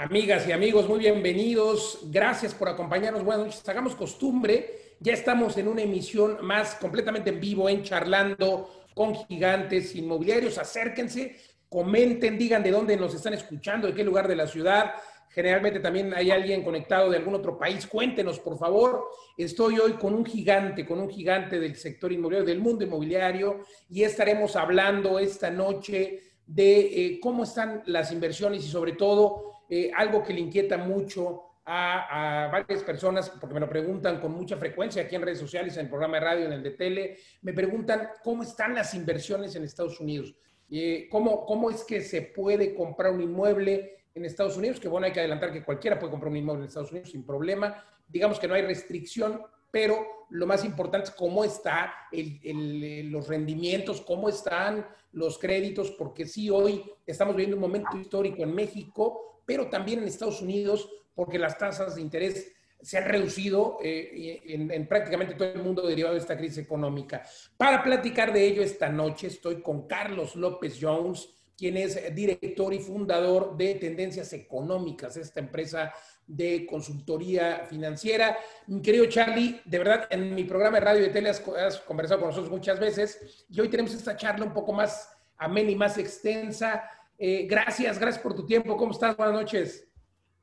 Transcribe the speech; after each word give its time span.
Amigas 0.00 0.46
y 0.46 0.52
amigos, 0.52 0.88
muy 0.88 1.00
bienvenidos. 1.00 2.02
Gracias 2.04 2.54
por 2.54 2.68
acompañarnos. 2.68 3.24
Buenas 3.24 3.46
noches. 3.46 3.68
Hagamos 3.68 3.96
costumbre. 3.96 4.94
Ya 5.00 5.12
estamos 5.12 5.56
en 5.56 5.66
una 5.66 5.82
emisión 5.82 6.38
más 6.40 6.76
completamente 6.76 7.30
en 7.30 7.40
vivo, 7.40 7.68
en 7.68 7.82
charlando 7.82 8.86
con 8.94 9.16
gigantes 9.26 9.96
inmobiliarios. 9.96 10.56
Acérquense, 10.56 11.34
comenten, 11.68 12.38
digan 12.38 12.62
de 12.62 12.70
dónde 12.70 12.96
nos 12.96 13.12
están 13.12 13.34
escuchando, 13.34 13.88
de 13.88 13.94
qué 13.94 14.04
lugar 14.04 14.28
de 14.28 14.36
la 14.36 14.46
ciudad. 14.46 14.92
Generalmente 15.30 15.80
también 15.80 16.14
hay 16.14 16.30
alguien 16.30 16.62
conectado 16.62 17.10
de 17.10 17.16
algún 17.16 17.34
otro 17.34 17.58
país. 17.58 17.84
Cuéntenos, 17.88 18.38
por 18.38 18.56
favor. 18.56 19.04
Estoy 19.36 19.80
hoy 19.80 19.94
con 19.94 20.14
un 20.14 20.24
gigante, 20.24 20.86
con 20.86 21.00
un 21.00 21.10
gigante 21.10 21.58
del 21.58 21.74
sector 21.74 22.12
inmobiliario, 22.12 22.46
del 22.46 22.60
mundo 22.60 22.84
inmobiliario, 22.84 23.64
y 23.90 24.04
estaremos 24.04 24.54
hablando 24.54 25.18
esta 25.18 25.50
noche 25.50 26.20
de 26.46 26.78
eh, 26.78 27.20
cómo 27.20 27.42
están 27.42 27.82
las 27.86 28.12
inversiones 28.12 28.64
y 28.64 28.68
sobre 28.68 28.92
todo 28.92 29.47
eh, 29.68 29.90
algo 29.94 30.22
que 30.22 30.32
le 30.32 30.40
inquieta 30.40 30.76
mucho 30.78 31.44
a, 31.70 32.48
varias 32.50 32.82
personas, 32.82 33.28
porque 33.28 33.54
me 33.54 33.60
lo 33.60 33.68
preguntan 33.68 34.20
con 34.20 34.32
mucha 34.32 34.56
frecuencia 34.56 35.02
aquí 35.02 35.16
en 35.16 35.22
redes 35.22 35.38
sociales, 35.38 35.76
en 35.76 35.84
el 35.84 35.88
programa 35.88 36.18
de 36.18 36.24
radio, 36.24 36.46
en 36.46 36.52
el 36.52 36.62
de 36.62 36.70
tele, 36.70 37.18
me 37.42 37.52
preguntan 37.52 38.08
cómo 38.24 38.42
están 38.42 38.74
las 38.74 38.94
inversiones 38.94 39.54
en 39.54 39.64
Estados 39.64 40.00
Unidos. 40.00 40.34
Eh, 40.70 41.08
¿cómo, 41.10 41.44
¿Cómo 41.44 41.70
es 41.70 41.84
que 41.84 42.00
se 42.00 42.22
puede 42.22 42.74
comprar 42.74 43.12
un 43.12 43.20
inmueble 43.20 44.06
en 44.14 44.24
Estados 44.24 44.56
Unidos? 44.56 44.80
Que 44.80 44.88
bueno, 44.88 45.06
hay 45.06 45.12
que 45.12 45.20
adelantar 45.20 45.52
que 45.52 45.62
cualquiera 45.62 45.98
puede 45.98 46.10
comprar 46.10 46.30
un 46.30 46.38
inmueble 46.38 46.62
en 46.62 46.68
Estados 46.68 46.90
Unidos 46.90 47.10
sin 47.10 47.24
problema. 47.24 47.84
Digamos 48.06 48.38
que 48.38 48.48
no 48.48 48.54
hay 48.54 48.62
restricción, 48.62 49.42
pero 49.70 50.26
lo 50.30 50.46
más 50.46 50.64
importante 50.64 51.08
es 51.08 51.14
cómo 51.14 51.44
están 51.44 51.90
los 52.12 53.28
rendimientos, 53.28 54.00
cómo 54.00 54.28
están 54.28 54.86
los 55.12 55.38
créditos, 55.38 55.90
porque 55.92 56.26
sí, 56.26 56.50
hoy 56.50 56.84
estamos 57.06 57.34
viviendo 57.34 57.56
un 57.56 57.62
momento 57.62 57.96
histórico 57.96 58.42
en 58.42 58.54
México 58.54 59.28
pero 59.48 59.70
también 59.70 60.00
en 60.00 60.08
Estados 60.08 60.42
Unidos, 60.42 60.90
porque 61.14 61.38
las 61.38 61.56
tasas 61.56 61.94
de 61.94 62.02
interés 62.02 62.52
se 62.82 62.98
han 62.98 63.06
reducido 63.06 63.78
eh, 63.82 64.42
en, 64.44 64.86
prácticamente 64.86 65.34
todo 65.36 65.48
el 65.48 65.62
mundo 65.62 65.86
derivado 65.86 66.14
de 66.14 66.20
esta 66.20 66.36
crisis 66.36 66.58
económica. 66.58 67.22
Para 67.56 67.82
platicar 67.82 68.30
de 68.30 68.44
ello 68.44 68.62
esta 68.62 68.90
noche 68.90 69.28
estoy 69.28 69.62
con 69.62 69.86
Carlos 69.86 70.36
López 70.36 70.76
Jones, 70.78 71.30
quien 71.56 71.78
es 71.78 72.14
director 72.14 72.74
y 72.74 72.78
fundador 72.78 73.56
de 73.56 73.76
Tendencias 73.76 74.34
Económicas, 74.34 75.16
esta 75.16 75.40
empresa 75.40 75.94
de 76.28 76.64
consultoría 76.64 77.66
financiera. 77.68 78.38
Mi 78.68 78.80
querido 78.80 79.06
Charlie, 79.06 79.60
de 79.64 79.78
verdad, 79.78 80.06
en 80.10 80.32
mi 80.34 80.44
programa 80.44 80.78
de 80.78 80.84
radio 80.84 81.06
y 81.06 81.10
tele 81.10 81.30
has 81.30 81.80
conversado 81.80 82.20
con 82.20 82.28
nosotros 82.28 82.52
muchas 82.52 82.78
veces 82.78 83.44
y 83.48 83.60
hoy 83.60 83.68
tenemos 83.68 83.92
esta 83.92 84.16
charla 84.16 84.44
un 84.44 84.52
poco 84.52 84.72
más 84.72 85.10
amena 85.36 85.70
y 85.72 85.74
más 85.74 85.98
extensa 85.98 86.84
eh, 87.20 87.48
gracias, 87.50 87.98
gracias 87.98 88.22
por 88.22 88.34
tu 88.34 88.46
tiempo. 88.46 88.76
¿Cómo 88.76 88.92
estás? 88.92 89.16
Buenas 89.16 89.34
noches. 89.34 89.84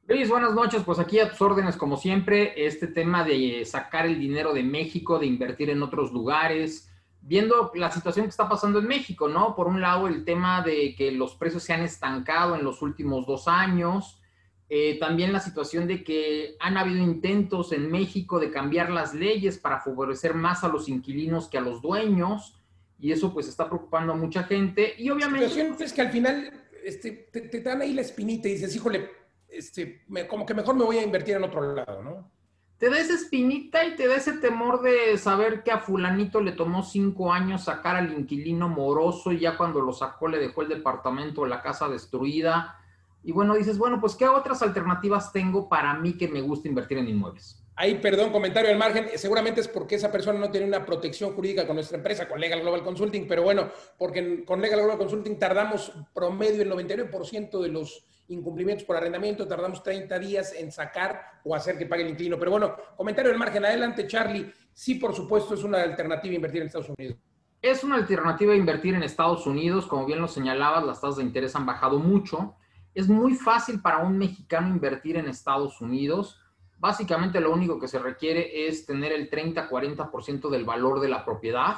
Luis, 0.08 0.30
buenas 0.30 0.54
noches. 0.54 0.84
Pues 0.84 1.00
aquí 1.00 1.20
a 1.20 1.30
tus 1.30 1.42
órdenes, 1.42 1.78
como 1.78 1.96
siempre, 1.96 2.66
este 2.66 2.88
tema 2.88 3.24
de 3.24 3.64
sacar 3.64 4.06
el 4.06 4.20
dinero 4.20 4.54
de 4.54 4.62
México, 4.62 5.18
de 5.18 5.26
invertir 5.26 5.70
en 5.70 5.82
otros 5.82 6.12
lugares, 6.12 6.92
viendo 7.22 7.72
la 7.76 7.90
situación 7.92 8.26
que 8.26 8.32
está 8.32 8.50
pasando 8.50 8.80
en 8.80 8.88
México, 8.88 9.30
¿no? 9.30 9.56
Por 9.56 9.68
un 9.68 9.80
lado, 9.80 10.08
el 10.08 10.26
tema 10.26 10.62
de 10.62 10.96
que 10.96 11.12
los 11.14 11.36
precios 11.36 11.64
se 11.64 11.72
han 11.72 11.82
estancado 11.82 12.56
en 12.56 12.66
los 12.66 12.82
últimos 12.82 13.26
dos 13.26 13.48
años. 13.48 14.22
Eh, 14.68 14.98
también 15.00 15.32
la 15.32 15.40
situación 15.40 15.88
de 15.88 16.04
que 16.04 16.56
han 16.60 16.78
habido 16.78 17.04
intentos 17.04 17.72
en 17.72 17.92
México 17.92 18.40
de 18.40 18.50
cambiar 18.50 18.90
las 18.90 19.14
leyes 19.14 19.60
para 19.60 19.80
favorecer 19.80 20.34
más 20.34 20.64
a 20.64 20.70
los 20.70 20.90
inquilinos 20.90 21.48
que 21.48 21.58
a 21.58 21.62
los 21.62 21.82
dueños. 21.82 22.56
Y 23.00 23.12
eso 23.12 23.34
pues 23.34 23.48
está 23.48 23.68
preocupando 23.68 24.14
a 24.14 24.16
mucha 24.16 24.44
gente. 24.44 24.96
Y 24.98 25.10
obviamente... 25.10 25.64
La 25.64 25.86
es 25.86 25.94
que 25.94 26.02
al 26.02 26.12
final 26.12 26.52
este, 26.84 27.12
te, 27.12 27.62
dan 27.62 27.82
ahí 27.82 27.94
la 27.94 28.02
espinita 28.02 28.48
y 28.48 28.54
dices, 28.54 28.76
híjole, 28.76 29.10
este, 29.50 30.04
como 30.28 30.46
que 30.46 30.54
mejor 30.54 30.76
me 30.76 30.84
voy 30.84 30.98
a 30.98 31.04
invertir 31.04 31.36
en 31.36 31.44
otro 31.44 31.74
lado, 31.74 32.02
¿no? 32.02 32.32
Te 32.78 32.90
da 32.90 33.00
esa 33.00 33.14
espinita 33.14 33.86
y 33.86 33.96
te 33.96 34.08
da 34.08 34.16
ese 34.16 34.34
temor 34.34 34.82
de 34.82 35.18
saber 35.18 35.64
que 35.64 35.72
a 35.72 35.80
fulanito 35.80 36.42
le 36.42 36.52
tomó 36.52 36.84
cinco 36.84 37.32
años 37.32 37.64
sacar 37.64 37.96
al 37.96 38.12
inquilino 38.12 38.68
moroso 38.68 39.32
y 39.32 39.40
ya 39.40 39.58
cuando 39.58 39.80
lo 39.80 39.94
sacó 39.94 40.28
le 40.28 40.40
dejó 40.40 40.62
el 40.62 40.68
departamento, 40.68 41.46
la 41.46 41.62
casa 41.62 41.88
destruida. 41.88 42.78
Y 43.26 43.32
bueno, 43.32 43.56
dices, 43.56 43.80
bueno, 43.80 44.00
pues 44.00 44.16
¿qué 44.16 44.28
otras 44.28 44.62
alternativas 44.62 45.34
tengo 45.34 45.68
para 45.68 45.96
mí 45.96 46.16
que 46.16 46.28
me 46.28 46.42
gusta 46.42 46.68
invertir 46.68 47.00
en 47.00 47.10
inmuebles? 47.10 47.60
Ahí, 47.76 47.96
perdón, 47.96 48.32
comentario 48.32 48.70
al 48.70 48.78
margen, 48.78 49.08
seguramente 49.16 49.62
es 49.62 49.68
porque 49.68 49.96
esa 49.96 50.12
persona 50.12 50.38
no 50.38 50.52
tiene 50.52 50.68
una 50.68 50.86
protección 50.86 51.34
jurídica 51.34 51.66
con 51.66 51.76
nuestra 51.76 51.98
empresa, 51.98 52.30
con 52.30 52.40
Legal 52.40 52.62
Global 52.62 52.84
Consulting, 52.84 53.28
pero 53.28 53.42
bueno, 53.42 53.72
porque 53.98 54.46
con 54.46 54.62
Legal 54.62 54.80
Global 54.80 55.00
Consulting 55.00 55.40
tardamos 55.40 55.92
promedio 56.14 56.62
el 56.62 56.72
99% 56.72 57.60
de 57.62 57.70
los 57.70 58.06
incumplimientos 58.28 58.86
por 58.86 58.96
arrendamiento, 58.96 59.48
tardamos 59.48 59.82
30 59.82 60.20
días 60.20 60.54
en 60.54 60.72
sacar 60.72 61.42
o 61.44 61.56
hacer 61.56 61.80
que 61.80 61.88
pague 61.88 62.04
el 62.04 62.10
inquilino. 62.10 62.38
Pero 62.38 62.52
bueno, 62.52 62.76
comentario 62.96 63.32
al 63.32 63.40
margen, 63.40 63.66
adelante 63.66 64.06
Charlie, 64.06 64.54
sí, 64.72 64.96
por 64.96 65.16
supuesto, 65.16 65.56
es 65.56 65.64
una 65.64 65.82
alternativa 65.82 66.36
invertir 66.36 66.62
en 66.62 66.68
Estados 66.68 66.92
Unidos. 66.96 67.18
Es 67.60 67.84
una 67.84 67.96
alternativa 67.96 68.54
invertir 68.54 68.94
en 68.94 69.02
Estados 69.02 69.48
Unidos, 69.48 69.88
como 69.88 70.06
bien 70.06 70.22
lo 70.22 70.28
señalabas, 70.28 70.84
las 70.84 71.02
tasas 71.02 71.18
de 71.18 71.24
interés 71.24 71.56
han 71.56 71.66
bajado 71.66 71.98
mucho. 71.98 72.56
Es 72.96 73.08
muy 73.08 73.36
fácil 73.36 73.82
para 73.82 74.00
un 74.00 74.18
mexicano 74.18 74.70
invertir 74.70 75.18
en 75.18 75.28
Estados 75.28 75.80
Unidos 75.82 76.40
Básicamente 76.78 77.40
lo 77.40 77.52
único 77.52 77.80
que 77.80 77.88
se 77.88 78.00
requiere 78.00 78.68
es 78.68 78.86
tener 78.86 79.12
el 79.12 79.30
30-40% 79.30 80.50
del 80.50 80.66
valor 80.66 81.00
de 81.00 81.10
la 81.10 81.24
propiedad 81.24 81.78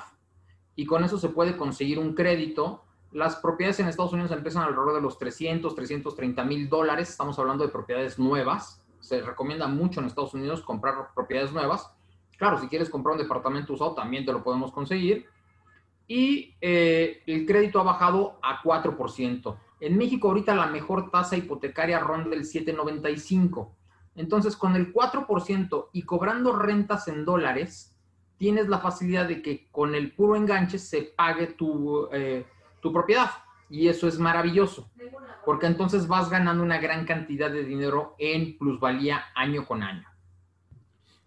y 0.76 0.86
con 0.86 1.04
eso 1.04 1.18
se 1.18 1.30
puede 1.30 1.56
conseguir 1.56 2.00
un 2.00 2.14
crédito. 2.14 2.84
Las 3.12 3.38
propiedades 3.38 3.80
en 3.80 3.88
Estados 3.88 4.14
Unidos 4.14 4.32
empiezan 4.32 4.64
alrededor 4.64 4.96
de 4.96 5.02
los 5.02 5.18
300, 5.18 5.74
330 5.76 6.44
mil 6.44 6.68
dólares. 6.68 7.10
Estamos 7.10 7.38
hablando 7.40 7.64
de 7.64 7.72
propiedades 7.72 8.18
nuevas. 8.20 8.84
Se 9.00 9.22
recomienda 9.22 9.68
mucho 9.68 10.00
en 10.00 10.08
Estados 10.08 10.34
Unidos 10.34 10.62
comprar 10.62 10.96
propiedades 11.16 11.54
nuevas. 11.54 11.90
Claro, 12.38 12.60
si 12.60 12.68
quieres 12.68 12.90
comprar 12.90 13.14
un 13.14 13.22
departamento 13.22 13.74
usado, 13.74 13.94
también 13.94 14.26
te 14.26 14.34
lo 14.34 14.44
podemos 14.44 14.72
conseguir. 14.72 15.26
Y 16.08 16.56
eh, 16.60 17.22
el 17.28 17.46
crédito 17.46 17.80
ha 17.80 17.84
bajado 17.84 18.40
a 18.42 18.62
4%. 18.62 19.58
En 19.80 19.98
México 19.98 20.30
ahorita 20.30 20.56
la 20.56 20.68
mejor 20.68 21.12
tasa 21.12 21.38
hipotecaria 21.38 22.00
ronda 22.00 22.36
el 22.36 22.46
795. 22.46 23.76
Entonces, 24.16 24.56
con 24.56 24.76
el 24.76 24.92
4% 24.92 25.90
y 25.94 26.02
cobrando 26.02 26.54
rentas 26.54 27.08
en 27.08 27.24
dólares, 27.24 27.96
tienes 28.38 28.68
la 28.68 28.80
facilidad 28.80 29.28
de 29.28 29.42
que 29.42 29.68
con 29.72 29.94
el 29.94 30.14
puro 30.14 30.36
enganche 30.36 30.80
se 30.80 31.04
pague 31.04 31.48
tu, 31.48 32.10
eh, 32.12 32.46
tu 32.82 32.92
propiedad. 32.92 33.30
Y 33.70 33.90
eso 33.90 34.08
es 34.08 34.18
maravilloso, 34.18 34.90
porque 35.46 35.66
entonces 35.66 36.08
vas 36.08 36.30
ganando 36.30 36.64
una 36.64 36.80
gran 36.80 37.06
cantidad 37.06 37.52
de 37.52 37.64
dinero 37.66 38.16
en 38.18 38.58
plusvalía 38.58 39.26
año 39.36 39.66
con 39.66 39.84
año. 39.84 40.08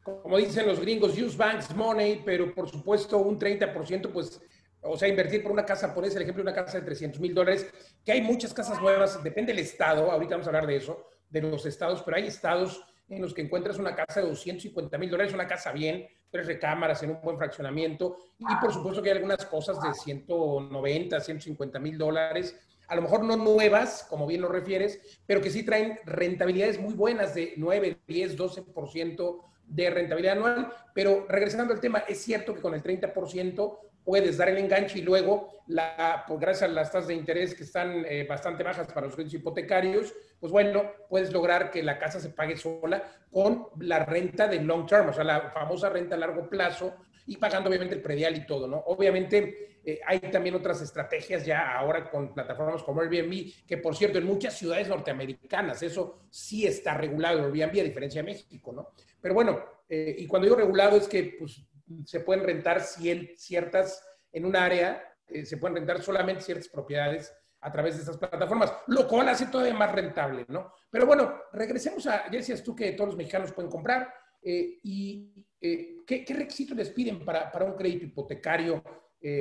Como 0.02 0.38
dicen 0.38 0.66
los 0.66 0.80
gringos, 0.80 1.12
use 1.18 1.36
banks 1.36 1.76
money, 1.76 2.22
pero 2.24 2.54
por 2.54 2.68
supuesto 2.68 3.18
un 3.18 3.38
30%, 3.38 4.10
pues, 4.10 4.42
o 4.82 4.96
sea, 4.96 5.08
invertir 5.08 5.42
por 5.42 5.52
una 5.52 5.64
casa, 5.64 5.94
por 5.94 6.04
ese 6.04 6.20
ejemplo, 6.20 6.42
una 6.42 6.54
casa 6.54 6.78
de 6.78 6.84
300 6.84 7.20
mil 7.20 7.34
dólares, 7.34 7.66
que 8.04 8.12
hay 8.12 8.22
muchas 8.22 8.54
casas 8.54 8.80
nuevas, 8.80 9.22
depende 9.22 9.52
del 9.52 9.62
estado, 9.62 10.10
ahorita 10.10 10.34
vamos 10.34 10.46
a 10.46 10.50
hablar 10.50 10.66
de 10.66 10.76
eso, 10.76 11.06
de 11.28 11.42
los 11.42 11.66
estados, 11.66 12.02
pero 12.02 12.16
hay 12.16 12.26
estados 12.26 12.82
en 13.08 13.20
los 13.20 13.34
que 13.34 13.42
encuentras 13.42 13.78
una 13.78 13.94
casa 13.94 14.20
de 14.20 14.28
250 14.28 14.96
mil 14.98 15.10
dólares, 15.10 15.34
una 15.34 15.46
casa 15.46 15.72
bien, 15.72 16.06
tres 16.30 16.46
recámaras 16.46 17.02
en 17.02 17.10
un 17.10 17.20
buen 17.22 17.36
fraccionamiento, 17.36 18.16
y 18.38 18.56
por 18.60 18.72
supuesto 18.72 19.02
que 19.02 19.10
hay 19.10 19.16
algunas 19.16 19.44
cosas 19.46 19.82
de 19.82 19.92
190, 19.92 21.20
150 21.20 21.78
mil 21.80 21.98
dólares, 21.98 22.56
a 22.90 22.96
lo 22.96 23.02
mejor 23.02 23.22
no 23.22 23.36
nuevas, 23.36 24.04
como 24.10 24.26
bien 24.26 24.40
lo 24.40 24.48
refieres, 24.48 25.00
pero 25.24 25.40
que 25.40 25.50
sí 25.50 25.62
traen 25.62 26.00
rentabilidades 26.04 26.80
muy 26.80 26.94
buenas 26.94 27.34
de 27.36 27.54
9, 27.56 27.98
10, 28.06 28.36
12% 28.36 29.44
de 29.64 29.90
rentabilidad 29.90 30.36
anual. 30.36 30.72
Pero 30.92 31.24
regresando 31.28 31.72
al 31.72 31.80
tema, 31.80 32.00
es 32.00 32.20
cierto 32.20 32.52
que 32.52 32.60
con 32.60 32.74
el 32.74 32.82
30% 32.82 33.78
puedes 34.10 34.38
dar 34.38 34.48
el 34.48 34.58
enganche 34.58 34.98
y 34.98 35.02
luego, 35.02 35.62
la, 35.68 36.24
pues 36.26 36.40
gracias 36.40 36.68
a 36.68 36.72
las 36.72 36.90
tasas 36.90 37.06
de 37.06 37.14
interés 37.14 37.54
que 37.54 37.62
están 37.62 38.04
eh, 38.04 38.26
bastante 38.28 38.64
bajas 38.64 38.88
para 38.88 39.06
los 39.06 39.14
créditos 39.14 39.34
hipotecarios, 39.34 40.12
pues 40.40 40.50
bueno, 40.50 40.82
puedes 41.08 41.32
lograr 41.32 41.70
que 41.70 41.80
la 41.80 41.96
casa 41.96 42.18
se 42.18 42.30
pague 42.30 42.56
sola 42.56 43.04
con 43.30 43.68
la 43.78 44.04
renta 44.04 44.48
de 44.48 44.60
long 44.62 44.84
term, 44.84 45.10
o 45.10 45.12
sea, 45.12 45.22
la 45.22 45.50
famosa 45.50 45.90
renta 45.90 46.16
a 46.16 46.18
largo 46.18 46.48
plazo 46.48 46.96
y 47.24 47.36
pagando 47.36 47.68
obviamente 47.68 47.94
el 47.94 48.02
predial 48.02 48.36
y 48.36 48.44
todo, 48.46 48.66
¿no? 48.66 48.78
Obviamente 48.78 49.78
eh, 49.84 50.00
hay 50.04 50.18
también 50.18 50.56
otras 50.56 50.82
estrategias 50.82 51.46
ya 51.46 51.78
ahora 51.78 52.10
con 52.10 52.34
plataformas 52.34 52.82
como 52.82 53.02
Airbnb, 53.02 53.64
que 53.64 53.78
por 53.78 53.94
cierto 53.94 54.18
en 54.18 54.24
muchas 54.24 54.58
ciudades 54.58 54.88
norteamericanas 54.88 55.84
eso 55.84 56.22
sí 56.30 56.66
está 56.66 56.94
regulado 56.94 57.44
Airbnb 57.44 57.78
a 57.78 57.84
diferencia 57.84 58.24
de 58.24 58.32
México, 58.32 58.72
¿no? 58.72 58.88
Pero 59.20 59.34
bueno, 59.34 59.64
eh, 59.88 60.16
y 60.18 60.26
cuando 60.26 60.46
digo 60.46 60.56
regulado 60.56 60.96
es 60.96 61.06
que 61.06 61.36
pues 61.38 61.62
se 62.04 62.20
pueden 62.20 62.44
rentar 62.44 62.80
ciertas, 62.80 64.04
en 64.32 64.44
un 64.44 64.56
área, 64.56 65.02
eh, 65.26 65.44
se 65.44 65.56
pueden 65.56 65.76
rentar 65.76 66.02
solamente 66.02 66.42
ciertas 66.42 66.68
propiedades 66.68 67.34
a 67.60 67.70
través 67.70 67.94
de 67.94 68.00
estas 68.00 68.16
plataformas, 68.16 68.72
lo 68.86 69.06
cual 69.06 69.28
hace 69.28 69.46
todavía 69.46 69.74
más 69.74 69.92
rentable, 69.92 70.46
¿no? 70.48 70.72
Pero 70.90 71.06
bueno, 71.06 71.34
regresemos 71.52 72.06
a, 72.06 72.24
ya 72.30 72.38
decías 72.38 72.62
tú 72.62 72.74
que 72.74 72.92
todos 72.92 73.08
los 73.08 73.16
mexicanos 73.16 73.52
pueden 73.52 73.70
comprar, 73.70 74.12
eh, 74.42 74.78
y 74.82 75.30
eh, 75.60 75.96
¿qué, 76.06 76.24
requisitos 76.30 76.76
les 76.76 76.90
piden 76.90 77.24
para, 77.24 77.52
un 77.64 77.74
crédito 77.74 78.06
hipotecario 78.06 78.82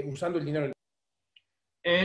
usando 0.07 0.39
el 0.39 0.45
dinero? 0.45 0.73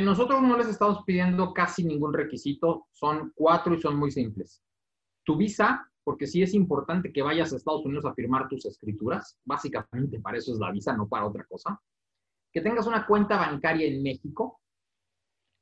nosotros 0.00 0.41
no 0.41 0.56
les 0.56 0.69
estamos 0.69 1.02
pidiendo 1.05 1.52
casi 1.52 1.82
ningún 1.85 2.14
requisito, 2.14 2.87
son 2.93 3.32
cuatro 3.35 3.75
y 3.75 3.81
son 3.81 3.96
muy 3.96 4.12
simples. 4.12 4.62
tu 5.25 5.37
visa, 5.37 5.91
porque 6.05 6.27
sí 6.27 6.43
es 6.43 6.55
importante 6.55 7.12
que 7.12 7.23
vayas 7.23 7.53
a 7.53 7.56
Estados 7.56 7.85
Unidos 7.85 8.05
a 8.05 8.15
firmar 8.15 8.49
tus 8.49 8.67
escrituras, 8.67 9.39
básicamente 9.45 10.21
para 10.21 10.39
eso 10.39 10.53
es 10.53 10.59
la 10.59 10.71
visa, 10.71 10.97
no 10.97 11.09
para 11.09 11.27
otra 11.27 11.45
cosa. 11.45 11.81
Que 12.53 12.61
tengas 12.61 12.87
una 12.87 13.06
cuenta 13.06 13.39
bancaria 13.39 13.89
en 13.89 14.03
México. 14.03 14.61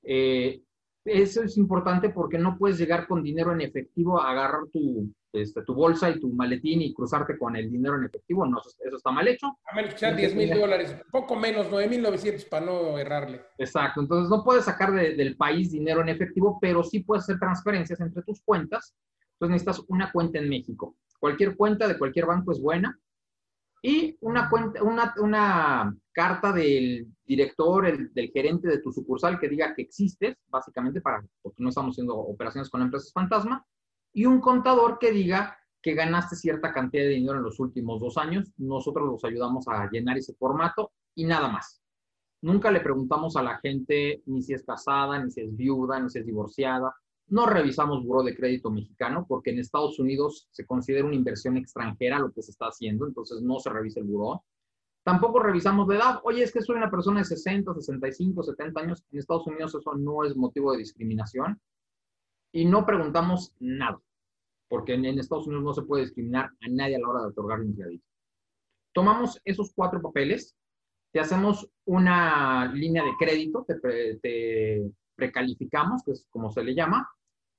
Eh, 0.03 0.63
eso 1.05 1.43
es 1.43 1.57
importante 1.57 2.11
porque 2.11 2.39
no 2.39 2.59
puedes 2.59 2.79
llegar 2.79 3.07
con 3.07 3.23
dinero 3.23 3.53
en 3.53 3.61
efectivo 3.61 4.21
a 4.21 4.31
agarrar 4.31 4.67
tu, 4.73 5.13
este, 5.33 5.63
tu 5.63 5.75
bolsa 5.75 6.11
y 6.11 6.21
tu 6.21 6.29
maletín 6.29 6.83
y 6.83 6.93
cruzarte 6.93 7.39
con 7.39 7.57
el 7.57 7.71
dinero 7.71 7.97
en 7.97 8.05
efectivo. 8.05 8.45
No, 8.47 8.61
eso 8.61 8.97
está 8.97 9.11
mal 9.11 9.27
hecho. 9.27 9.47
A 9.65 9.75
menos 9.75 9.95
que 9.95 10.01
sean 10.01 10.17
10 10.17 10.35
mil 10.35 10.51
dólares, 10.55 10.97
poco 11.11 11.35
menos, 11.37 11.69
9.900 11.71 12.49
para 12.49 12.67
no 12.67 12.99
errarle. 12.99 13.41
Exacto, 13.59 14.01
entonces 14.01 14.29
no 14.29 14.45
puedes 14.45 14.65
sacar 14.65 14.93
del 14.93 15.37
país 15.37 15.73
dinero 15.73 16.03
en 16.03 16.11
efectivo, 16.11 16.59
pero 16.61 16.85
sí 16.85 17.01
puedes 17.01 17.25
hacer 17.25 17.39
transferencias 17.39 18.01
entre 18.01 18.23
tus 18.23 18.43
cuentas. 18.43 18.95
Entonces 19.43 19.65
necesitas 19.65 19.85
una 19.89 20.13
cuenta 20.13 20.39
en 20.39 20.49
México. 20.49 20.95
Cualquier 21.19 21.57
cuenta 21.57 21.89
de 21.89 21.99
cualquier 21.99 22.27
banco 22.27 22.53
es 22.53 22.61
buena. 22.61 22.97
Y 23.83 24.17
una, 24.21 24.49
cuenta, 24.49 24.81
una, 24.85 25.97
carta 26.13 26.53
del 26.53 27.09
director, 27.25 27.87
el, 27.87 28.15
del 28.15 28.31
gerente 28.31 28.69
de 28.69 28.79
tu 28.79 28.93
sucursal 28.93 29.41
que 29.41 29.49
diga 29.49 29.75
que 29.75 29.83
existes, 29.83 30.37
básicamente 30.47 31.01
para, 31.01 31.27
porque 31.43 31.61
no 31.61 31.71
estamos 31.71 31.95
haciendo 31.95 32.15
operaciones 32.17 32.71
con 32.71 32.83
empresas 32.83 33.13
fantasma, 33.13 33.67
y 34.13 34.27
un 34.27 34.41
contador 34.41 35.01
que 35.01 35.11
diga 35.11 35.59
que 35.83 35.95
ganaste 35.95 36.37
cierta 36.37 36.73
cantidad 36.73 37.03
de 37.03 37.09
dinero 37.09 37.39
en 37.39 37.43
los 37.43 37.59
últimos 37.59 38.01
dos 38.01 38.19
años. 38.19 38.49
Nosotros 38.59 39.09
los 39.09 39.25
ayudamos 39.25 39.67
a 39.67 39.91
llenar 39.91 40.19
ese 40.19 40.35
formato 40.35 40.93
y 41.17 41.25
nada 41.25 41.49
más. 41.49 41.83
Nunca 42.43 42.71
le 42.71 42.79
preguntamos 42.79 43.35
a 43.35 43.43
la 43.43 43.59
gente 43.59 44.23
ni 44.27 44.41
si 44.41 44.55
es 44.55 44.63
casada, 44.65 45.19
ni 45.19 45.33
si 45.33 45.41
es 45.41 45.57
viuda, 45.57 45.99
ni 45.99 46.11
si 46.11 46.21
es 46.21 46.27
divorciada. 46.27 46.95
No 47.33 47.47
revisamos 47.47 48.05
buró 48.05 48.23
de 48.23 48.37
crédito 48.37 48.71
mexicano 48.71 49.25
porque 49.27 49.53
en 49.53 49.59
Estados 49.59 49.99
Unidos 49.99 50.49
se 50.51 50.67
considera 50.67 51.07
una 51.07 51.15
inversión 51.15 51.57
extranjera 51.57 52.19
lo 52.19 52.31
que 52.31 52.43
se 52.43 52.51
está 52.51 52.67
haciendo, 52.67 53.07
entonces 53.07 53.41
no 53.41 53.59
se 53.59 53.71
revisa 53.71 54.01
el 54.01 54.07
buró. 54.07 54.45
Tampoco 55.03 55.41
revisamos 55.41 55.89
la 55.89 55.95
edad. 55.95 56.21
Oye, 56.25 56.43
es 56.43 56.53
que 56.53 56.61
soy 56.61 56.77
una 56.77 56.91
persona 56.91 57.21
de 57.21 57.25
60, 57.25 57.73
65, 57.73 58.43
70 58.43 58.81
años. 58.83 59.03
En 59.11 59.19
Estados 59.19 59.47
Unidos 59.47 59.75
eso 59.75 59.95
no 59.95 60.25
es 60.25 60.37
motivo 60.37 60.73
de 60.73 60.79
discriminación 60.81 61.59
y 62.53 62.67
no 62.67 62.85
preguntamos 62.85 63.55
nada, 63.61 63.99
porque 64.69 64.93
en, 64.93 65.07
Estados 65.19 65.47
Unidos 65.47 65.65
no 65.65 65.73
se 65.73 65.83
puede 65.85 66.03
discriminar 66.03 66.51
a 66.61 66.69
nadie 66.69 66.97
a 66.97 66.99
la 66.99 67.09
hora 67.09 67.21
de 67.23 67.29
otorgar 67.29 67.63
un 67.63 67.73
crédito. 67.73 68.05
Tomamos 68.93 69.41
esos 69.47 69.73
cuatro 69.75 70.03
papeles, 70.03 70.55
te 71.13 71.21
hacemos 71.21 71.67
una 71.87 72.71
línea 72.75 73.03
de 73.03 73.13
crédito, 73.19 73.65
te, 73.67 74.93
precalificamos, 75.17 76.03
que 76.05 76.13
es 76.13 76.27
como 76.29 76.51
se 76.51 76.63
le 76.63 76.75
llama, 76.75 77.09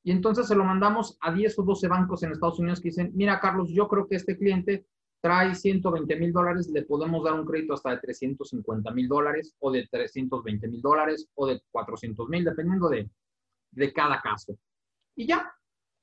y 0.04 0.12
entonces 0.12 0.48
se 0.48 0.56
lo 0.56 0.66
mandamos 0.66 1.18
a 1.22 1.32
10 1.32 1.60
o 1.60 1.64
12 1.64 1.88
bancos 1.88 2.24
en 2.24 2.32
Estados 2.32 2.60
Unidos 2.60 2.82
que 2.82 2.90
dicen, 2.90 3.12
mira 3.16 3.40
Carlos, 3.40 3.70
yo 3.70 3.88
creo 3.88 4.08
que 4.08 4.18
este 4.18 4.38
cliente 4.38 4.86
trae 5.22 5.56
120 5.56 6.18
mil 6.18 6.34
dólares, 6.34 6.70
le 6.70 6.84
podemos 6.84 7.24
dar 7.24 7.34
un 7.40 7.46
crédito 7.46 7.74
hasta 7.74 7.92
de 7.92 8.00
350 8.00 8.92
mil 8.92 9.08
dólares 9.08 9.56
o 9.60 9.72
de 9.72 9.88
320 9.88 10.68
mil 10.68 10.82
dólares 10.82 11.30
o 11.36 11.48
de 11.48 11.62
400 11.72 12.28
mil, 12.28 12.44
dependiendo 12.44 12.90
de, 12.90 13.10
de 13.72 13.94
cada 13.94 14.22
caso. 14.22 14.58
Y 15.16 15.28
ya, 15.28 15.50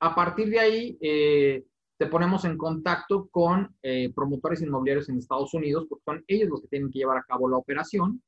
a 0.00 0.14
partir 0.14 0.49
de 0.49 0.58
ahí, 0.58 0.99
eh, 1.03 1.64
te 1.99 2.06
ponemos 2.06 2.46
en 2.46 2.56
contacto 2.56 3.29
con 3.31 3.76
eh, 3.82 4.11
promotores 4.14 4.62
inmobiliarios 4.62 5.11
en 5.11 5.19
Estados 5.19 5.53
Unidos, 5.53 5.85
porque 5.87 6.05
son 6.06 6.25
ellos 6.26 6.49
los 6.49 6.62
que 6.62 6.69
tienen 6.69 6.91
que 6.91 7.00
llevar 7.00 7.19
a 7.19 7.25
cabo 7.25 7.46
la 7.46 7.58
operación 7.58 8.23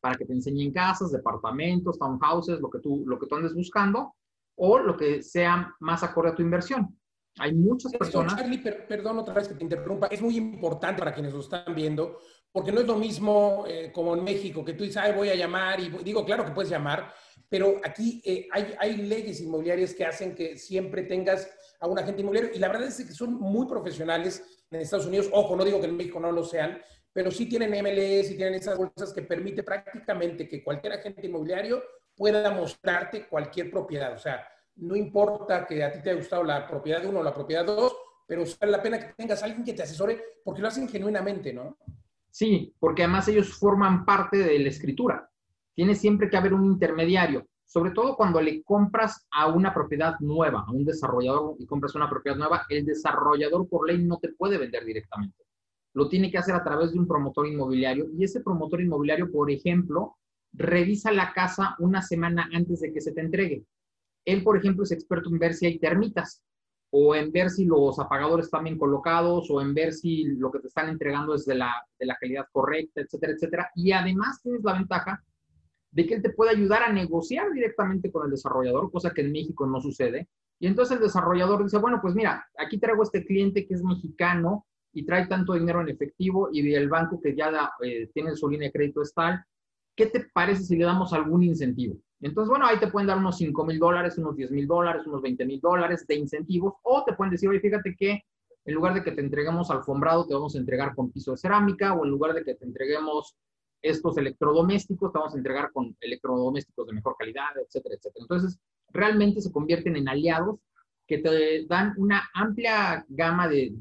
para 0.00 0.16
que 0.16 0.26
te 0.26 0.34
enseñen 0.34 0.70
casas, 0.70 1.10
departamentos, 1.10 1.98
townhouses, 1.98 2.60
lo 2.60 2.68
que 2.68 2.80
tú, 2.80 3.02
lo 3.06 3.18
que 3.18 3.26
tú 3.26 3.36
andes 3.36 3.54
buscando, 3.54 4.12
o 4.56 4.78
lo 4.78 4.96
que 4.96 5.22
sea 5.22 5.74
más 5.80 6.02
acorde 6.02 6.30
a 6.30 6.34
tu 6.34 6.42
inversión. 6.42 6.98
Hay 7.38 7.52
muchas 7.52 7.92
personas. 7.92 8.36
Charlie, 8.36 8.58
perdón 8.58 9.18
otra 9.18 9.34
vez 9.34 9.48
que 9.48 9.54
te 9.54 9.64
interrumpa, 9.64 10.06
es 10.06 10.22
muy 10.22 10.36
importante 10.36 11.00
para 11.00 11.12
quienes 11.12 11.32
lo 11.32 11.40
están 11.40 11.74
viendo, 11.74 12.18
porque 12.52 12.70
no 12.70 12.80
es 12.80 12.86
lo 12.86 12.96
mismo 12.96 13.64
eh, 13.66 13.90
como 13.92 14.14
en 14.14 14.22
México, 14.22 14.64
que 14.64 14.74
tú 14.74 14.84
dices, 14.84 14.98
ay, 14.98 15.12
voy 15.12 15.30
a 15.30 15.34
llamar, 15.34 15.80
y 15.80 15.88
digo, 16.04 16.24
claro 16.24 16.44
que 16.44 16.52
puedes 16.52 16.70
llamar, 16.70 17.12
pero 17.48 17.80
aquí 17.84 18.22
eh, 18.24 18.46
hay, 18.52 18.74
hay, 18.78 18.96
leyes 18.96 19.40
inmobiliarias 19.40 19.94
que 19.94 20.04
hacen 20.04 20.34
que 20.34 20.56
siempre 20.56 21.02
tengas 21.02 21.50
a 21.80 21.88
un 21.88 21.98
agente 21.98 22.22
inmobiliario 22.22 22.54
y 22.54 22.58
la 22.58 22.68
verdad 22.68 22.88
es 22.88 23.04
que 23.04 23.12
son 23.12 23.34
muy 23.34 23.66
profesionales 23.66 24.64
en 24.70 24.80
Estados 24.80 25.06
Unidos. 25.06 25.28
Ojo, 25.32 25.56
no 25.56 25.64
digo 25.64 25.80
que 25.80 25.86
en 25.86 25.96
México 25.96 26.20
no 26.20 26.32
lo 26.32 26.44
sean, 26.44 26.80
pero 27.12 27.30
sí 27.30 27.46
tienen 27.46 27.70
MLS 27.70 28.30
y 28.30 28.36
tienen 28.36 28.54
esas 28.54 28.78
bolsas 28.78 29.12
que 29.12 29.22
permite 29.22 29.62
prácticamente 29.62 30.48
que 30.48 30.64
cualquier 30.64 30.94
agente 30.94 31.26
inmobiliario 31.26 31.82
pueda 32.16 32.50
mostrarte 32.50 33.26
cualquier 33.26 33.70
propiedad. 33.70 34.12
O 34.14 34.18
sea, 34.18 34.46
no 34.76 34.96
importa 34.96 35.66
que 35.66 35.82
a 35.82 35.92
ti 35.92 36.00
te 36.00 36.10
haya 36.10 36.18
gustado 36.18 36.44
la 36.44 36.66
propiedad 36.66 37.04
1 37.04 37.18
o 37.18 37.22
la 37.22 37.34
propiedad 37.34 37.64
2, 37.64 37.96
pero 38.26 38.44
vale 38.60 38.72
la 38.72 38.82
pena 38.82 38.98
que 38.98 39.12
tengas 39.14 39.42
alguien 39.42 39.64
que 39.64 39.74
te 39.74 39.82
asesore 39.82 40.22
porque 40.44 40.62
lo 40.62 40.68
hacen 40.68 40.88
genuinamente, 40.88 41.52
¿no? 41.52 41.76
Sí, 42.30 42.74
porque 42.78 43.04
además 43.04 43.28
ellos 43.28 43.54
forman 43.54 44.04
parte 44.04 44.38
de 44.38 44.58
la 44.58 44.68
escritura 44.68 45.30
tiene 45.74 45.94
siempre 45.94 46.30
que 46.30 46.36
haber 46.36 46.54
un 46.54 46.64
intermediario, 46.64 47.46
sobre 47.64 47.90
todo 47.90 48.16
cuando 48.16 48.40
le 48.40 48.62
compras 48.62 49.26
a 49.30 49.48
una 49.48 49.74
propiedad 49.74 50.14
nueva, 50.20 50.64
a 50.66 50.72
un 50.72 50.84
desarrollador 50.84 51.56
y 51.58 51.66
compras 51.66 51.94
una 51.94 52.08
propiedad 52.08 52.36
nueva, 52.36 52.64
el 52.68 52.86
desarrollador 52.86 53.68
por 53.68 53.88
ley 53.88 54.02
no 54.02 54.18
te 54.18 54.32
puede 54.32 54.56
vender 54.58 54.84
directamente. 54.84 55.44
Lo 55.94 56.08
tiene 56.08 56.30
que 56.30 56.38
hacer 56.38 56.54
a 56.54 56.64
través 56.64 56.92
de 56.92 56.98
un 56.98 57.06
promotor 57.06 57.46
inmobiliario 57.46 58.06
y 58.16 58.24
ese 58.24 58.40
promotor 58.40 58.80
inmobiliario, 58.80 59.30
por 59.30 59.50
ejemplo, 59.50 60.16
revisa 60.54 61.12
la 61.12 61.32
casa 61.32 61.76
una 61.78 62.02
semana 62.02 62.48
antes 62.52 62.80
de 62.80 62.92
que 62.92 63.00
se 63.00 63.12
te 63.12 63.20
entregue. 63.20 63.64
Él, 64.24 64.42
por 64.42 64.56
ejemplo, 64.56 64.84
es 64.84 64.92
experto 64.92 65.28
en 65.28 65.38
ver 65.38 65.54
si 65.54 65.66
hay 65.66 65.78
termitas 65.78 66.42
o 66.90 67.14
en 67.14 67.32
ver 67.32 67.50
si 67.50 67.64
los 67.64 67.98
apagadores 67.98 68.46
están 68.46 68.64
bien 68.64 68.78
colocados 68.78 69.50
o 69.50 69.60
en 69.60 69.74
ver 69.74 69.92
si 69.92 70.24
lo 70.24 70.50
que 70.52 70.60
te 70.60 70.68
están 70.68 70.88
entregando 70.88 71.34
es 71.34 71.44
de 71.44 71.56
la, 71.56 71.72
de 71.98 72.06
la 72.06 72.16
calidad 72.16 72.46
correcta, 72.52 73.00
etcétera, 73.00 73.32
etcétera. 73.32 73.70
Y 73.74 73.92
además 73.92 74.40
tienes 74.42 74.62
la 74.62 74.74
ventaja 74.74 75.22
de 75.90 76.06
que 76.06 76.14
él 76.14 76.22
te 76.22 76.30
puede 76.30 76.52
ayudar 76.52 76.82
a 76.84 76.92
negociar 76.92 77.50
directamente 77.52 78.10
con 78.10 78.24
el 78.24 78.30
desarrollador, 78.30 78.90
cosa 78.90 79.12
que 79.12 79.22
en 79.22 79.32
México 79.32 79.66
no 79.66 79.80
sucede. 79.80 80.28
Y 80.60 80.66
entonces 80.66 80.96
el 80.96 81.02
desarrollador 81.02 81.64
dice, 81.64 81.78
bueno, 81.78 81.98
pues 82.00 82.14
mira, 82.14 82.46
aquí 82.58 82.78
traigo 82.78 83.02
este 83.02 83.24
cliente 83.24 83.66
que 83.66 83.74
es 83.74 83.82
mexicano 83.82 84.66
y 84.92 85.04
trae 85.04 85.26
tanto 85.26 85.54
dinero 85.54 85.80
en 85.80 85.88
efectivo 85.88 86.48
y 86.52 86.72
el 86.74 86.88
banco 86.88 87.20
que 87.20 87.34
ya 87.34 87.72
eh, 87.82 88.08
tiene 88.14 88.36
su 88.36 88.48
línea 88.48 88.68
de 88.68 88.72
crédito 88.72 89.02
es 89.02 89.12
¿qué 89.96 90.06
te 90.06 90.26
parece 90.32 90.64
si 90.64 90.76
le 90.76 90.84
damos 90.84 91.12
algún 91.12 91.42
incentivo? 91.42 91.96
Entonces, 92.20 92.48
bueno, 92.48 92.66
ahí 92.66 92.78
te 92.78 92.88
pueden 92.88 93.08
dar 93.08 93.18
unos 93.18 93.36
5 93.36 93.64
mil 93.64 93.78
dólares, 93.78 94.16
unos 94.18 94.36
10 94.36 94.50
mil 94.50 94.66
dólares, 94.66 95.06
unos 95.06 95.20
20 95.20 95.44
mil 95.44 95.60
dólares 95.60 96.06
de 96.06 96.14
incentivos, 96.14 96.74
o 96.82 97.04
te 97.04 97.12
pueden 97.12 97.32
decir, 97.32 97.48
oye, 97.48 97.60
fíjate 97.60 97.94
que 97.96 98.22
en 98.64 98.74
lugar 98.74 98.94
de 98.94 99.04
que 99.04 99.12
te 99.12 99.20
entreguemos 99.20 99.70
alfombrado, 99.70 100.26
te 100.26 100.34
vamos 100.34 100.54
a 100.54 100.58
entregar 100.58 100.94
con 100.94 101.10
piso 101.10 101.32
de 101.32 101.36
cerámica, 101.36 101.92
o 101.92 102.04
en 102.04 102.10
lugar 102.10 102.34
de 102.34 102.44
que 102.44 102.54
te 102.54 102.64
entreguemos 102.64 103.36
estos 103.82 104.16
electrodomésticos, 104.16 105.12
te 105.12 105.18
vamos 105.18 105.34
a 105.34 105.36
entregar 105.36 105.70
con 105.72 105.94
electrodomésticos 106.00 106.86
de 106.86 106.94
mejor 106.94 107.14
calidad, 107.18 107.50
etcétera, 107.62 107.96
etcétera. 107.96 108.22
Entonces, 108.22 108.58
realmente 108.90 109.42
se 109.42 109.52
convierten 109.52 109.96
en 109.96 110.08
aliados 110.08 110.60
que 111.06 111.18
te 111.18 111.66
dan 111.66 111.92
una 111.98 112.22
amplia 112.32 113.04
gama 113.08 113.48
de, 113.48 113.74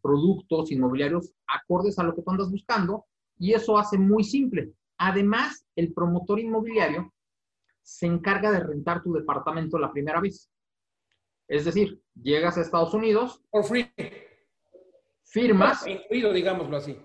productos 0.00 0.72
inmobiliarios 0.72 1.32
acordes 1.46 1.98
a 1.98 2.04
lo 2.04 2.14
que 2.14 2.22
tú 2.22 2.30
andas 2.30 2.50
buscando 2.50 3.04
y 3.38 3.52
eso 3.52 3.76
hace 3.76 3.98
muy 3.98 4.24
simple. 4.24 4.72
Además, 5.06 5.66
el 5.76 5.92
promotor 5.92 6.40
inmobiliario 6.40 7.12
se 7.82 8.06
encarga 8.06 8.50
de 8.50 8.60
rentar 8.60 9.02
tu 9.02 9.12
departamento 9.12 9.78
la 9.78 9.92
primera 9.92 10.18
vez. 10.18 10.50
Es 11.46 11.66
decir, 11.66 12.00
llegas 12.14 12.56
a 12.56 12.62
Estados 12.62 12.94
Unidos. 12.94 13.42
Por 13.50 13.64
free. 13.64 13.92
Firmas. 15.24 15.86
Incluido, 15.86 16.32
digámoslo 16.32 16.78
así. 16.78 16.98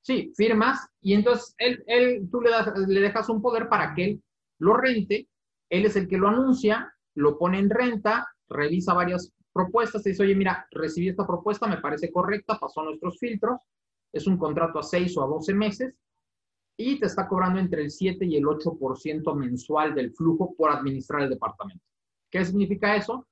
Sí, 0.00 0.32
firmas 0.36 0.88
y 1.00 1.12
entonces 1.14 1.56
él, 1.58 1.82
él, 1.88 2.28
tú 2.30 2.40
le, 2.40 2.50
das, 2.50 2.72
le 2.86 3.00
dejas 3.00 3.28
un 3.28 3.42
poder 3.42 3.68
para 3.68 3.94
que 3.94 4.04
él 4.04 4.22
lo 4.60 4.76
rente, 4.76 5.28
él 5.70 5.86
es 5.86 5.96
el 5.96 6.06
que 6.06 6.18
lo 6.18 6.28
anuncia, 6.28 6.94
lo 7.14 7.36
pone 7.36 7.58
en 7.58 7.68
renta, 7.68 8.28
revisa 8.48 8.94
varias 8.94 9.32
propuestas, 9.52 10.04
te 10.04 10.10
dice, 10.10 10.22
oye, 10.22 10.36
mira, 10.36 10.68
recibí 10.70 11.08
esta 11.08 11.26
propuesta, 11.26 11.66
me 11.66 11.78
parece 11.78 12.12
correcta, 12.12 12.58
pasó 12.60 12.84
nuestros 12.84 13.18
filtros, 13.18 13.60
es 14.12 14.28
un 14.28 14.38
contrato 14.38 14.78
a 14.78 14.84
6 14.84 15.16
o 15.16 15.24
a 15.24 15.26
12 15.26 15.52
meses 15.54 15.94
y 16.80 16.98
te 16.98 17.06
está 17.06 17.28
cobrando 17.28 17.60
entre 17.60 17.82
el 17.82 17.90
7 17.90 18.24
y 18.24 18.36
el 18.36 18.44
8% 18.44 19.34
mensual 19.34 19.94
del 19.94 20.12
flujo 20.12 20.54
por 20.54 20.70
administrar 20.70 21.22
el 21.22 21.28
departamento. 21.28 21.84
¿Qué 22.30 22.42
significa 22.42 22.96
eso? 22.96 23.26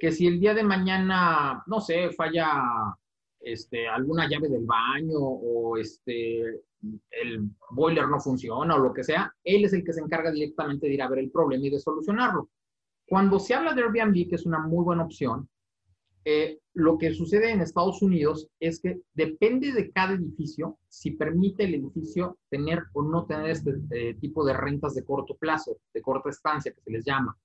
Que 0.00 0.10
si 0.10 0.26
el 0.26 0.40
día 0.40 0.54
de 0.54 0.62
mañana, 0.62 1.62
no 1.66 1.80
sé, 1.80 2.10
falla 2.12 2.96
este, 3.40 3.86
alguna 3.86 4.26
llave 4.26 4.48
del 4.48 4.64
baño 4.64 5.18
o 5.18 5.76
este, 5.76 6.62
el 7.10 7.50
boiler 7.72 8.08
no 8.08 8.18
funciona 8.20 8.74
o 8.74 8.78
lo 8.78 8.94
que 8.94 9.04
sea, 9.04 9.30
él 9.44 9.66
es 9.66 9.74
el 9.74 9.84
que 9.84 9.92
se 9.92 10.00
encarga 10.00 10.30
directamente 10.30 10.86
de 10.86 10.94
ir 10.94 11.02
a 11.02 11.08
ver 11.08 11.18
el 11.18 11.30
problema 11.30 11.66
y 11.66 11.70
de 11.70 11.80
solucionarlo. 11.80 12.48
Cuando 13.06 13.38
se 13.38 13.52
habla 13.52 13.74
de 13.74 13.82
Airbnb, 13.82 14.30
que 14.30 14.36
es 14.36 14.46
una 14.46 14.60
muy 14.60 14.82
buena 14.82 15.04
opción, 15.04 15.46
eh, 16.24 16.58
lo 16.72 16.96
que 16.96 17.12
sucede 17.12 17.50
en 17.50 17.60
Estados 17.60 18.00
Unidos 18.00 18.48
es 18.58 18.80
que 18.80 19.00
depende 19.12 19.72
de 19.72 19.90
cada 19.90 20.14
edificio 20.14 20.78
si 20.88 21.12
permite 21.12 21.64
el 21.64 21.74
edificio 21.74 22.38
tener 22.48 22.82
o 22.94 23.02
no 23.02 23.26
tener 23.26 23.50
este 23.50 23.74
eh, 23.90 24.14
tipo 24.14 24.44
de 24.44 24.54
rentas 24.54 24.94
de 24.94 25.04
corto 25.04 25.36
plazo, 25.36 25.76
de 25.92 26.00
corta 26.00 26.30
estancia, 26.30 26.72
que 26.72 26.80
se 26.80 26.90
les 26.90 27.04
llama. 27.04 27.36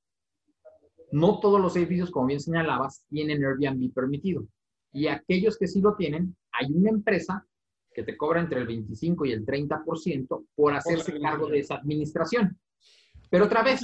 no 1.12 1.39
todos 1.39 1.59
los 1.59 1.75
edificios, 1.75 2.12
como 2.12 2.27
bien 2.27 2.39
señalabas, 2.39 3.03
tienen 3.09 3.43
Airbnb 3.43 3.91
permitido. 3.93 4.48
Y 4.93 5.07
aquellos 5.07 5.57
que 5.57 5.67
sí 5.67 5.81
lo 5.81 5.95
tienen, 5.95 6.36
hay 6.51 6.71
una 6.71 6.89
empresa 6.89 7.45
que 7.93 8.03
te 8.03 8.15
cobra 8.15 8.39
entre 8.39 8.62
el 8.62 8.67
25 8.67 9.25
y 9.25 9.31
el 9.31 9.45
30% 9.45 10.45
por 10.55 10.74
hacerse 10.74 11.19
cargo 11.19 11.48
de 11.48 11.59
esa 11.59 11.75
administración. 11.75 12.59
Pero 13.29 13.45
otra 13.45 13.63
vez, 13.63 13.81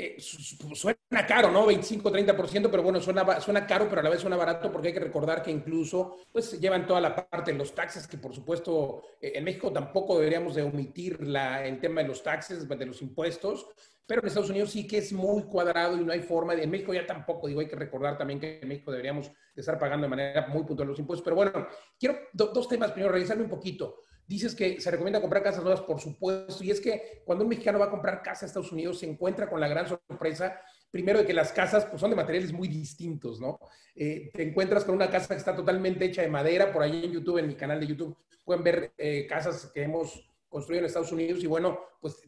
eh, 0.00 0.16
suena 0.18 1.26
caro, 1.26 1.50
¿no? 1.50 1.66
25, 1.66 2.10
30%, 2.10 2.70
pero 2.70 2.82
bueno, 2.82 3.00
suena, 3.00 3.40
suena 3.40 3.66
caro, 3.66 3.86
pero 3.88 4.00
a 4.00 4.04
la 4.04 4.10
vez 4.10 4.20
suena 4.20 4.36
barato 4.36 4.72
porque 4.72 4.88
hay 4.88 4.94
que 4.94 5.00
recordar 5.00 5.42
que 5.42 5.50
incluso 5.50 6.16
pues 6.32 6.58
llevan 6.58 6.86
toda 6.86 7.02
la 7.02 7.14
parte 7.14 7.52
de 7.52 7.58
los 7.58 7.74
taxes, 7.74 8.06
que 8.06 8.16
por 8.16 8.34
supuesto 8.34 9.02
eh, 9.20 9.32
en 9.34 9.44
México 9.44 9.70
tampoco 9.70 10.18
deberíamos 10.18 10.54
de 10.54 10.62
omitir 10.62 11.26
la, 11.26 11.66
el 11.66 11.78
tema 11.78 12.00
de 12.00 12.08
los 12.08 12.22
taxes, 12.22 12.66
de 12.66 12.86
los 12.86 13.02
impuestos, 13.02 13.66
pero 14.06 14.22
en 14.22 14.28
Estados 14.28 14.50
Unidos 14.50 14.70
sí 14.70 14.86
que 14.86 14.98
es 14.98 15.12
muy 15.12 15.42
cuadrado 15.42 15.96
y 15.96 16.04
no 16.04 16.12
hay 16.12 16.20
forma, 16.20 16.54
de, 16.54 16.64
en 16.64 16.70
México 16.70 16.94
ya 16.94 17.06
tampoco, 17.06 17.46
digo, 17.46 17.60
hay 17.60 17.68
que 17.68 17.76
recordar 17.76 18.16
también 18.16 18.40
que 18.40 18.58
en 18.60 18.68
México 18.68 18.90
deberíamos 18.90 19.30
estar 19.54 19.78
pagando 19.78 20.06
de 20.06 20.10
manera 20.10 20.46
muy 20.48 20.64
puntual 20.64 20.88
los 20.88 20.98
impuestos, 20.98 21.22
pero 21.22 21.36
bueno, 21.36 21.68
quiero 21.98 22.18
dos 22.32 22.68
temas, 22.68 22.92
primero, 22.92 23.12
revisarme 23.12 23.44
un 23.44 23.50
poquito. 23.50 24.00
Dices 24.30 24.54
que 24.54 24.80
se 24.80 24.92
recomienda 24.92 25.20
comprar 25.20 25.42
casas 25.42 25.64
nuevas, 25.64 25.80
por 25.80 26.00
supuesto, 26.00 26.62
y 26.62 26.70
es 26.70 26.80
que 26.80 27.20
cuando 27.24 27.42
un 27.42 27.50
mexicano 27.50 27.80
va 27.80 27.86
a 27.86 27.90
comprar 27.90 28.22
casa 28.22 28.44
a 28.44 28.46
Estados 28.46 28.70
Unidos 28.70 29.00
se 29.00 29.06
encuentra 29.10 29.50
con 29.50 29.58
la 29.58 29.66
gran 29.66 29.88
sorpresa, 29.88 30.60
primero 30.88 31.18
de 31.18 31.26
que 31.26 31.32
las 31.32 31.50
casas 31.50 31.84
pues, 31.86 32.00
son 32.00 32.10
de 32.10 32.16
materiales 32.16 32.52
muy 32.52 32.68
distintos, 32.68 33.40
¿no? 33.40 33.58
Eh, 33.96 34.30
te 34.32 34.44
encuentras 34.44 34.84
con 34.84 34.94
una 34.94 35.10
casa 35.10 35.34
que 35.34 35.40
está 35.40 35.56
totalmente 35.56 36.04
hecha 36.04 36.22
de 36.22 36.28
madera, 36.28 36.72
por 36.72 36.80
ahí 36.80 37.06
en 37.06 37.10
YouTube, 37.10 37.38
en 37.38 37.48
mi 37.48 37.56
canal 37.56 37.80
de 37.80 37.88
YouTube, 37.88 38.16
pueden 38.44 38.62
ver 38.62 38.92
eh, 38.98 39.26
casas 39.26 39.68
que 39.74 39.82
hemos 39.82 40.24
construido 40.48 40.78
en 40.78 40.86
Estados 40.86 41.10
Unidos 41.10 41.42
y 41.42 41.48
bueno, 41.48 41.80
pues 42.00 42.22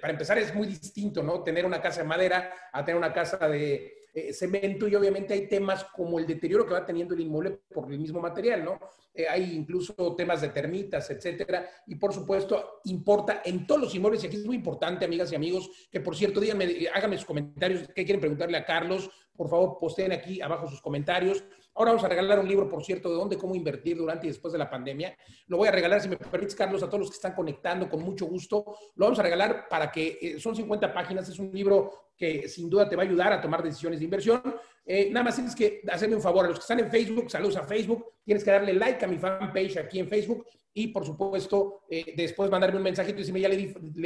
para 0.00 0.12
empezar 0.12 0.38
es 0.38 0.54
muy 0.54 0.68
distinto, 0.68 1.20
¿no? 1.20 1.42
Tener 1.42 1.66
una 1.66 1.82
casa 1.82 2.02
de 2.02 2.06
madera 2.06 2.54
a 2.72 2.84
tener 2.84 2.96
una 2.96 3.12
casa 3.12 3.48
de, 3.48 3.99
eh, 4.14 4.32
cemento 4.32 4.88
y 4.88 4.94
obviamente 4.94 5.34
hay 5.34 5.48
temas 5.48 5.84
como 5.84 6.18
el 6.18 6.26
deterioro 6.26 6.66
que 6.66 6.74
va 6.74 6.84
teniendo 6.84 7.14
el 7.14 7.20
inmueble 7.20 7.60
por 7.72 7.90
el 7.92 7.98
mismo 7.98 8.20
material, 8.20 8.64
¿no? 8.64 8.80
Eh, 9.14 9.26
hay 9.28 9.54
incluso 9.54 10.14
temas 10.16 10.40
de 10.40 10.48
termitas, 10.48 11.10
etcétera, 11.10 11.68
y 11.86 11.96
por 11.96 12.12
supuesto 12.12 12.80
importa 12.84 13.42
en 13.44 13.66
todos 13.66 13.80
los 13.80 13.94
inmuebles, 13.94 14.22
y 14.22 14.26
aquí 14.28 14.36
es 14.36 14.44
muy 14.44 14.56
importante, 14.56 15.04
amigas 15.04 15.32
y 15.32 15.36
amigos, 15.36 15.70
que 15.90 16.00
por 16.00 16.16
cierto, 16.16 16.40
díganme, 16.40 16.88
háganme 16.92 17.16
sus 17.16 17.26
comentarios, 17.26 17.88
qué 17.88 18.04
quieren 18.04 18.20
preguntarle 18.20 18.56
a 18.56 18.64
Carlos, 18.64 19.10
por 19.36 19.48
favor, 19.48 19.78
posteen 19.80 20.12
aquí 20.12 20.40
abajo 20.42 20.68
sus 20.68 20.82
comentarios. 20.82 21.42
Ahora 21.80 21.92
vamos 21.92 22.04
a 22.04 22.08
regalar 22.08 22.38
un 22.38 22.46
libro, 22.46 22.68
por 22.68 22.84
cierto, 22.84 23.08
de 23.08 23.14
dónde, 23.14 23.38
cómo 23.38 23.54
invertir 23.54 23.96
durante 23.96 24.26
y 24.26 24.28
después 24.28 24.52
de 24.52 24.58
la 24.58 24.68
pandemia. 24.68 25.16
Lo 25.46 25.56
voy 25.56 25.68
a 25.68 25.70
regalar, 25.70 25.98
si 25.98 26.10
me 26.10 26.18
permites, 26.18 26.54
Carlos, 26.54 26.82
a 26.82 26.88
todos 26.88 27.00
los 27.00 27.08
que 27.08 27.14
están 27.14 27.32
conectando 27.32 27.88
con 27.88 28.02
mucho 28.02 28.26
gusto. 28.26 28.76
Lo 28.96 29.06
vamos 29.06 29.18
a 29.18 29.22
regalar 29.22 29.66
para 29.66 29.90
que, 29.90 30.18
eh, 30.20 30.38
son 30.38 30.54
50 30.54 30.92
páginas, 30.92 31.26
es 31.30 31.38
un 31.38 31.50
libro 31.50 32.10
que 32.18 32.46
sin 32.50 32.68
duda 32.68 32.86
te 32.86 32.96
va 32.96 33.02
a 33.02 33.06
ayudar 33.06 33.32
a 33.32 33.40
tomar 33.40 33.62
decisiones 33.62 33.98
de 33.98 34.04
inversión. 34.04 34.42
Eh, 34.84 35.08
nada 35.10 35.24
más 35.24 35.36
tienes 35.36 35.56
que 35.56 35.80
hacerme 35.90 36.16
un 36.16 36.20
favor 36.20 36.44
a 36.44 36.48
los 36.48 36.58
que 36.58 36.64
están 36.64 36.80
en 36.80 36.90
Facebook, 36.90 37.30
saludos 37.30 37.56
a 37.56 37.62
Facebook, 37.62 38.04
tienes 38.26 38.44
que 38.44 38.50
darle 38.50 38.74
like 38.74 39.02
a 39.02 39.08
mi 39.08 39.16
fanpage 39.16 39.78
aquí 39.78 40.00
en 40.00 40.08
Facebook 40.08 40.44
y 40.72 40.88
por 40.88 41.04
supuesto 41.04 41.82
eh, 41.88 42.14
después 42.16 42.50
mandarme 42.50 42.76
un 42.76 42.82
mensajito 42.82 43.16
y 43.16 43.20
decirme 43.20 43.40
ya 43.40 43.48
le 43.48 43.56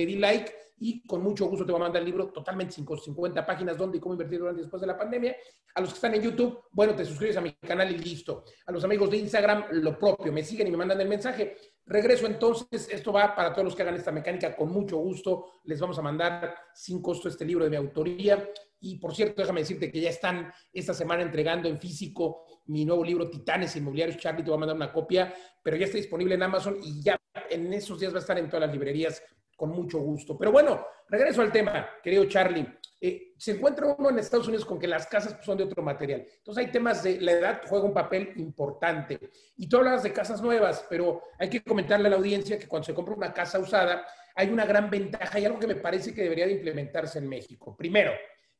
di, 0.06 0.16
like 0.16 0.52
y 0.78 1.06
con 1.06 1.22
mucho 1.22 1.46
gusto 1.46 1.64
te 1.64 1.72
voy 1.72 1.80
a 1.80 1.84
mandar 1.84 2.02
el 2.02 2.06
libro 2.06 2.28
totalmente 2.28 2.74
50 2.74 3.46
páginas 3.46 3.76
donde 3.76 3.98
y 3.98 4.00
cómo 4.00 4.14
invertir 4.14 4.38
durante 4.38 4.60
y 4.60 4.64
después 4.64 4.80
de 4.80 4.86
la 4.86 4.96
pandemia. 4.96 5.36
A 5.74 5.80
los 5.80 5.90
que 5.90 5.94
están 5.96 6.14
en 6.14 6.22
YouTube, 6.22 6.58
bueno, 6.72 6.94
te 6.94 7.04
suscribes 7.04 7.36
a 7.36 7.40
mi 7.40 7.52
canal 7.64 7.90
y 7.90 7.98
listo. 7.98 8.44
A 8.66 8.72
los 8.72 8.84
amigos 8.84 9.10
de 9.10 9.18
Instagram, 9.18 9.66
lo 9.72 9.98
propio, 9.98 10.32
me 10.32 10.44
siguen 10.44 10.68
y 10.68 10.70
me 10.70 10.76
mandan 10.76 11.00
el 11.00 11.08
mensaje. 11.08 11.56
Regreso 11.86 12.26
entonces, 12.26 12.88
esto 12.90 13.12
va 13.12 13.34
para 13.34 13.52
todos 13.52 13.64
los 13.64 13.76
que 13.76 13.82
hagan 13.82 13.94
esta 13.94 14.12
mecánica 14.12 14.54
con 14.56 14.70
mucho 14.70 14.96
gusto. 14.98 15.60
Les 15.64 15.80
vamos 15.80 15.98
a 15.98 16.02
mandar 16.02 16.54
sin 16.74 17.02
costo 17.02 17.28
este 17.28 17.44
libro 17.44 17.64
de 17.64 17.70
mi 17.70 17.76
autoría. 17.76 18.48
Y 18.80 18.98
por 18.98 19.14
cierto, 19.14 19.42
déjame 19.42 19.60
decirte 19.60 19.90
que 19.90 20.00
ya 20.00 20.10
están 20.10 20.52
esta 20.72 20.94
semana 20.94 21.22
entregando 21.22 21.68
en 21.68 21.78
físico 21.78 22.46
mi 22.66 22.84
nuevo 22.84 23.04
libro 23.04 23.28
Titanes 23.28 23.76
Inmobiliarios. 23.76 24.18
Charlie 24.18 24.44
te 24.44 24.50
va 24.50 24.56
a 24.56 24.60
mandar 24.60 24.76
una 24.76 24.92
copia, 24.92 25.34
pero 25.62 25.76
ya 25.76 25.86
está 25.86 25.96
disponible 25.96 26.34
en 26.34 26.42
Amazon 26.42 26.78
y 26.82 27.02
ya 27.02 27.18
en 27.50 27.72
esos 27.72 27.98
días 27.98 28.12
va 28.12 28.18
a 28.18 28.20
estar 28.20 28.38
en 28.38 28.48
todas 28.48 28.66
las 28.66 28.72
librerías 28.72 29.22
con 29.56 29.70
mucho 29.70 29.98
gusto. 29.98 30.36
Pero 30.36 30.52
bueno, 30.52 30.86
regreso 31.08 31.42
al 31.42 31.52
tema, 31.52 31.88
querido 32.02 32.24
Charlie. 32.26 32.66
Eh, 33.06 33.34
se 33.36 33.50
encuentra 33.50 33.94
uno 33.98 34.08
en 34.08 34.18
Estados 34.18 34.48
Unidos 34.48 34.64
con 34.64 34.78
que 34.78 34.86
las 34.86 35.06
casas 35.06 35.34
pues, 35.34 35.44
son 35.44 35.58
de 35.58 35.64
otro 35.64 35.82
material. 35.82 36.26
Entonces 36.38 36.64
hay 36.64 36.72
temas 36.72 37.02
de 37.02 37.20
la 37.20 37.32
edad 37.32 37.60
juega 37.68 37.84
un 37.84 37.92
papel 37.92 38.32
importante. 38.36 39.20
Y 39.58 39.68
tú 39.68 39.76
hablas 39.76 40.02
de 40.02 40.10
casas 40.10 40.40
nuevas, 40.40 40.86
pero 40.88 41.20
hay 41.38 41.50
que 41.50 41.62
comentarle 41.62 42.06
a 42.06 42.10
la 42.12 42.16
audiencia 42.16 42.58
que 42.58 42.66
cuando 42.66 42.86
se 42.86 42.94
compra 42.94 43.14
una 43.14 43.34
casa 43.34 43.58
usada, 43.58 44.06
hay 44.34 44.48
una 44.48 44.64
gran 44.64 44.88
ventaja 44.88 45.38
y 45.38 45.44
algo 45.44 45.58
que 45.58 45.66
me 45.66 45.74
parece 45.74 46.14
que 46.14 46.22
debería 46.22 46.46
de 46.46 46.52
implementarse 46.52 47.18
en 47.18 47.28
México. 47.28 47.76
Primero, 47.76 48.12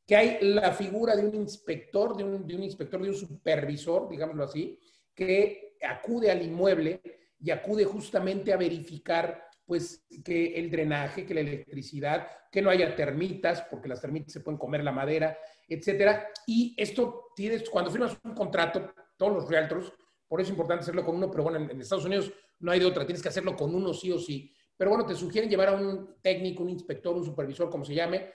que 0.07 0.15
hay 0.15 0.39
la 0.43 0.73
figura 0.73 1.17
de 1.17 1.27
un 1.27 1.35
inspector, 1.35 2.15
de 2.15 2.25
un 2.25 2.63
inspector, 2.63 3.01
de 3.01 3.09
un 3.09 3.17
supervisor, 3.17 4.11
digámoslo 4.11 4.45
así, 4.45 4.79
que 5.15 5.79
acude 5.81 6.31
al 6.31 6.43
inmueble 6.43 7.01
y 7.41 7.51
acude 7.51 7.87
justamente 7.87 8.53
a 8.53 8.59
verificar 8.59 9.49
pues 9.67 10.05
que 10.25 10.59
el 10.59 10.71
drenaje, 10.71 11.25
que 11.25 11.35
la 11.35 11.41
electricidad, 11.41 12.27
que 12.51 12.63
no 12.63 12.71
haya 12.71 12.95
termitas, 12.95 13.63
porque 13.63 13.89
las 13.89 14.01
termitas 14.01 14.33
se 14.33 14.41
pueden 14.41 14.59
comer 14.59 14.85
la 14.85 14.93
madera, 14.93 15.39
etcétera. 15.69 16.29
Y 16.47 16.75
esto 16.77 17.33
tienes, 17.35 17.69
cuando 17.69 17.91
firmas 17.91 18.17
un 18.23 18.35
contrato, 18.35 18.93
todos 19.17 19.33
los 19.33 19.49
realtors, 19.49 19.93
por 20.29 20.41
eso 20.41 20.49
es 20.49 20.53
importante 20.53 20.83
hacerlo 20.83 21.05
con 21.05 21.17
uno, 21.17 21.31
pero 21.31 21.45
bueno, 21.45 21.59
en, 21.71 21.81
Estados 21.81 22.05
Unidos 22.05 22.33
no 22.59 22.73
hay 22.73 22.81
de 22.81 22.87
otra, 22.87 23.07
tienes 23.07 23.23
que 23.23 23.29
hacerlo 23.29 23.57
con 23.57 23.75
uno 23.75 23.93
sí 23.95 24.11
o 24.11 24.19
sí. 24.19 24.53
Pero 24.77 24.91
bueno, 24.91 25.07
te 25.07 25.15
sugieren 25.15 25.49
llevar 25.49 25.69
a 25.69 25.77
un 25.77 26.17
técnico, 26.21 26.63
un 26.63 26.71
inspector, 26.71 27.15
un 27.17 27.25
supervisor, 27.25 27.71
como 27.71 27.85
se 27.85 27.95
llame, 27.95 28.33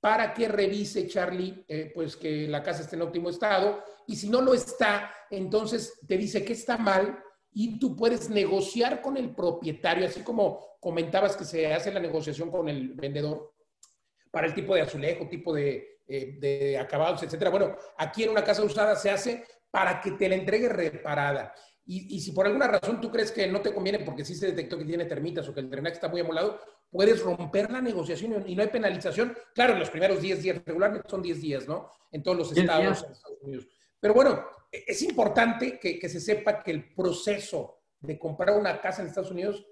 para 0.00 0.34
que 0.34 0.48
revise, 0.48 1.06
Charlie, 1.06 1.64
eh, 1.68 1.92
pues 1.94 2.16
que 2.16 2.48
la 2.48 2.62
casa 2.62 2.82
esté 2.82 2.96
en 2.96 3.02
óptimo 3.02 3.28
estado. 3.30 3.84
Y 4.06 4.16
si 4.16 4.28
no 4.28 4.40
lo 4.40 4.54
está, 4.54 5.14
entonces 5.30 6.00
te 6.08 6.16
dice 6.16 6.44
que 6.44 6.54
está 6.54 6.76
mal 6.76 7.22
y 7.54 7.78
tú 7.78 7.94
puedes 7.94 8.30
negociar 8.30 9.02
con 9.02 9.16
el 9.16 9.34
propietario, 9.34 10.06
así 10.06 10.22
como 10.22 10.76
comentabas 10.80 11.36
que 11.36 11.44
se 11.44 11.72
hace 11.72 11.92
la 11.92 12.00
negociación 12.00 12.50
con 12.50 12.68
el 12.68 12.94
vendedor 12.94 13.52
para 14.30 14.46
el 14.46 14.54
tipo 14.54 14.74
de 14.74 14.80
azulejo, 14.80 15.28
tipo 15.28 15.52
de, 15.52 16.00
eh, 16.08 16.78
acabados, 16.78 17.22
etcétera. 17.22 17.50
Bueno, 17.50 17.76
aquí 17.98 18.24
en 18.24 18.30
una 18.30 18.42
casa 18.42 18.62
usada 18.62 18.96
se 18.96 19.10
hace 19.10 19.44
para 19.70 20.00
que 20.00 20.12
te 20.12 20.28
la 20.28 20.34
entregue 20.34 20.68
reparada. 20.68 21.54
Y, 21.84 22.20
si 22.20 22.30
por 22.30 22.46
alguna 22.46 22.68
razón 22.68 23.00
tú 23.00 23.10
crees 23.10 23.32
que 23.32 23.48
no 23.48 23.60
te 23.60 23.74
conviene 23.74 23.98
porque 23.98 24.24
sí 24.24 24.36
se 24.36 24.46
detectó 24.46 24.78
que 24.78 24.84
tiene 24.84 25.04
termitas 25.04 25.48
o 25.48 25.52
que 25.52 25.60
el 25.60 25.68
drenaje 25.68 25.94
está 25.94 26.08
muy 26.08 26.20
amolado, 26.20 26.60
puedes 26.88 27.20
romper 27.20 27.70
la 27.70 27.80
negociación 27.80 28.44
y 28.46 28.54
no 28.54 28.62
hay 28.62 28.68
penalización. 28.68 29.36
Claro, 29.52 29.72
en 29.72 29.80
los 29.80 29.90
primeros 29.90 30.22
10 30.22 30.42
días, 30.42 30.62
regularmente 30.64 31.08
son 31.10 31.22
10 31.22 31.40
días, 31.40 31.66
¿no? 31.66 31.90
En 32.12 32.22
todos 32.22 32.38
los 32.38 32.56
estados, 32.56 33.02
en 33.02 33.12
Estados 33.12 33.38
Unidos. 33.42 33.66
Pero 33.98 34.14
bueno, 34.14 34.44
es 34.72 35.02
importante 35.02 35.78
que, 35.78 36.08
se 36.08 36.20
sepa 36.20 36.62
que 36.62 36.70
el 36.70 36.94
proceso 36.94 37.82
de 38.00 38.18
comprar 38.18 38.58
una 38.58 38.80
casa 38.80 39.02
en 39.02 39.08
Estados 39.08 39.30
Unidos, 39.30 39.66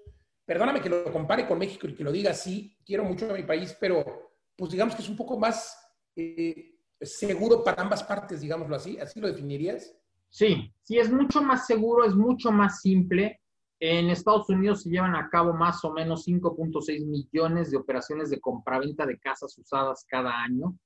perdóname 0.45 0.79
que 0.79 0.89
lo 0.89 1.11
compare 1.11 1.47
con 1.47 1.57
México 1.57 1.87
y 1.87 1.95
que 1.95 2.03
lo 2.03 2.11
diga 2.11 2.31
así, 2.31 2.77
quiero 2.85 3.03
mucho 3.03 3.29
a 3.29 3.33
mi 3.33 3.43
país, 3.43 3.75
pero 3.79 4.31
pues 4.55 4.71
digamos 4.71 4.95
que 4.95 5.01
es 5.01 5.09
un 5.09 5.17
poco 5.17 5.39
más 5.39 5.75
eh, 6.15 6.75
seguro 7.01 7.63
para 7.63 7.81
ambas 7.81 8.03
partes, 8.03 8.41
digámoslo 8.41 8.75
así, 8.75 8.99
¿así 8.99 9.19
lo 9.19 9.27
definirías? 9.27 9.95
Sí, 10.29 10.71
sí, 10.83 10.99
es 10.99 11.11
mucho 11.11 11.41
más 11.41 11.65
seguro, 11.65 12.05
es 12.05 12.13
mucho 12.13 12.51
más 12.51 12.81
simple. 12.81 13.41
En 13.79 14.11
Estados 14.11 14.47
Unidos 14.49 14.83
se 14.83 14.89
llevan 14.91 15.15
a 15.15 15.27
cabo 15.29 15.53
más 15.53 15.83
o 15.83 15.91
menos 15.91 16.27
5.6 16.27 17.05
millones 17.05 17.71
de 17.71 17.77
operaciones 17.77 18.29
de 18.29 18.39
compraventa 18.39 19.05
de 19.07 19.19
casas 19.19 19.57
usadas 19.57 20.05
cada 20.07 20.31
año. 20.43 20.77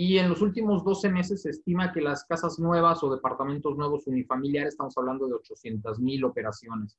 Y 0.00 0.16
en 0.18 0.28
los 0.28 0.42
últimos 0.42 0.84
12 0.84 1.10
meses 1.10 1.42
se 1.42 1.50
estima 1.50 1.92
que 1.92 2.00
las 2.00 2.24
casas 2.24 2.60
nuevas 2.60 3.02
o 3.02 3.12
departamentos 3.12 3.76
nuevos 3.76 4.06
unifamiliares, 4.06 4.74
estamos 4.74 4.96
hablando 4.96 5.26
de 5.26 5.34
800 5.34 5.98
mil 5.98 6.22
operaciones. 6.22 6.96